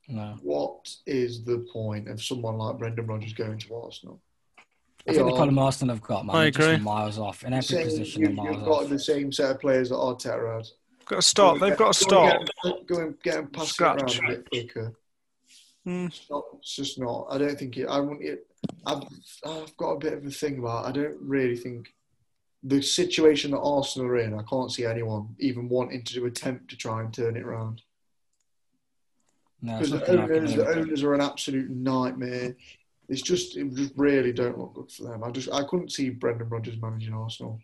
[0.09, 0.36] No.
[0.42, 4.20] What is the point of someone like Brendan Rodgers going to Arsenal?
[5.06, 6.84] I think the Yeah, problem Arsenal have got, man, I they're just agree.
[6.84, 8.20] miles off in every saying position.
[8.22, 8.88] you, they're you've got off.
[8.88, 10.66] the same set of players that Arteta had.
[11.06, 11.61] Got to start.
[11.61, 12.42] They've got to stop.
[12.64, 14.18] Go and, go get them passing Scratch.
[14.20, 14.92] around a bit quicker.
[15.84, 16.06] Hmm.
[16.06, 17.28] It's, not, it's just not.
[17.30, 17.86] I don't think it.
[17.86, 18.46] I want it.
[18.84, 19.02] I've,
[19.46, 20.84] I've got a bit of a thing about.
[20.86, 21.94] I don't really think
[22.62, 24.34] the situation that Arsenal are in.
[24.34, 27.80] I can't see anyone even wanting to attempt to try and turn it around
[29.61, 32.54] No, because the owners, the owners are an absolute nightmare.
[33.09, 35.24] It's just it just really don't look good for them.
[35.24, 37.59] I just I couldn't see Brendan Rodgers managing Arsenal.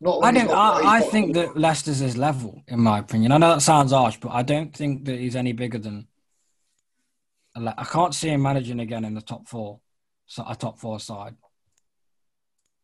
[0.00, 0.46] Not I don't.
[0.46, 3.32] got- I, I think that Leicester's his level, in my opinion.
[3.32, 6.06] I know that sounds harsh, but I don't think that he's any bigger than.
[7.54, 9.80] I can't see him managing again in the top four,
[10.26, 11.36] so a top four side.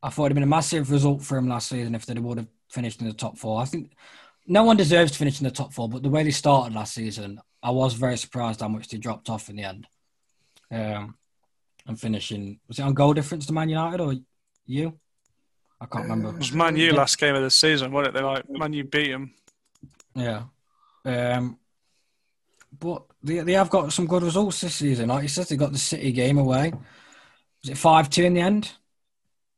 [0.03, 2.49] I thought it'd been a massive result for him last season if they would have
[2.69, 3.61] finished in the top four.
[3.61, 3.93] I think
[4.47, 6.95] no one deserves to finish in the top four, but the way they started last
[6.95, 9.87] season, I was very surprised how much they dropped off in the end.
[10.71, 11.17] Um,
[11.87, 14.15] and finishing was it on goal difference to Man United or
[14.67, 14.99] you?
[15.81, 16.31] I can't remember.
[16.31, 18.19] It was Man U last game of the season, wasn't it?
[18.19, 19.33] They like Man U beat him.
[20.15, 20.43] Yeah.
[21.05, 21.59] Um,
[22.79, 25.09] but they, they have got some good results this season.
[25.09, 26.73] Like you said, they got the City game away.
[27.63, 28.73] Was it 5 2 in the end?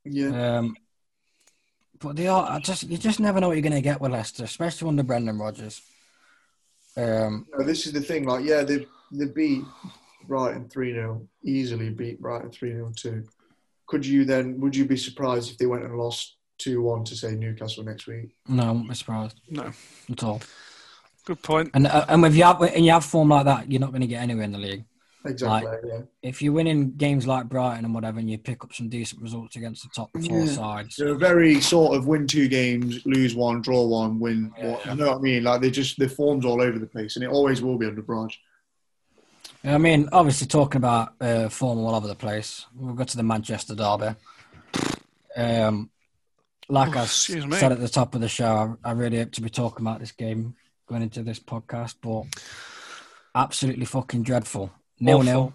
[0.05, 0.59] Yeah.
[0.59, 0.77] Um,
[1.99, 4.13] but they are I just you just never know what you're going to get with
[4.13, 5.83] Leicester, especially under Brendan Rodgers.
[6.97, 8.25] Um, No, this is the thing.
[8.25, 9.63] Like, yeah, they they beat
[10.27, 13.25] Brighton three 0 easily beat Brighton three 0 two.
[13.87, 14.61] Could you then?
[14.61, 18.07] Would you be surprised if they went and lost two one to say Newcastle next
[18.07, 18.31] week?
[18.49, 19.73] no, I wouldn't be surprised No,
[20.11, 20.41] at all.
[21.25, 21.71] good point.
[21.75, 24.03] And uh, and if you have and you have form like that, you're not going
[24.03, 24.85] to get anywhere in the league.
[25.25, 25.71] Exactly.
[25.87, 26.01] yeah.
[26.23, 29.57] If you're winning games like Brighton and whatever, and you pick up some decent results
[29.57, 30.53] against the top four Yeah.
[30.53, 34.81] sides, They're very sort of win two games, lose one, draw one, win Yeah, one.
[34.89, 35.45] You know what I mean?
[35.45, 38.03] Like they just their forms all over the place, and it always will be under
[38.03, 38.35] Brodge.
[39.63, 42.65] I mean, obviously talking about uh, form all over the place.
[42.75, 44.15] We'll go to the Manchester derby.
[45.37, 45.91] Um,
[46.71, 47.57] like Oh, I excuse me.
[47.59, 50.01] said at the top of the show, I, I really hope to be talking about
[50.01, 50.55] this game
[50.89, 52.25] going into this podcast, but
[53.35, 54.73] absolutely fucking dreadful.
[55.01, 55.25] Nil Awful.
[55.25, 55.53] nil.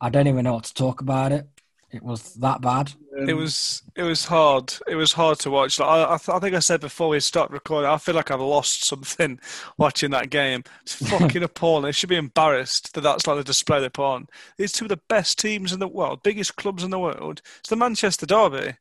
[0.00, 1.46] I don't even know what to talk about it.
[1.90, 2.92] It was that bad.
[3.26, 4.74] It was it was hard.
[4.86, 5.80] It was hard to watch.
[5.80, 8.30] Like, I, I, th- I think I said before we stopped recording, I feel like
[8.30, 9.40] I've lost something
[9.78, 10.64] watching that game.
[10.82, 11.84] It's fucking appalling.
[11.84, 14.26] They should be embarrassed that that's like the display they put on.
[14.58, 17.40] It's two of the best teams in the world, biggest clubs in the world.
[17.60, 18.74] It's the Manchester Derby.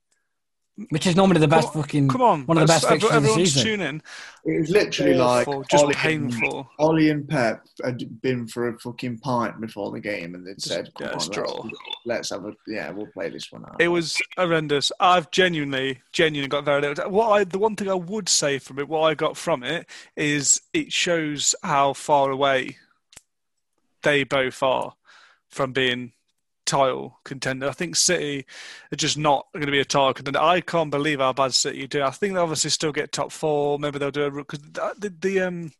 [0.89, 3.23] Which is normally the best Come fucking Come on, one of the best fixtures of
[3.23, 3.77] the everyone's season.
[3.79, 4.01] tuning.
[4.45, 6.57] It was literally like just Ollie painful.
[6.59, 10.61] And, Ollie and Pep had been for a fucking pint before the game, and they'd
[10.61, 13.81] said, yeah, "Come on, draw." let's, let's have a yeah, we'll play this one out."
[13.81, 14.91] It was horrendous.
[14.99, 17.09] I've genuinely, genuinely got very little.
[17.09, 19.87] What I, the one thing I would say from it, what I got from it,
[20.15, 22.77] is it shows how far away
[24.03, 24.93] they both are
[25.49, 26.13] from being
[26.67, 27.67] title contender.
[27.69, 28.45] I think City
[28.93, 30.39] are just not going to be a title contender.
[30.41, 32.03] I can't believe how bad City do.
[32.03, 33.79] I think they obviously still get top four.
[33.79, 35.71] Maybe they'll do a because the, the um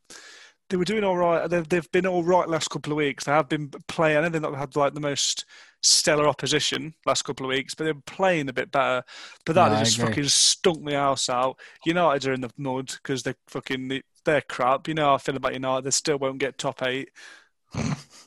[0.70, 1.50] they were doing all right.
[1.50, 3.24] They've, they've been all right last couple of weeks.
[3.24, 4.18] They have been playing.
[4.18, 5.46] I know they've not had like the most
[5.82, 9.04] stellar opposition last couple of weeks, but they're playing a bit better.
[9.46, 11.60] But that No, they just fucking stunk the house out.
[11.86, 14.88] United are in the mud because they're fucking they're crap.
[14.88, 15.86] You know how I feel about United.
[15.86, 17.10] They still won't get top eight.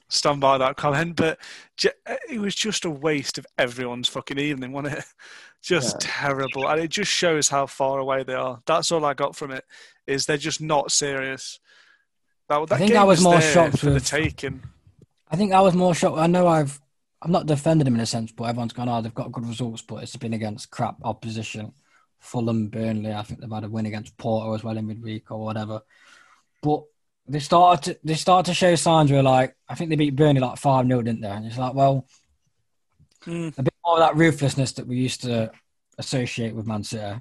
[0.08, 1.38] Stand by that comment, but
[2.28, 5.04] it was just a waste of everyone's fucking evening, wasn't it?
[5.62, 6.08] Just Yeah.
[6.24, 8.62] terrible, and it just shows how far away they are.
[8.64, 9.62] That's all I got from it.
[10.06, 11.60] Is they're just not serious.
[12.48, 14.62] That, that think game I was more shocked for the taking.
[15.30, 16.16] I think I was more shocked.
[16.16, 16.80] I know I've
[17.22, 19.82] I'm not defending them in a sense, but everyone's gone, oh, they've got good results,
[19.82, 21.72] but it's been against crap opposition.
[22.18, 25.44] Fulham, Burnley, I think they've had a win against Porto as well in midweek or
[25.44, 25.82] whatever.
[26.62, 26.84] But
[27.30, 30.40] they started to they started to show signs where like I think they beat Burnley
[30.40, 31.28] like five 0 didn't they?
[31.28, 32.06] And it's like, well,
[33.26, 33.56] Mm.
[33.58, 35.50] a bit more of that ruthlessness that we used to
[35.98, 37.20] associate with Man City.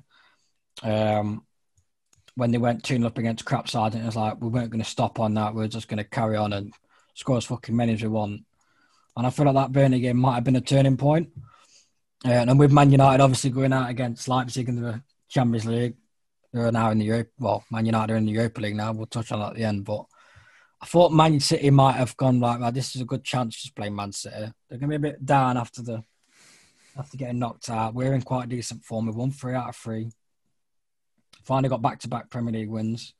[0.81, 1.43] Um,
[2.35, 4.81] when they went 2 up against crap side, and it was like, we weren't going
[4.81, 5.53] to stop on that.
[5.53, 6.73] We are just going to carry on and
[7.15, 8.45] score as fucking many as we want.
[9.17, 11.31] And I feel like that Burnley game might have been a turning point.
[12.23, 15.95] Uh, and with Man United obviously going out against Leipzig in the Champions League,
[16.53, 17.31] they're now in the Europe.
[17.39, 18.91] Well, Man United are in the Europa League now.
[18.91, 19.85] We'll touch on that at the end.
[19.85, 20.05] But
[20.81, 23.73] I thought Man City might have gone like, well, this is a good chance to
[23.73, 24.51] play Man City.
[24.69, 26.03] They're going to be a bit down after the
[26.97, 27.93] after getting knocked out.
[27.93, 29.05] We're in quite decent form.
[29.05, 30.11] We won three out of three.
[31.43, 33.13] Finally got back to back Premier League wins.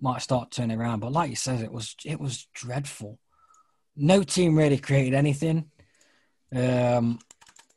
[0.00, 3.18] Might start turning around, but like you said, it was it was dreadful.
[3.94, 5.70] No team really created anything.
[6.54, 7.18] Um,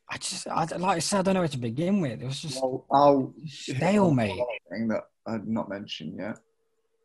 [0.10, 2.22] I just, I, like I said, I don't know where to begin with.
[2.22, 4.40] It was just Well, I'll stalemate.
[4.72, 6.38] thing that I'd not mentioned yet.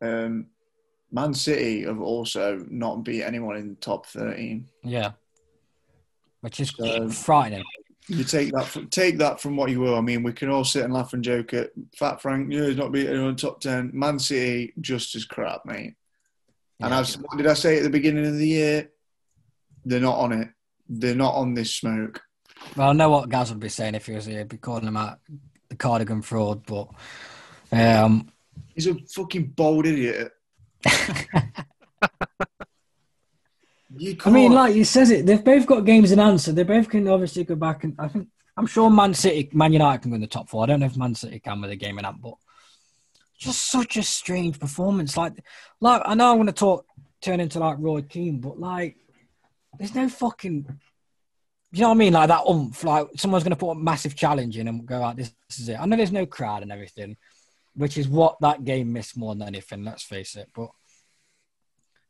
[0.01, 0.47] Um,
[1.11, 4.69] Man City have also not beat anyone in the top thirteen.
[4.83, 5.11] Yeah,
[6.41, 7.63] which is So- frightening.
[8.07, 9.95] You take that from, take that from what you will.
[9.95, 12.51] I mean, we can all sit and laugh and joke at Fat Frank.
[12.51, 13.91] Yeah, he's not beating anyone in the top ten.
[13.93, 15.93] Man City just as crap, mate.
[16.79, 16.99] And Yeah.
[16.99, 18.89] I've, what did I say at the beginning of the year?
[19.85, 20.49] They're not on it.
[20.89, 22.21] They're not on this smoke.
[22.75, 24.39] Well, I know what Gaz would be saying if he was here.
[24.39, 25.19] He'd be calling him out
[25.69, 26.89] the cardigan fraud, but
[27.71, 28.31] um,
[28.75, 30.31] He's a fucking bold idiot.
[33.97, 34.33] you I can't.
[34.33, 36.51] mean, like he says it, they've both got games in answer.
[36.51, 38.27] They both can obviously go back and I think
[38.57, 40.63] I'm sure Man City, Man United can win the top four.
[40.63, 42.35] I don't know if Man City can with a game in hand, but
[43.37, 45.17] just such a strange performance.
[45.17, 45.33] Like,
[45.79, 46.85] like I know I want to talk
[47.21, 48.97] turn into like Roy Keane, but like,
[49.77, 50.79] there's no fucking.
[51.73, 52.13] You know what I mean?
[52.13, 55.15] Like that umph, like someone's going to put a massive challenge in and go out.
[55.15, 55.79] This, this is it.
[55.79, 57.15] I know there's no crowd and everything,
[57.75, 59.85] which is what that game missed more than anything.
[59.85, 60.49] Let's face it.
[60.53, 60.69] But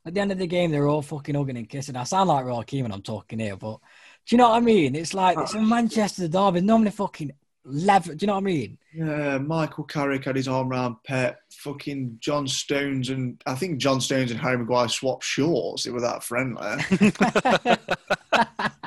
[0.03, 1.95] at the end of the game, they're all fucking hugging and kissing.
[1.95, 3.79] I sound like Roy Keane when I'm talking here, but
[4.25, 4.95] do you know what I mean?
[4.95, 6.61] It's like it's a oh, Manchester derby.
[6.61, 7.31] Normally, fucking
[7.63, 8.15] level.
[8.15, 8.77] Do you know what I mean?
[8.93, 11.39] Yeah, Michael Carrick had his arm around Pep.
[11.51, 15.83] Fucking John Stones and I think John Stones and Harry Maguire swapped shorts.
[15.83, 16.83] They were that friendly.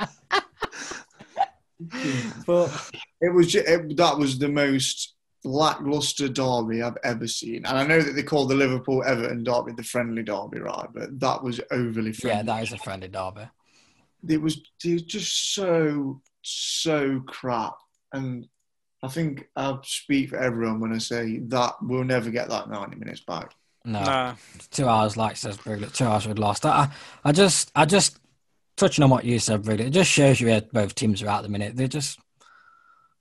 [2.46, 2.90] But
[3.20, 7.66] it was ju- it, that was the most lackluster derby I've ever seen.
[7.66, 10.88] And I know that they call the Liverpool Everton derby the friendly derby, right?
[10.94, 12.36] But that was overly friendly.
[12.38, 13.48] yeah, that is a friendly derby.
[14.28, 17.74] it was it was just so so crap
[18.12, 18.46] and
[19.02, 22.96] i think i speak for everyone when i say that we'll never get that 90
[22.96, 23.50] minutes back
[23.84, 24.34] No, Nah.
[24.70, 25.92] two hours, like says Briglet.
[25.94, 26.64] Two hours we'd lost.
[26.66, 26.88] I,
[27.24, 28.18] I just, I just
[28.76, 31.42] touching on what you said, really, It just shows you where both teams are at
[31.42, 31.76] the minute.
[31.76, 32.18] They just,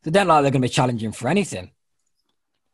[0.03, 1.71] they don't like they're going to be challenging for anything.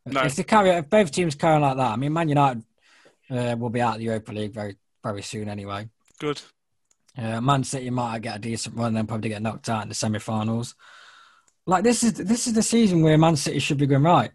[0.05, 0.21] No.
[0.21, 2.63] If they carry, if both teams carry on like that, I mean, Man United
[3.29, 5.89] uh, will be out of the Europa League very, very soon anyway.
[6.19, 6.41] Good.
[7.17, 9.95] Uh, Man City might get a decent run, then probably get knocked out in the
[9.95, 10.75] semi-finals.
[11.65, 14.31] Like this is this is the season where Man City should be going right.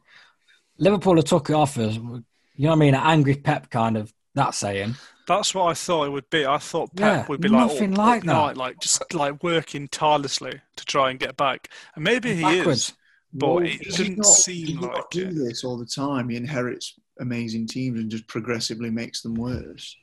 [0.79, 1.95] Liverpool have took it off us.
[1.95, 2.23] You
[2.59, 2.95] know what I mean?
[2.95, 4.95] An angry Pep kind of that saying.
[5.27, 6.45] That's what I thought it would be.
[6.45, 8.47] I thought Pep Yeah, would be like nothing all, like all that.
[8.49, 11.71] night, like just like working tirelessly to try and get back.
[11.95, 12.89] And maybe he Backwards.
[12.91, 12.93] is,
[13.33, 15.35] but Well, it you didn't not- seem you not like do it.
[15.35, 19.97] this all the time he inherits amazing teams and just progressively makes them worse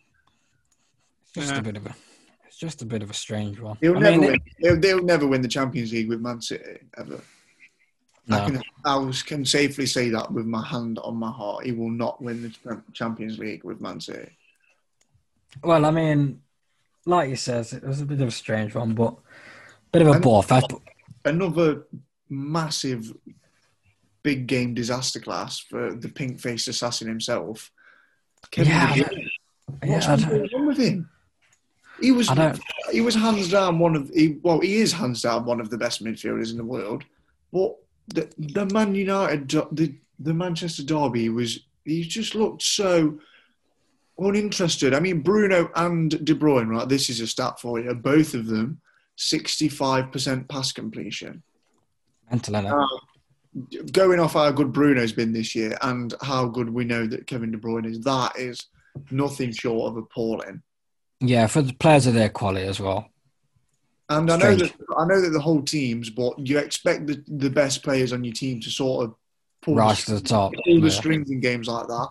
[1.24, 1.60] It's just Yeah.
[1.60, 1.96] a bit of a,
[2.48, 3.78] it's just a bit of a strange one.
[3.82, 6.80] he'll I never mean, win they'll, they'll never win the champions league with man city
[6.98, 7.22] ever
[8.28, 8.38] No.
[8.38, 11.66] I can I was- can safely say that with my hand on my heart.
[11.66, 14.30] He will not win the Champions League with Man City.
[15.64, 16.42] Well, I mean,
[17.06, 19.16] like you says, it was a bit of a strange one, but
[19.92, 20.74] bit of a bore fest.
[21.26, 21.84] Another
[22.30, 23.14] massive
[24.24, 27.72] big game disaster class for the pink faced assassin himself.
[28.50, 29.30] Kevin Yeah, De I Bruyne.
[29.84, 31.10] yeah, What's going on with him?
[32.00, 32.30] He was
[32.92, 35.78] he was hands down one of he well he is hands down one of the
[35.78, 37.04] best midfielders in the world.
[37.54, 37.76] But
[38.08, 43.20] the the Man United the the Manchester derby was he just looked so
[44.18, 44.94] uninterested.
[44.94, 46.88] I mean Bruno and De Bruyne, right?
[46.88, 47.94] This is a stat for you.
[47.94, 48.82] Both of them,
[49.16, 51.44] sixty five percent pass completion.
[52.30, 52.64] Mental, innit?
[52.64, 52.88] Now,
[53.92, 57.52] going off how good Bruno's been this year and how good we know that Kevin
[57.52, 58.68] De Bruyne is, that is
[59.10, 60.62] nothing short of appalling.
[61.20, 63.08] Yeah, for the players of their quality as well.
[64.10, 64.74] And I know Strange.
[64.74, 68.24] that I know that the whole teams, but you expect the, the best players on
[68.24, 69.16] your team to sort of
[69.62, 70.54] pull, Rise to the, the top.
[70.66, 70.94] pull the yeah.
[70.94, 72.08] strings in games like that.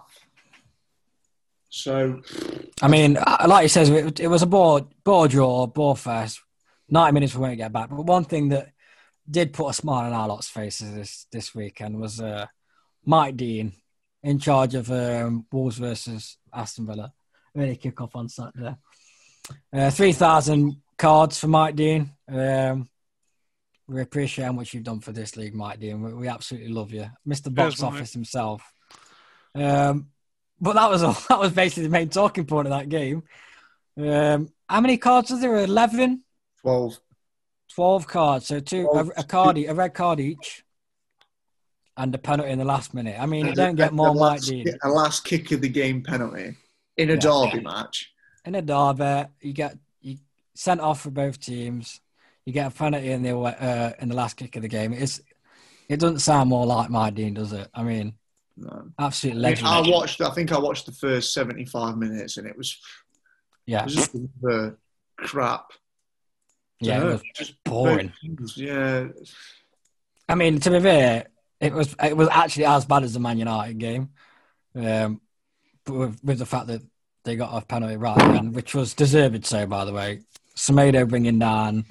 [1.71, 2.21] So
[2.83, 6.41] I mean, uh, like he says, it, it was a ball, ball draw, ball fest.
[6.89, 7.89] 90 minutes we won't get back.
[7.89, 8.73] But one thing that
[9.31, 12.47] did put a smile on our lot's faces this, this weekend was uh,
[13.05, 13.73] Mike Dean
[14.23, 17.13] in charge of um, Wolves versus Aston Villa.
[17.55, 18.77] Really kick off on Saturday.
[19.73, 22.11] Uh, 3,000 cards for Mike Dean.
[22.29, 22.89] Um,
[23.87, 26.03] we appreciate how much you've done for this league, Mike Dean.
[26.03, 27.07] We, we absolutely love you.
[27.27, 27.55] Mr.
[27.55, 27.93] Box Cheers, Mike.
[27.93, 28.73] Office himself.
[29.55, 30.09] Um,
[30.61, 31.16] but that was all.
[31.28, 33.23] That was basically the main talking point of that game.
[33.99, 35.57] Um, how many cards was there?
[35.57, 36.23] 11?
[36.62, 36.99] 12.
[37.74, 38.47] 12 cards.
[38.47, 39.11] So two, a, Twelve.
[39.16, 40.65] a card, a red card each,
[41.97, 43.16] and a penalty in the last minute.
[43.20, 44.66] I mean, you don't get more like Dean.
[44.82, 46.57] A last kick of the game penalty
[46.97, 47.19] in a Yeah.
[47.20, 48.11] derby match.
[48.45, 50.16] In a derby, you get you
[50.55, 52.01] sent off for both teams.
[52.47, 54.93] You get a penalty in the uh, in the last kick of the game.
[54.93, 55.20] It's
[55.89, 57.69] it doesn't sound more like my Dean, does it?
[57.74, 58.15] I mean,
[58.62, 58.91] No.
[58.99, 59.65] absolute I, mean.
[59.65, 60.20] I watched.
[60.20, 62.78] I think I watched the first seventy-five minutes, and it was,
[63.65, 64.12] yeah, it yeah, was just
[64.43, 64.77] the
[65.16, 65.70] crap.
[66.81, 68.12] yeah, it Dunno, was just boring.
[68.57, 69.07] Yeah,
[70.28, 71.27] I mean, to be fair,
[71.59, 74.11] it was it was actually as bad as the Man United game,
[74.74, 75.20] um,
[75.85, 76.82] but with, with the fact that
[77.24, 80.20] they got a penalty right at the end, which was deserved so, by the way.
[80.57, 81.87] Semedo bringing down.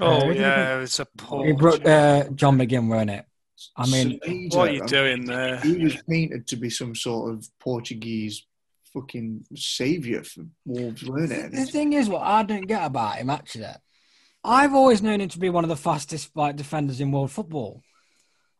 [0.00, 1.44] Oh Uh, yeah, it's a poor.
[1.44, 3.26] He brought uh, John McGinn, weren't it?
[3.76, 5.60] I mean, Semedo, what are you I doing there?
[5.60, 8.46] He was painted to be some sort of Portuguese
[8.92, 13.66] fucking saviour for Wolves, weren't The thing is, what I don't get about him actually,
[14.42, 17.82] I've always known him to be one of the fastest like defenders in world football.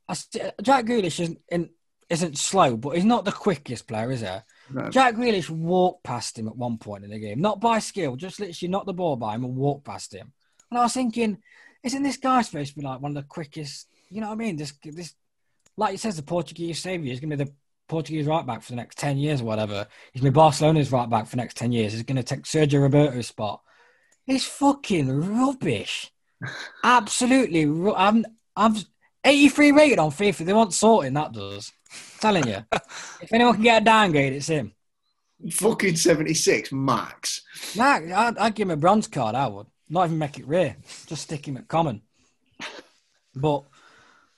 [0.08, 1.70] I st- Jack Grealish isn't, in,
[2.10, 4.26] isn't slow, but he's not the quickest player, is he?
[4.70, 4.90] No.
[4.90, 8.40] Jack Grealish walked past him at one point in the game, not by skill, just
[8.40, 10.32] literally knocked the ball by him and walked past him.
[10.70, 11.38] And I was thinking,
[11.82, 13.88] isn't this guy supposed to be like one of the quickest?
[14.15, 14.55] You know what I mean?
[14.55, 15.12] This, this,
[15.77, 17.53] like he says, the Portuguese saviour is going to be the
[17.89, 19.89] Portuguese right back for the next ten years or whatever.
[20.12, 21.93] He's going to be Barcelona's right back for the next ten years.
[21.93, 23.61] He's going to take Sergio Roberto's spot.
[24.28, 26.12] It's fucking rubbish.
[26.85, 28.24] Absolutely, ru- I'm,
[28.55, 28.77] I'm
[29.24, 30.47] 83 rated on FIFA.
[30.47, 31.15] They want sorting.
[31.15, 31.73] That does.
[32.20, 34.74] telling you, if anyone can get a downgrade, it's him.
[35.51, 37.43] Fucking 76 max.
[37.74, 39.35] Nah, I'd, I'd give him a bronze card.
[39.35, 40.77] I would not even make it rare.
[41.09, 42.03] Just stick him at common.
[43.35, 43.65] But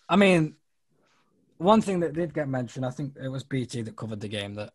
[0.09, 0.55] I mean,
[1.59, 4.55] one thing that did get mentioned, I think it was BT that covered the game.
[4.55, 4.73] That,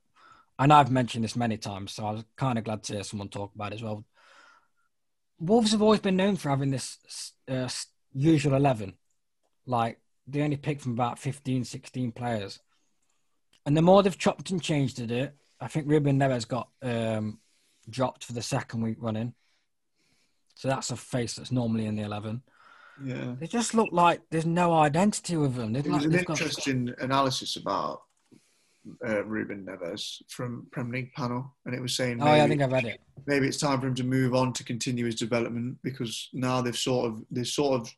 [0.60, 3.30] and I've mentioned this many times, so I was kind of glad to hear someone
[3.30, 4.06] talk about it as well.
[5.40, 6.98] Wolves have always been known for having this
[7.50, 7.70] uh,
[8.14, 8.94] usual eleven,
[9.66, 12.60] like they only pick from about 15, 16 players,
[13.66, 17.40] and the more they've chopped and changed it, I think Ruben Neves got um,
[17.90, 19.34] dropped for the second week running.
[20.56, 22.44] So that's a face that's normally in the 11.
[23.04, 23.36] Yeah.
[23.40, 25.74] They just look like there's no identity with them.
[25.74, 28.02] They've There was like, an they've got, interesting analysis about
[29.08, 32.48] uh, Ruben Neves from Premier League panel, and it was saying oh, maybe, yeah, I
[32.48, 33.02] think I've read it.
[33.26, 36.78] maybe it's time for him to move on to continue his development because now they've
[36.78, 37.94] sort of they've sort of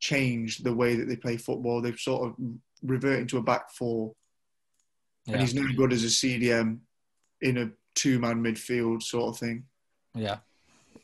[0.00, 1.80] changed the way that they play football.
[1.80, 2.34] They've sort of
[2.82, 4.12] reverted to a back four,
[5.28, 6.78] and he's no good as a CDM
[7.40, 9.64] in a two-man midfield sort of thing.
[10.14, 10.38] yeah.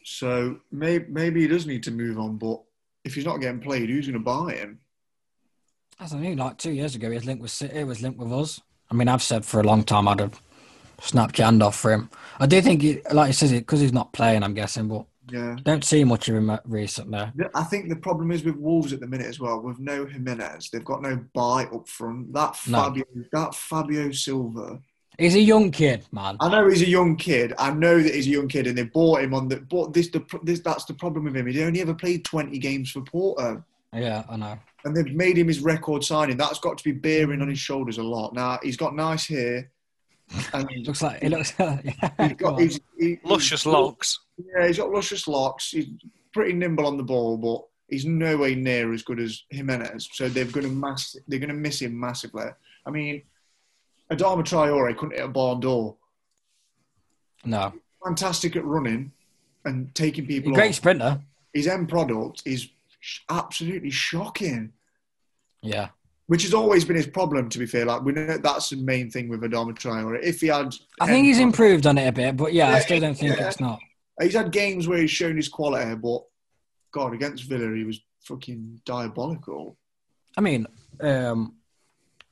[0.02, 2.62] So maybe maybe he does need to move on, but
[3.04, 4.80] if he's not getting played, who's going to buy him?
[5.98, 8.18] As I knew, like two years ago, he was linked with City, he was linked
[8.18, 8.60] with us.
[8.90, 10.40] I mean, I've said for a long time I'd have
[11.00, 12.10] snapped your hand off for him.
[12.38, 15.56] I do think, he, like he says, because he's not playing, I'm guessing, but Yeah.
[15.62, 17.30] don't see much of him recently.
[17.54, 19.60] I think the problem is with Wolves at the minute as well.
[19.60, 22.32] With no Jimenez, they've got no buy up front.
[22.32, 22.78] That No.
[22.84, 24.80] Fabio, that Fabio Silva.
[25.20, 26.36] He's a young kid, man.
[26.40, 27.52] I know he's a young kid.
[27.58, 29.56] I know that he's a young kid, and they bought him on the.
[29.60, 31.46] But this, the this, that's the problem with him.
[31.46, 33.62] He only ever played twenty games for Porto.
[33.92, 34.58] Yeah, I know.
[34.84, 36.36] and they've made him his record signing.
[36.36, 38.34] That's got to be bearing on his shoulders a lot.
[38.34, 39.70] Now he's got nice hair,
[40.52, 41.52] and Looks like he looks.
[41.58, 42.60] yeah, he's go got on.
[42.62, 44.18] he's, he, Luscious he's- locks.
[44.38, 45.70] Yeah, he's got luscious locks.
[45.72, 45.86] He's
[46.32, 50.08] pretty nimble on the ball, but he's nowhere near as good as Jimenez.
[50.12, 51.14] So they're going to mass.
[51.28, 52.46] They're going to miss him massively.
[52.86, 53.22] I mean,
[54.10, 55.96] Adama Traore couldn't hit a barn door.
[57.44, 57.72] no,
[58.04, 59.12] Fantastic at running
[59.64, 60.74] and taking people great off.
[60.76, 61.20] sprinter.
[61.52, 62.68] His end product is
[63.28, 64.72] absolutely shocking.
[65.62, 65.88] Yeah,
[66.26, 67.84] Which has always been his problem, to be fair.
[67.84, 70.18] Like we know that's the main thing with Adama Traore.
[70.22, 72.80] If he had, I think he's product- improved on it a bit, but yeah, I
[72.80, 73.48] still don't think yeah.
[73.48, 73.78] it's not.
[74.20, 76.22] He's had games where he's shown his quality, but
[76.92, 79.76] God, against Villa, he was fucking diabolical.
[80.36, 80.66] I mean,
[81.00, 81.54] um,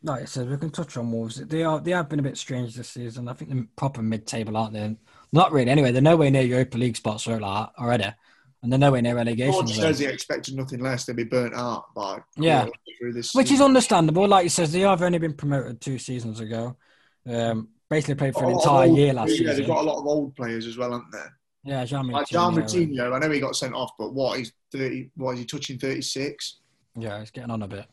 [0.03, 1.37] like I said, we can touch on Wolves.
[1.37, 3.29] They are they have been a bit strange this season.
[3.29, 4.97] I think they're proper mid-table, aren't they?
[5.33, 5.71] Not really.
[5.71, 8.07] Anyway, they're nowhere near Europa League spots or like already,
[8.63, 9.67] and they're nowhere near relegation.
[9.67, 9.77] Zone.
[9.77, 12.67] says he expected nothing less than be burnt out by Yeah.
[12.99, 14.27] through this Which is understandable.
[14.29, 16.77] Like he says, they have only been promoted two seasons ago.
[17.29, 19.57] Um, basically played for an a lot of entire old- year last yeah, season.
[19.57, 21.71] they've got a lot of old players as well, haven't they?
[21.71, 23.13] yeah, Jean Like John Moutinho.
[23.13, 25.11] I know he got sent off, but what he's thirty?
[25.17, 26.61] What is he touching thirty six?
[26.97, 27.85] Yeah, he's getting on a bit.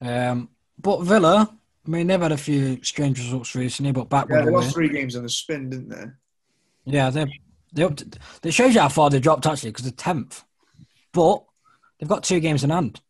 [0.00, 0.48] Um,
[0.80, 1.50] but Villa,
[1.86, 4.88] I mean, they've had a few strange results recently, but back Yeah, they lost three
[4.88, 6.06] games on the spin, didn't they?
[6.84, 7.28] Yeah, they're
[7.72, 7.96] they up.
[7.96, 8.06] To,
[8.42, 10.44] it shows you how far they dropped actually because they're tenth,
[11.12, 11.42] but
[11.98, 13.00] they've got two games in hand.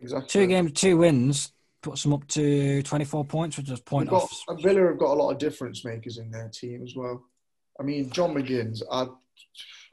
[0.00, 0.28] Exactly.
[0.28, 1.52] Two games, two wins
[1.82, 4.44] puts them up to twenty four points, which is point got, off.
[4.62, 7.22] Villa have got a lot of difference makers in their team as well.
[7.78, 8.82] I mean, John McGinn's.
[8.90, 9.06] I,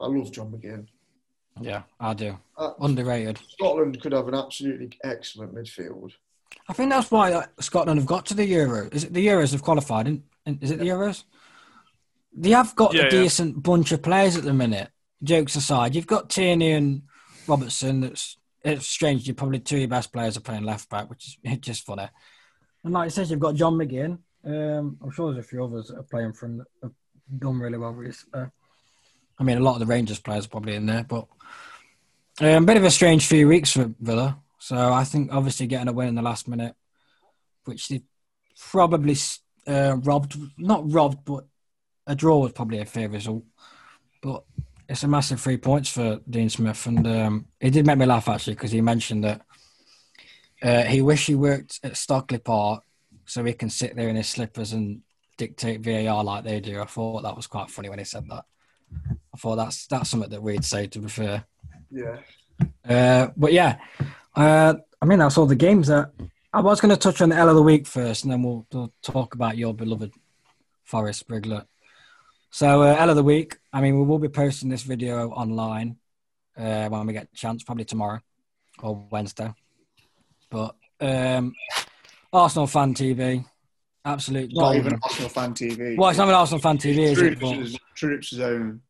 [0.00, 0.86] I love John McGinn.
[1.60, 2.38] Yeah, I do.
[2.56, 3.38] Uh, Underrated.
[3.48, 6.12] Scotland could have an absolutely excellent midfield.
[6.68, 8.88] I think that's why uh, Scotland have got to the Euro.
[8.90, 10.08] Is it the Euros have qualified?
[10.08, 11.24] In, in- is it the Euros?
[12.32, 13.10] They have got Yeah, a yeah.
[13.10, 14.90] decent bunch of players at the minute.
[15.22, 17.02] Jokes aside, you've got Tierney and
[17.46, 18.00] Robertson.
[18.00, 19.26] That's it's strange.
[19.26, 22.08] You probably two of your best players are playing left back, which is just funny.
[22.84, 24.18] And like I said, you've got John McGinn.
[24.44, 26.92] Um, I'm sure there's a few others that are playing from have
[27.38, 28.46] done really well recently.
[29.38, 31.26] I mean, a lot of the Rangers players are probably in there, but
[32.40, 34.38] um, bit of a strange few weeks for Villa.
[34.66, 36.74] So I think obviously getting a win in the last minute,
[37.66, 38.02] which they
[38.58, 39.16] probably
[39.64, 41.44] uh, robbed, not robbed, but
[42.04, 43.44] a draw was probably a fair result.
[44.20, 44.42] But
[44.88, 48.28] it's a massive three points for Dean Smith, and um, it did make me laugh
[48.28, 49.42] actually because he mentioned that
[50.60, 52.82] uh, he wished he worked at Stockley Park
[53.24, 55.02] so he can sit there in his slippers and
[55.36, 56.80] dictate VAR like they do.
[56.80, 58.46] I thought that was quite funny when he said that.
[59.32, 61.44] I thought that's that's something that we'd say to be fair.
[61.88, 62.18] Yeah.
[62.84, 63.78] Uh, but yeah,
[64.36, 66.12] uh, I mean that's all the games that
[66.52, 68.66] I was going to touch on the L of the week first, and then we'll,
[68.72, 70.12] we'll talk about your beloved
[70.84, 71.66] Forest Briglet.
[72.50, 73.58] So uh, L of the week.
[73.72, 75.96] I mean, we will be posting this video online
[76.56, 78.20] uh, when we get a chance, probably tomorrow
[78.82, 79.52] or Wednesday.
[80.50, 81.54] But um,
[82.32, 83.44] Arsenal fan TV,
[84.04, 84.80] absolute Not golden.
[84.80, 85.98] even Arsenal fan TV.
[85.98, 87.38] Well, it's not an Arsenal fan TV, is it?
[87.38, 88.80] But Troopz, Troopz' own.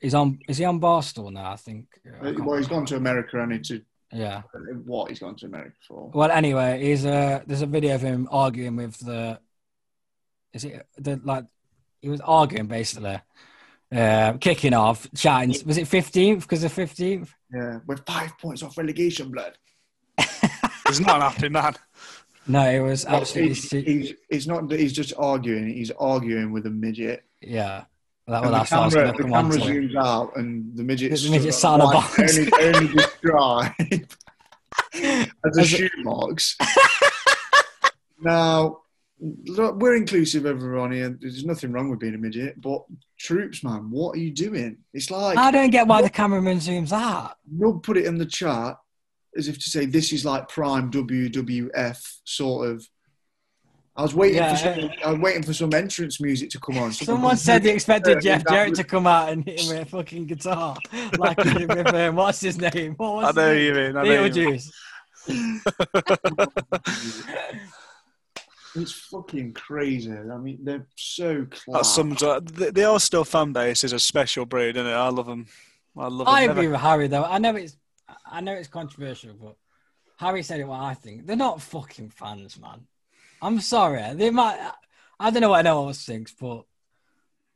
[0.00, 0.38] he's on.
[0.48, 1.52] Is he on Barstool now?
[1.52, 1.86] I think.
[2.22, 3.80] I Well, he's gone to America and to
[4.12, 4.42] Yeah.
[4.84, 6.10] what he's gone to America for.
[6.14, 9.38] Well, anyway, he's uh, there's a video of him arguing with the.
[10.52, 11.44] Is it the like?
[12.00, 13.18] He was arguing basically,
[13.92, 15.54] uh, kicking off, chatting.
[15.66, 16.42] Was it fifteenth?
[16.42, 17.34] Because the fifteenth.
[17.52, 19.58] Yeah, we're five points off relegation, blood.
[20.88, 21.74] It's not happening, man.
[22.46, 23.54] No, it was absolutely.
[23.54, 24.70] He's, se- he's, he's not.
[24.70, 25.66] He's just arguing.
[25.68, 27.24] He's arguing with a midget.
[27.40, 27.84] yeah.
[28.28, 31.12] That, well, that's what I was camera, the camera zooms out, and the midget.
[31.12, 32.36] The midget sat on a box.
[32.36, 34.16] Only, only described
[35.46, 36.56] as a shoe box.
[38.20, 38.80] now,
[39.20, 41.16] look, we're inclusive, everyone here.
[41.20, 42.82] There's nothing wrong with being a midget, but
[43.20, 44.78] Troopz, man, what are you doing?
[44.92, 47.36] It's like I don't get why the cameraman zooms out.
[47.50, 48.76] Nub put it in the chat
[49.36, 52.88] as if to say this is like prime WWF sort of.
[53.98, 54.54] I was waiting Yeah.
[54.54, 56.92] for some, I was waiting for some entrance music to come on.
[56.92, 59.82] Someone said they expected Jeff that Jarrett was- to come out and hit him with
[59.86, 60.76] a fucking guitar,
[61.18, 62.94] like with um, what's his name?
[62.96, 63.96] What was I know his you mean.
[63.96, 64.60] I know you mean.
[65.28, 65.28] Beetlejuice.
[68.78, 70.12] It's fucking crazy.
[70.12, 71.94] I mean, they're so That class.
[71.94, 72.44] sums up.
[72.46, 74.92] The, the Arsenal fan base is a special breed, isn't it?
[74.92, 75.46] I love them.
[75.96, 76.28] I love them.
[76.28, 77.24] I Never- agree with Harry though.
[77.24, 77.74] I know it's
[78.30, 79.56] I know it's controversial, but
[80.18, 81.26] Harry said it what I think.
[81.26, 82.80] They're not fucking fans, man.
[83.42, 84.14] I'm sorry.
[84.14, 84.58] They might
[85.18, 86.64] I don't know what anyone else thinks, but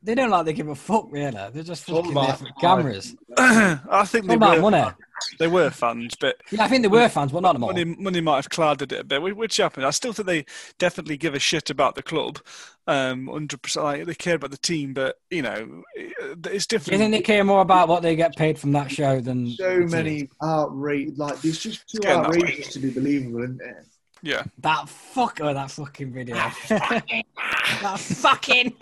[0.03, 1.31] they don't like they give a fuck really.
[1.31, 3.15] They're just fucking there for cameras.
[3.37, 4.91] I think they all about were- money.
[5.37, 7.73] they were fans, but Yeah, I think they were fans, but not anymore.
[7.73, 9.85] money, money might have clouded it a bit, whi- which happened.
[9.85, 10.45] I still think they
[10.79, 12.39] definitely give a shit about the club.
[12.87, 16.49] Um, hundred percent, like, they care about the team, but you know, it's different.
[16.49, 16.99] you different.
[16.99, 20.29] think they care more about what they get paid from that show than So many
[20.43, 22.37] outrageous, like it's just too getting that way.
[22.37, 23.85] outrageous to be believable, isn't it?
[24.21, 26.35] Yeah, That fuck oh that fucking video.
[26.69, 28.75] that fucking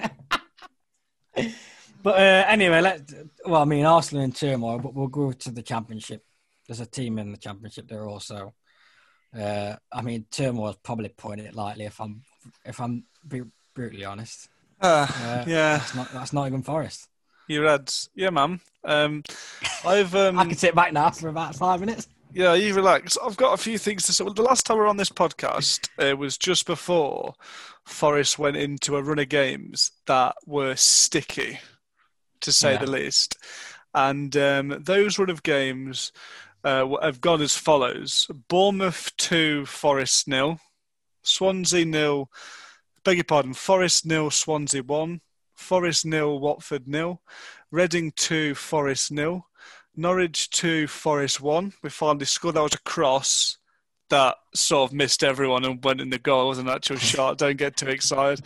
[2.02, 3.12] But uh, anyway, let
[3.46, 6.24] well, I mean Arsenal in turmoil, but we'll go to the championship.
[6.68, 8.54] There's a team in the championship there also.
[9.38, 11.86] Uh, I mean, turmoil is probably putting it lightly.
[11.86, 12.22] If I'm
[12.66, 13.44] if I'm be
[13.74, 14.50] brutally honest,
[14.82, 17.08] uh, Uh, yeah, that's not that's not even Forest.
[17.48, 18.62] you Reds, yeah, man.
[18.84, 19.24] Um,
[19.86, 22.08] I've um, I can sit back now for about five minutes.
[22.32, 23.18] Yeah, you relax.
[23.24, 24.24] I've got a few things to say.
[24.24, 27.34] Well, the last time we were on this podcast uh, was just before
[27.86, 31.60] Forest went into a run of games that were sticky,
[32.42, 32.80] to say Yeah.
[32.80, 33.38] the least.
[33.96, 36.12] And um, those run of games
[36.64, 40.60] uh, have gone as follows Bournemouth 2, Forest nil,
[41.24, 42.30] Swansea nil,
[43.04, 45.22] beg your pardon, Forest nil, Swansea 1,
[45.56, 47.22] Forest nil, Watford nil,
[47.72, 49.48] Reading 2, Forest nil.
[49.96, 51.74] Norwich 2, Forest 1.
[51.82, 52.56] We finally scored.
[52.56, 53.58] That was a cross
[54.10, 56.46] that sort of missed everyone and went in the goal.
[56.46, 57.38] It was an actual shot.
[57.38, 58.46] Don't get too excited.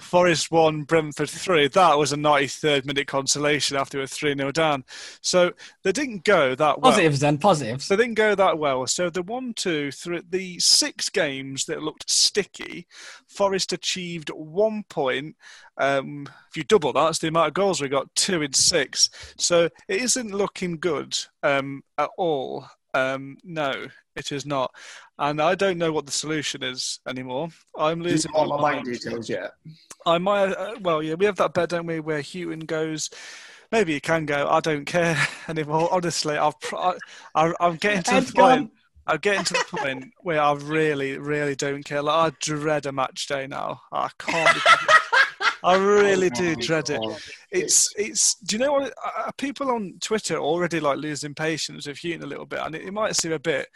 [0.00, 1.68] Forest 1, Brentford 3.
[1.68, 4.84] That was a 93rd minute consolation after we were 3 0 down.
[5.20, 6.92] So they didn't go that well.
[6.92, 7.84] Positives then, positives.
[7.84, 8.86] So they didn't go that well.
[8.86, 12.86] So the one, two, three, the six games that looked sticky,
[13.28, 15.36] Forest achieved one point.
[15.76, 19.10] Um, if you double that, that's the amount of goals we got, two in six.
[19.36, 22.66] So it isn't looking good um, at all.
[22.94, 23.86] Um, no,
[24.16, 24.72] it is not.
[25.18, 27.48] And I don't know what the solution is anymore.
[27.78, 28.86] I'm losing want my my mind.
[28.86, 29.52] details yet?
[30.06, 30.52] I might.
[30.52, 33.10] Uh, well, yeah, we have that bet, don't we, where Hughton goes.
[33.70, 34.48] Maybe he can go.
[34.48, 35.16] I don't care
[35.48, 35.88] anymore.
[35.92, 36.58] Honestly, I've.
[36.60, 36.94] pr- I,
[37.34, 38.72] I, I'm getting to the point.
[39.06, 42.02] I'm getting to the point where I really, really don't care.
[42.02, 43.82] Like I dread a match day now.
[43.92, 44.58] I can't.
[45.62, 47.00] I really do dread it.
[47.50, 48.34] It's it's.
[48.36, 48.94] Do you know what?
[49.04, 52.82] Uh, people on Twitter already like losing patience with Hughton a little bit, and it,
[52.82, 53.68] it might seem a bit.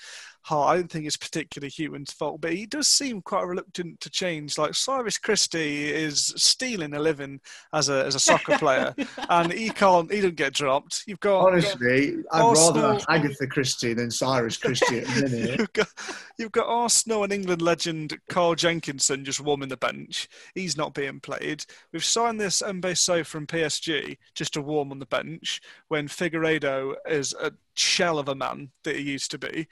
[0.45, 0.69] Hard.
[0.69, 4.59] I don't think it's particularly Hughton's fault, but he does seem quite reluctant to change.
[4.59, 7.41] Like Cyrus Christie is stealing a living
[7.73, 8.95] as a as a soccer player,
[9.31, 10.13] and he can't.
[10.13, 11.05] He doesn't get dropped.
[11.07, 15.59] You've got Honestly, I'd Arsenal- rather Agatha Christie than Cyrus Christie at the minute.
[15.59, 15.89] You've got,
[16.39, 20.29] you've got Arsenal and England legend Carl Jenkinson just warming the bench.
[20.55, 21.65] He's not being played.
[21.93, 26.97] We've signed this Mbe Soh from PSG just to warm on the bench when Figueiredo
[27.09, 29.69] is a shell of a man that he used to be.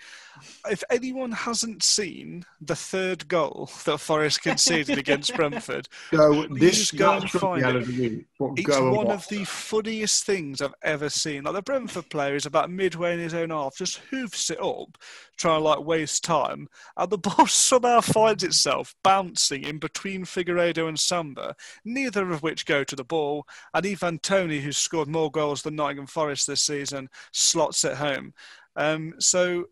[0.70, 7.12] If anyone hasn't seen the third goal that Forest conceded against Brentford, So this go
[7.12, 7.76] and find it.
[7.76, 8.26] of the week.
[8.38, 9.08] But it's one watch.
[9.08, 11.44] of the funniest things I've ever seen.
[11.44, 14.98] Like the Brentford player is about midway in his own half, just hoofs it up,
[15.36, 20.88] trying to like waste time, and the ball somehow finds itself bouncing in between Figueiredo
[20.88, 21.54] and Samba,
[21.84, 23.46] neither of which go to the ball.
[23.74, 28.34] And Ivan Toney, who's scored more goals than Nottingham Forest this season, slots it home.
[28.76, 29.66] Um, so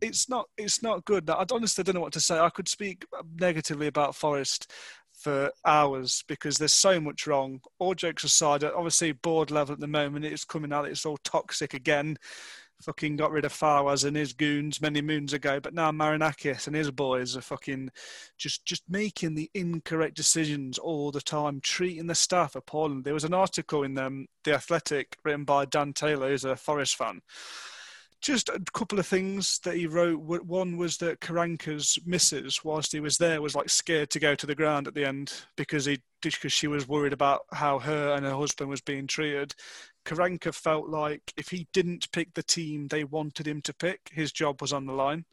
[0.00, 1.28] it's not it's not good.
[1.30, 2.38] I honestly don't know what to say.
[2.38, 3.06] I could speak
[3.38, 4.70] negatively about Forest
[5.12, 7.60] for hours because there's so much wrong.
[7.78, 11.74] All jokes aside, obviously board level at the moment, it's coming out it's all toxic
[11.74, 12.18] again.
[12.82, 16.76] Fucking got rid of Fawaz and his goons many moons ago, but now Marinakis and
[16.76, 17.90] his boys are fucking
[18.36, 23.02] just just making the incorrect decisions all the time, treating the staff appalling.
[23.02, 26.96] There was an article in um, the Athletic written by Dan Taylor, who's a Forest
[26.96, 27.22] fan,
[28.20, 30.20] just a couple of things that he wrote.
[30.20, 34.46] One was that Karanka's missus, whilst he was there, was like scared to go to
[34.46, 38.24] the ground at the end because he because she was worried about how her and
[38.24, 39.54] her husband was being treated.
[40.06, 44.32] Karanka felt like if he didn't pick the team they wanted him to pick, his
[44.32, 45.24] job was on the line.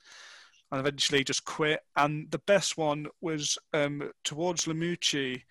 [0.72, 1.82] And eventually just quit.
[1.96, 5.44] And the best one was um, towards Lamouchi.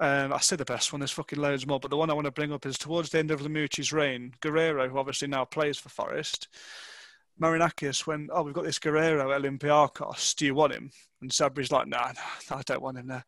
[0.00, 2.24] Um, I say the best one, there's fucking loads more, but the one I want
[2.24, 5.78] to bring up is towards the end of Lamouchi's reign, Guerrero, who obviously now plays
[5.78, 6.48] for Forest,
[7.40, 10.34] Marinakis went, Oh, we've got this Guerrero at Olympiacos.
[10.34, 10.90] Do you want him?
[11.20, 12.12] And Sabri's like, Nah,
[12.50, 13.24] nah, I don't want him there.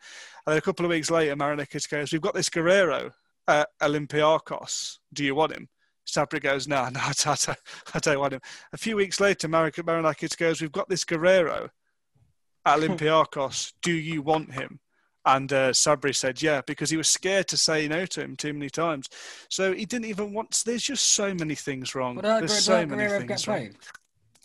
[0.46, 3.12] And then a couple of weeks later, Marinakis goes, We've got this Guerrero
[3.48, 4.98] at Olympiacos.
[5.12, 5.68] Do you want him?
[6.06, 7.48] Sabri goes, No, no, I don't,
[7.94, 8.40] I don't want him.
[8.72, 11.70] A few weeks later, Mar- Marinakis goes, We've got this Guerrero
[12.64, 13.72] at Olympiacos.
[13.82, 14.80] Do you want him?
[15.24, 18.52] And uh, Sabri said, yeah, because he was scared to say no to him too
[18.52, 19.08] many times.
[19.48, 20.62] So he didn't even want.
[20.66, 22.16] There's just so many things wrong.
[22.16, 23.58] But uh, There's Guerrero, so many Guerrero things wrong.
[23.58, 23.76] played.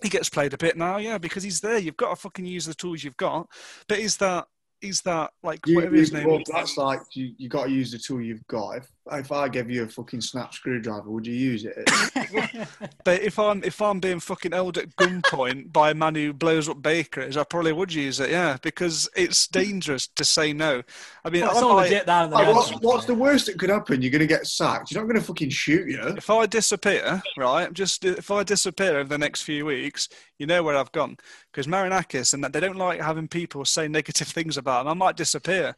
[0.03, 1.79] He gets played a bit now, yeah, because he's there.
[1.79, 3.49] You've got to fucking use the tools you've got.
[3.87, 4.45] But is that
[4.81, 6.47] is that like You, whatever his name well, is?
[6.51, 8.77] that's like you, you got to use the tool you've got.
[8.77, 11.77] If if I gave you a fucking snap screwdriver, would you use it?
[13.03, 16.67] But if I'm if I'm being fucking held at gunpoint by a man who blows
[16.67, 18.29] up bakeries, I probably would use it.
[18.29, 20.83] Yeah, because it's dangerous to say no.
[21.23, 23.45] I mean, Well, it's all I- legit down in the Like, what's, what's the worst
[23.45, 24.01] that could happen?
[24.01, 24.91] You're going to get sacked.
[24.91, 26.01] You're not going to fucking shoot you.
[26.17, 30.63] if I disappear, right, just if I disappear over the next few weeks, you know
[30.63, 31.17] where I've gone.
[31.51, 34.89] Because Marinakis and that they don't like having people say negative things about them.
[34.89, 35.75] I might disappear.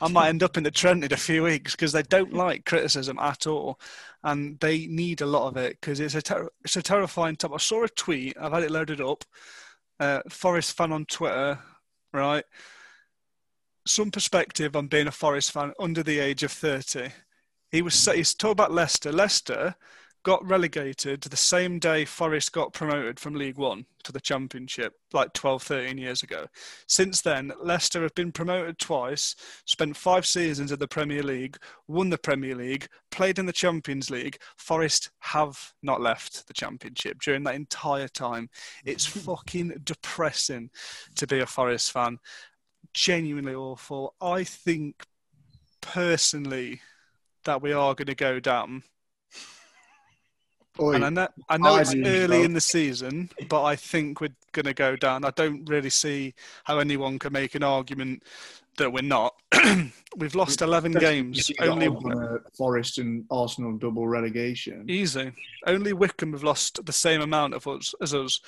[0.00, 2.64] I might end up in the Trent in a few weeks because they don't like
[2.64, 3.80] criticism at all,
[4.22, 7.54] and they need a lot of it because it's a ter- it's a terrifying time.
[7.54, 8.36] I saw a tweet.
[8.40, 9.24] I've had it loaded up.
[9.98, 11.58] Uh, Forest fan on Twitter,
[12.12, 12.44] right?
[13.86, 17.08] Some perspective on being a Forest fan under the age of thirty.
[17.72, 19.12] He was he's talking about Leicester.
[19.12, 19.74] Leicester
[20.22, 25.32] got relegated the same day Forest got promoted from League One to the Championship, like
[25.32, 26.46] 12, 13 years ago.
[26.86, 32.10] Since then, Leicester have been promoted twice, spent five seasons in the Premier League, won
[32.10, 34.38] the Premier League, played in the Champions League.
[34.56, 38.48] Forest have not left the Championship during that entire time.
[38.84, 40.70] It's fucking depressing
[41.16, 42.18] to be a Forest fan.
[42.94, 44.14] Genuinely awful.
[44.20, 45.06] I think
[45.80, 46.80] personally
[47.44, 48.82] that we are going to go down.
[50.80, 54.20] Oi, And I know, I know I it's early in the season, but I think
[54.20, 55.24] we're going to go down.
[55.24, 56.34] I don't really see
[56.64, 58.22] how anyone can make an argument
[58.78, 59.34] that we're not.
[60.16, 61.50] We've lost 11 games.
[61.60, 64.88] Only on uh, Forest and Arsenal double relegation.
[64.88, 65.32] easy.
[65.66, 68.40] Only Wycombe have lost the same amount of us as us.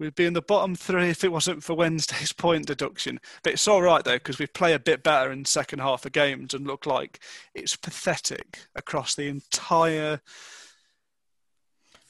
[0.00, 3.20] We'd be in the bottom three if it wasn't for Wednesday's point deduction.
[3.42, 6.04] But it's all right though because we play a bit better in the second half
[6.04, 7.20] of games and look like
[7.54, 10.20] it's pathetic across the entire,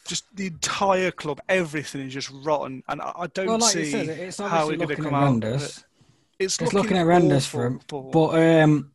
[0.07, 1.41] just the entire club.
[1.49, 4.77] Everything is just rotten, and I, I don't Well, like see said, it's how we're
[4.77, 5.23] going to looking come out.
[5.23, 5.79] of horrendous.
[5.79, 5.85] it.
[6.39, 7.81] It's, It's looking horrendous for him.
[7.89, 8.29] But
[8.63, 8.93] um,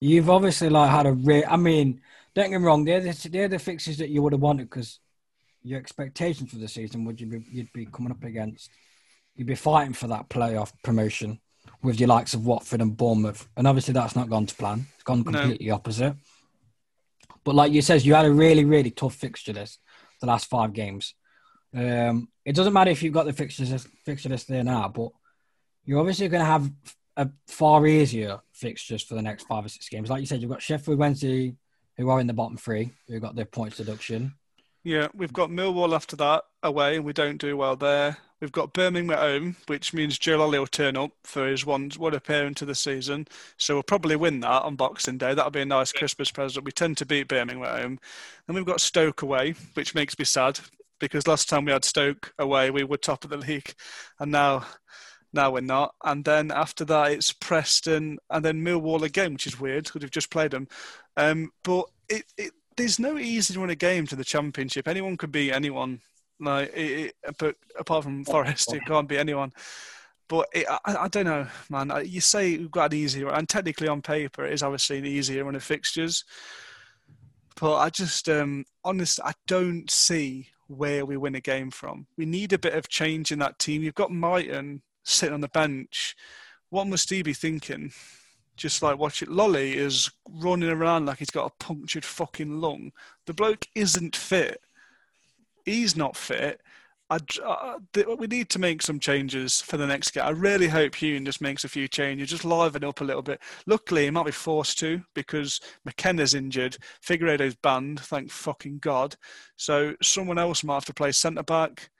[0.00, 2.00] you've obviously like had a re- I mean,
[2.34, 2.84] don't get me wrong.
[2.84, 5.00] They're the, they're the fixes that you would have wanted because
[5.62, 8.70] your expectations for the season would you be you'd be coming up against.
[9.36, 11.40] You'd be fighting for that playoff promotion
[11.82, 14.86] with your likes of Watford and Bournemouth, and obviously that's not gone to plan.
[14.94, 16.14] It's gone completely opposite.
[17.44, 19.80] But like you says, you had a really really tough fixture list
[20.20, 21.14] the last five games.
[21.74, 25.10] Um, it doesn't matter if you've got the fixtures fixture list there now, but
[25.84, 26.70] you're obviously going to have
[27.16, 30.10] a far easier fixtures for the next five or six games.
[30.10, 31.54] Like you said, you've got Sheffield Wednesday,
[31.96, 34.34] who are in the bottom three, who got their points deduction.
[34.82, 38.16] Yeah, we've got Millwall after that away, and we don't do well there.
[38.40, 41.90] We've got Birmingham at home, which means Joe Lolley will turn up for his one
[41.98, 43.28] one appearance of the season.
[43.58, 45.34] So we'll probably win that on Boxing Day.
[45.34, 46.64] That'll be a nice Christmas present.
[46.64, 47.98] We tend to beat Birmingham at home.
[48.46, 50.60] And we've got Stoke away, which makes me sad
[51.00, 53.74] because last time we had Stoke away, we were top of the league,
[54.20, 54.64] and now
[55.32, 55.94] now we're not.
[56.04, 60.10] And then after that, it's Preston and then Millwall again, which is weird because we've
[60.10, 60.68] just played them.
[61.16, 64.88] Um, but it, it there's no easy run a game to the championship.
[64.88, 66.00] Anyone could beat anyone.
[66.40, 69.52] Like, it, it, but apart from Forest, it can't be anyone.
[70.28, 71.92] But it, I, I don't know, man.
[72.04, 75.44] You say we've got an easier, and technically on paper, it is obviously an easier
[75.44, 76.24] run of fixtures.
[77.60, 82.06] But I just, um, honestly, I don't see where we win a game from.
[82.16, 83.82] We need a bit of change in that team.
[83.82, 86.16] You've got Mighten sitting on the bench.
[86.70, 87.92] What must he be thinking?
[88.56, 89.28] Just like watch it.
[89.28, 92.92] Lolley is running around like he's got a punctured fucking lung.
[93.26, 94.60] The bloke isn't fit.
[95.64, 96.60] He's not fit.
[97.10, 100.22] I, uh, th- we need to make some changes for the next game.
[100.24, 103.40] I really hope Hune just makes a few changes, just liven up a little bit.
[103.66, 109.16] Luckily, he might be forced to because McKenna's injured, Figueiredo's banned, thank fucking God.
[109.56, 111.90] So someone else might have to play centre back.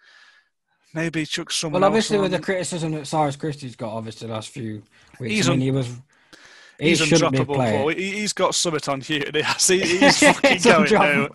[0.94, 4.50] Maybe chuck someone Well, obviously, with the criticism that Cyrus Christie's got, obviously, the last
[4.50, 4.82] few
[5.18, 5.88] weeks, He's I mean, un- he was.
[6.80, 7.56] He He's undroppable.
[7.56, 7.88] Paul.
[7.88, 9.22] He, he's got something on you.
[9.34, 9.68] He has.
[9.68, 11.28] He, he's fucking He's going now.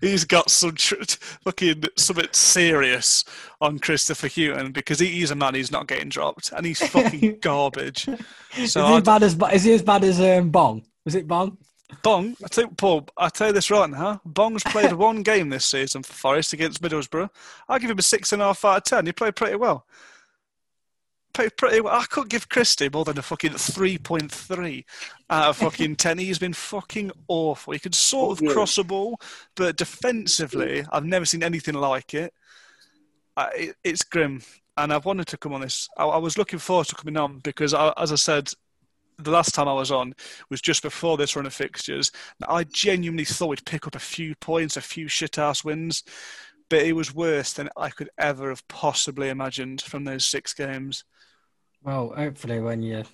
[0.00, 1.02] He's got some tr-
[1.44, 3.24] fucking something serious
[3.60, 7.38] on Christopher Hughton because he, he's a man who's not getting dropped and he's fucking
[7.42, 8.08] garbage.
[8.58, 10.82] Is he as bad as is he as bad as um, Bong?
[11.04, 11.56] Was it Bong?
[12.02, 14.20] Bong, I tell you, Paul, I tell you this right now.
[14.24, 17.28] Bong's played one game this season for Forest against Middlesbrough.
[17.68, 19.06] I give him a six and a half out of ten.
[19.06, 19.86] He played pretty well.
[21.32, 21.94] Pretty well.
[21.94, 24.84] I could give Christie more than a fucking three point three
[25.30, 26.18] out of fucking ten.
[26.18, 27.72] He's been fucking awful.
[27.72, 28.52] He can sort of Yeah.
[28.52, 29.18] cross a ball,
[29.54, 32.34] but defensively, I've never seen anything like it.
[33.36, 34.42] Uh, it it's grim,
[34.76, 35.88] and I've wanted to come on this.
[35.96, 38.50] I, I was looking forward to coming on because, I, as I said,
[39.16, 40.14] the last time I was on
[40.50, 42.10] was just before this run of fixtures.
[42.46, 46.02] I genuinely thought we'd pick up a few points, a few shit ass wins,
[46.68, 51.04] but it was worse than I could ever have possibly imagined from those six games.
[51.82, 53.04] Well, hopefully, when you're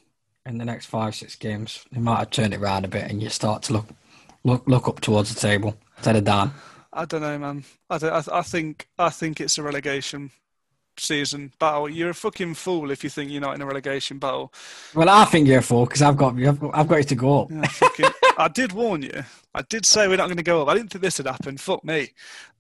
[0.44, 3.22] in the next five, six games, they might have turned it around a bit and
[3.22, 3.86] you start to look
[4.44, 6.52] look look up towards the table instead of down.
[6.93, 7.64] I don't know, man.
[7.90, 10.30] I, don't, I, I think I think it's a relegation
[11.01, 11.89] season battle.
[11.89, 14.52] You're a fucking fool if you think you're not in a relegation battle.
[14.94, 17.14] Well, I think you're a fool because I've got I've got, I've got you to
[17.14, 17.51] go up.
[17.51, 19.24] Yeah, fucking, I did warn you.
[19.55, 20.68] I did say we're not going to go up.
[20.68, 21.56] I didn't think this would happen.
[21.56, 22.10] Fuck me.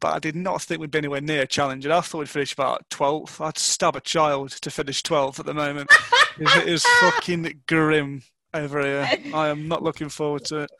[0.00, 1.92] But I did not think we'd be anywhere near challenging.
[1.92, 3.44] I thought we'd finish about 12th.
[3.44, 5.90] I'd stab a child to finish 12th at the moment.
[6.38, 8.22] it is fucking grim
[8.54, 9.08] over here.
[9.34, 10.70] I am not looking forward to it.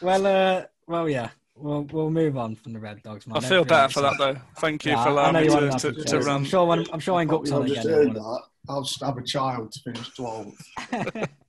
[0.00, 1.30] Well, uh, well, yeah.
[1.58, 3.26] We'll we'll move on from the Red Dogs.
[3.26, 3.38] Man.
[3.38, 4.36] I feel better for that though.
[4.58, 6.44] Thank you Yeah, for I allowing know me you to, want to, that to I'm
[6.44, 7.94] sure when I'm sure when Gups on I've just again.
[7.94, 8.42] heard he'll that.
[8.68, 11.28] I'll stab a child to finish 12th.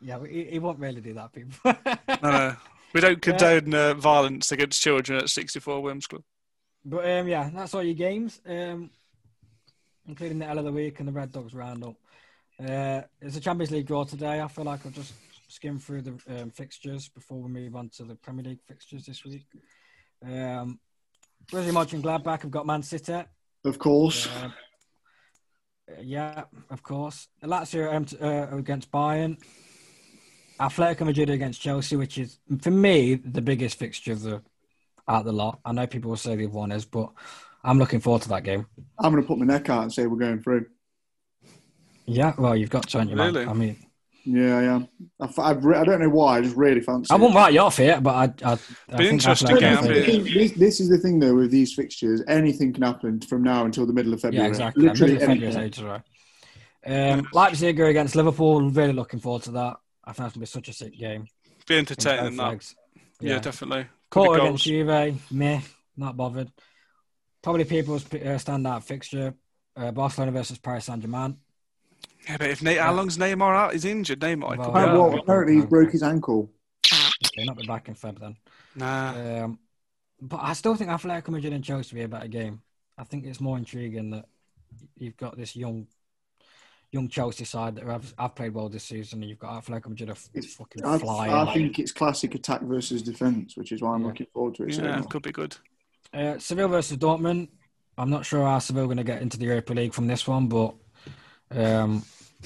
[0.00, 1.74] Yeah, but he, he won't really do that, people.
[2.22, 2.56] No, no.
[2.92, 6.22] We don't condone uh, violence against children at 64 Wims Club.
[6.84, 8.90] But um, yeah, that's all your games, um,
[10.06, 11.96] including the L of the week and the Red Dogs roundup.
[12.60, 14.40] Uh, it's a Champions League draw today.
[14.40, 15.12] I feel like I'll just
[15.48, 19.24] skim through the um, fixtures before we move on to the Premier League fixtures this
[19.24, 19.46] week.
[20.24, 20.78] Um,
[21.50, 23.22] Borussia Mönchengladbach have got Man City.
[23.64, 24.28] Of course.
[24.28, 24.50] Uh,
[26.02, 27.28] yeah, of course.
[27.42, 29.36] Lazio um, t- uh, against Bayern.
[30.58, 34.42] Atletico Madrid against Chelsea, which is for me the biggest fixture of the
[35.08, 35.60] out the lot.
[35.64, 37.10] I know people will say the other one is, but
[37.62, 38.66] I'm looking forward to that game.
[38.98, 40.66] I'm going to put my neck out and say we're going through.
[42.06, 43.48] Yeah, well, you've got to, haven't you, man?
[43.48, 43.76] I mean,
[44.28, 44.88] Yeah, I am.
[45.20, 46.38] I've, I've re- I don't know why.
[46.38, 47.12] I just really fancy.
[47.12, 47.20] I it.
[47.20, 48.10] won't write you off here, but
[48.44, 48.56] I, I, I
[48.96, 52.22] think interesting game, Madrid- This, this- this is the thing, though, with these fixtures.
[52.26, 54.44] Anything can happen from now until the middle of February.
[54.46, 54.82] Yeah, exactly.
[54.88, 55.84] Literally Middle of February is anything.
[55.84, 57.14] ages away.
[57.16, 58.68] Um, Leipzig are against Liverpool.
[58.70, 59.76] Really looking forward to that.
[60.04, 61.26] I think that's gonna be such a sick game.
[61.66, 62.48] Be entertaining, Both that.
[62.48, 62.76] legs.
[63.20, 63.86] Yeah, definitely.
[64.10, 64.66] Could be Porto goals.
[64.66, 64.88] against
[65.20, 65.60] Juve, meh,
[65.96, 66.50] not bothered.
[67.42, 69.34] Probably people's uh, standout fixture:
[69.76, 71.36] uh, Barcelona versus Paris Saint Germain.
[72.28, 73.72] Yeah, but if Nate, how long's Neymar out?
[73.72, 74.20] He's injured.
[74.20, 74.52] Neymar.
[74.52, 74.92] he Well, could be yeah.
[74.94, 76.50] well, apparently, he broke his ankle.
[77.36, 78.36] They'll not be back in Feb then.
[78.74, 79.44] Nah.
[79.44, 79.58] Um,
[80.20, 82.62] but I still think Atletico Madrid and Chelsea will be a better game.
[82.98, 84.24] I think it's more intriguing that
[84.96, 85.86] you've got this young,
[86.90, 90.08] young Chelsea side that have, have played well this season, and you've got Atletico Madrid
[90.10, 91.32] are It's- fucking I, flying.
[91.32, 94.06] I think it's classic attack versus defence, which is why I'm Yeah.
[94.08, 94.74] looking forward to it.
[94.74, 95.08] so Yeah, much.
[95.10, 95.56] could be good.
[96.12, 97.48] Uh, Seville versus Dortmund.
[97.98, 100.26] I'm not sure how Seville are going to get into the Europa League from this
[100.26, 100.74] one, but
[101.50, 102.04] um,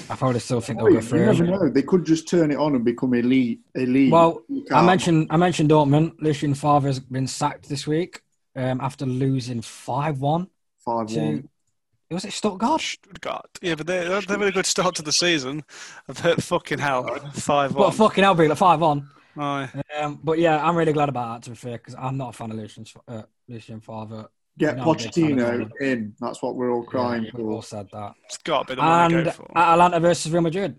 [0.09, 1.27] I probably still think Oh, they'll you go through.
[1.27, 1.69] never know.
[1.69, 3.61] They could just turn it on and become elite.
[3.75, 4.13] Elite.
[4.13, 6.15] Well, I mentioned I mentioned Dortmund.
[6.21, 8.23] Lucien Favre has been sacked this week
[8.57, 10.49] um, after losing five one.
[10.85, 11.49] Five one.
[12.09, 12.81] It was it Stuttgart?
[12.81, 13.47] Stuttgart.
[13.63, 15.63] Yeah, but they, they've had a good start to the season.
[16.09, 17.05] I've hurt fucking hell.
[17.35, 17.93] 5 But 1.
[17.93, 19.09] fucking hell, like five one.
[19.39, 19.69] Aye.
[20.01, 21.45] Um, but yeah, I'm really glad about that.
[21.45, 24.29] To be fair, because I'm not a fan of Lucien uh, Lucien Favre.
[24.59, 26.15] Get No, I'm a big fan of Pochettino in.
[26.21, 27.67] That's what we're all crying Yeah, we've all for.
[27.69, 28.13] said that.
[28.27, 29.51] It's got to be the one to And go for.
[29.59, 30.79] Atalanta versus Real Madrid,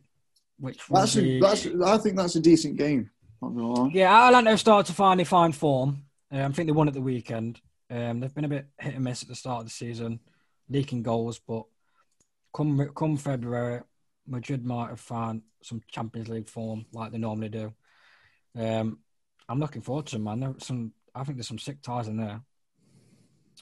[0.60, 1.66] which That's a, be- that's.
[1.66, 3.10] I think that's a decent game.
[3.42, 3.92] Not gonna lie.
[3.94, 6.04] Yeah, Atalanta have started to finally find form.
[6.32, 7.60] Um, I think they won at the weekend.
[7.90, 10.20] Um, they've been a bit hit and miss at the start of the season,
[10.70, 11.40] leaking goals.
[11.40, 11.64] But
[12.56, 13.82] come come February,
[14.28, 17.74] Madrid might have found some Champions League form like they normally do.
[18.58, 19.00] Um,
[19.50, 20.40] I'm looking forward to them, man.
[20.40, 22.42] There's some, I think there's some sick ties in there.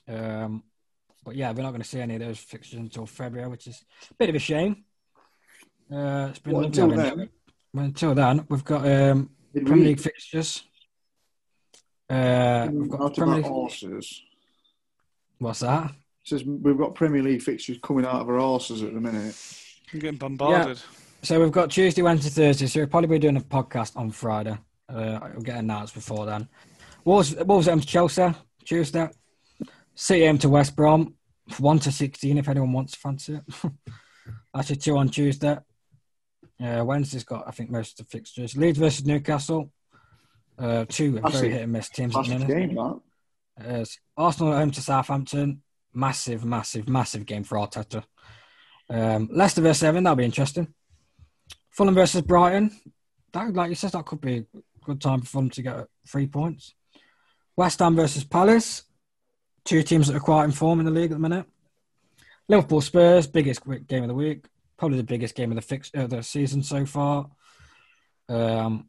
[0.07, 0.63] Um,
[1.23, 3.83] but yeah, we're not going to see any of those fixtures until February, which is
[4.09, 4.83] a bit of a shame.
[5.91, 7.29] Uh, it's been What, lovely until then?
[7.73, 10.63] Well, until then, we've got um, Premier we- League fixtures.
[12.09, 13.45] Uh, we've got Premier League.
[13.45, 14.21] our arses.
[15.37, 15.91] What's that?
[16.23, 19.35] Says we've got Premier League fixtures coming out of our horses at the minute.
[19.93, 20.79] I'm getting bombarded.
[21.21, 22.67] So we've got Tuesday, Wednesday, Thursday.
[22.67, 24.57] So we'll probably be doing a podcast on Friday.
[24.87, 26.47] Uh, it'll get announced before then.
[27.05, 28.33] Wolves, Wolves aim to Chelsea
[28.65, 29.09] Tuesday.
[29.95, 31.15] City aim to West Brom.
[31.57, 33.43] One to sixteen, if anyone wants to fancy it.
[34.55, 35.57] Actually, two on Tuesday.
[36.63, 38.55] Uh, Wednesday's got, I think, most of the fixtures.
[38.55, 39.71] Leeds versus Newcastle.
[40.57, 41.53] Uh, two That's very it.
[41.53, 42.75] hit and miss teams at the Classic minute.
[42.75, 43.01] game,
[43.57, 43.89] that.
[44.17, 45.61] Arsenal at home to Southampton.
[45.93, 48.03] Massive, massive, massive game for Arteta.
[48.89, 50.73] Um, Leicester versus Seven, that'll be interesting.
[51.69, 52.71] Fulham versus Brighton.
[53.31, 54.45] That, like you said, that could be a
[54.83, 56.73] good time for Fulham to get three points.
[57.55, 58.83] West Ham versus Palace.
[59.65, 61.45] Two teams that are quite in form in the league at the minute.
[62.47, 64.45] Liverpool Spurs, biggest game of the week.
[64.77, 67.29] Probably the biggest game of the fix uh, the season so far.
[68.27, 68.87] Um,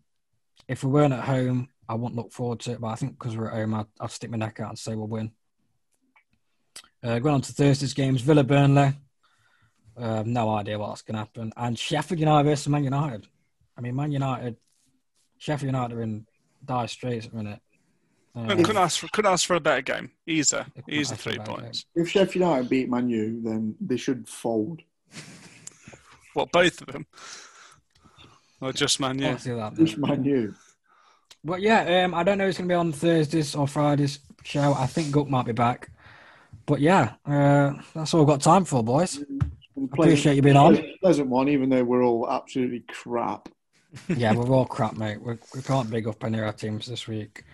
[0.68, 3.36] if we weren't at home, I wouldn't look forward to it, but I think because
[3.36, 5.32] we're at home, I'd, I'd stick my neck out and say we'll win.
[7.02, 8.92] Uh, going on to Thursday's games, Villa Burnley.
[9.96, 11.52] Uh, no idea what's going to happen.
[11.56, 13.26] And Sheffield United versus Man United.
[13.76, 14.56] I mean, Man United,
[15.38, 16.26] Sheffield United are in
[16.64, 17.60] dire straits at the minute.
[18.34, 20.10] Um, couldn't, ask for, couldn't ask for a better game.
[20.26, 20.56] Easy.
[20.56, 21.86] couldn't Easy ask for a three better points.
[21.96, 24.82] If Sheffield United beat Man U, then they should fold.
[26.32, 27.06] What, both of them?
[28.60, 29.26] Or just Man U?
[29.26, 29.74] I'll that.
[29.76, 30.54] Just Man U.
[31.42, 34.74] But yeah, um, I don't know It's going to be on Thursdays or Fridays show.
[34.74, 35.90] I think Guck might be back.
[36.66, 39.24] But yeah, uh, that's all we've got time for, boys.
[39.92, 40.78] Appreciate you being on.
[41.00, 43.48] Pleasant one, even though we're all absolutely crap.
[44.08, 45.20] yeah, we're all crap, mate.
[45.20, 47.44] We, we can't big up any of our teams this week.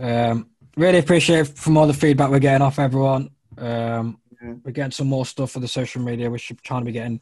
[0.00, 3.30] Um, really appreciate from all the feedback we're getting off everyone.
[3.58, 4.54] Um, Yeah.
[4.64, 6.30] We're getting some more stuff for the social media.
[6.30, 7.20] We should try to be getting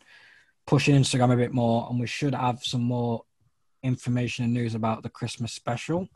[0.67, 3.25] pushing Instagram a bit more, and we should have some more
[3.83, 6.09] information and news about the Christmas special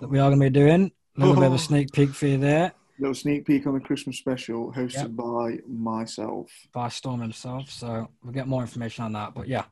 [0.00, 0.90] that we are going to be doing.
[1.16, 3.80] A little bit of a sneak peek for you there Little sneak peek on the
[3.80, 5.16] Christmas special hosted Yep.
[5.16, 6.50] by myself.
[6.72, 7.70] by Storm himself.
[7.70, 9.32] So we'll get more information on that.
[9.34, 9.64] But yeah,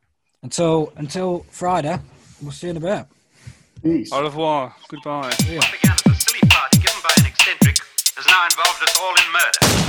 [0.43, 1.99] until until Friday,
[2.41, 3.07] we'll see you in a bit.
[3.83, 4.13] Peace.
[4.13, 4.75] Au revoir.
[4.89, 5.33] Goodbye.
[7.49, 7.79] Eccentric
[8.15, 9.88] has now involved us all in murder.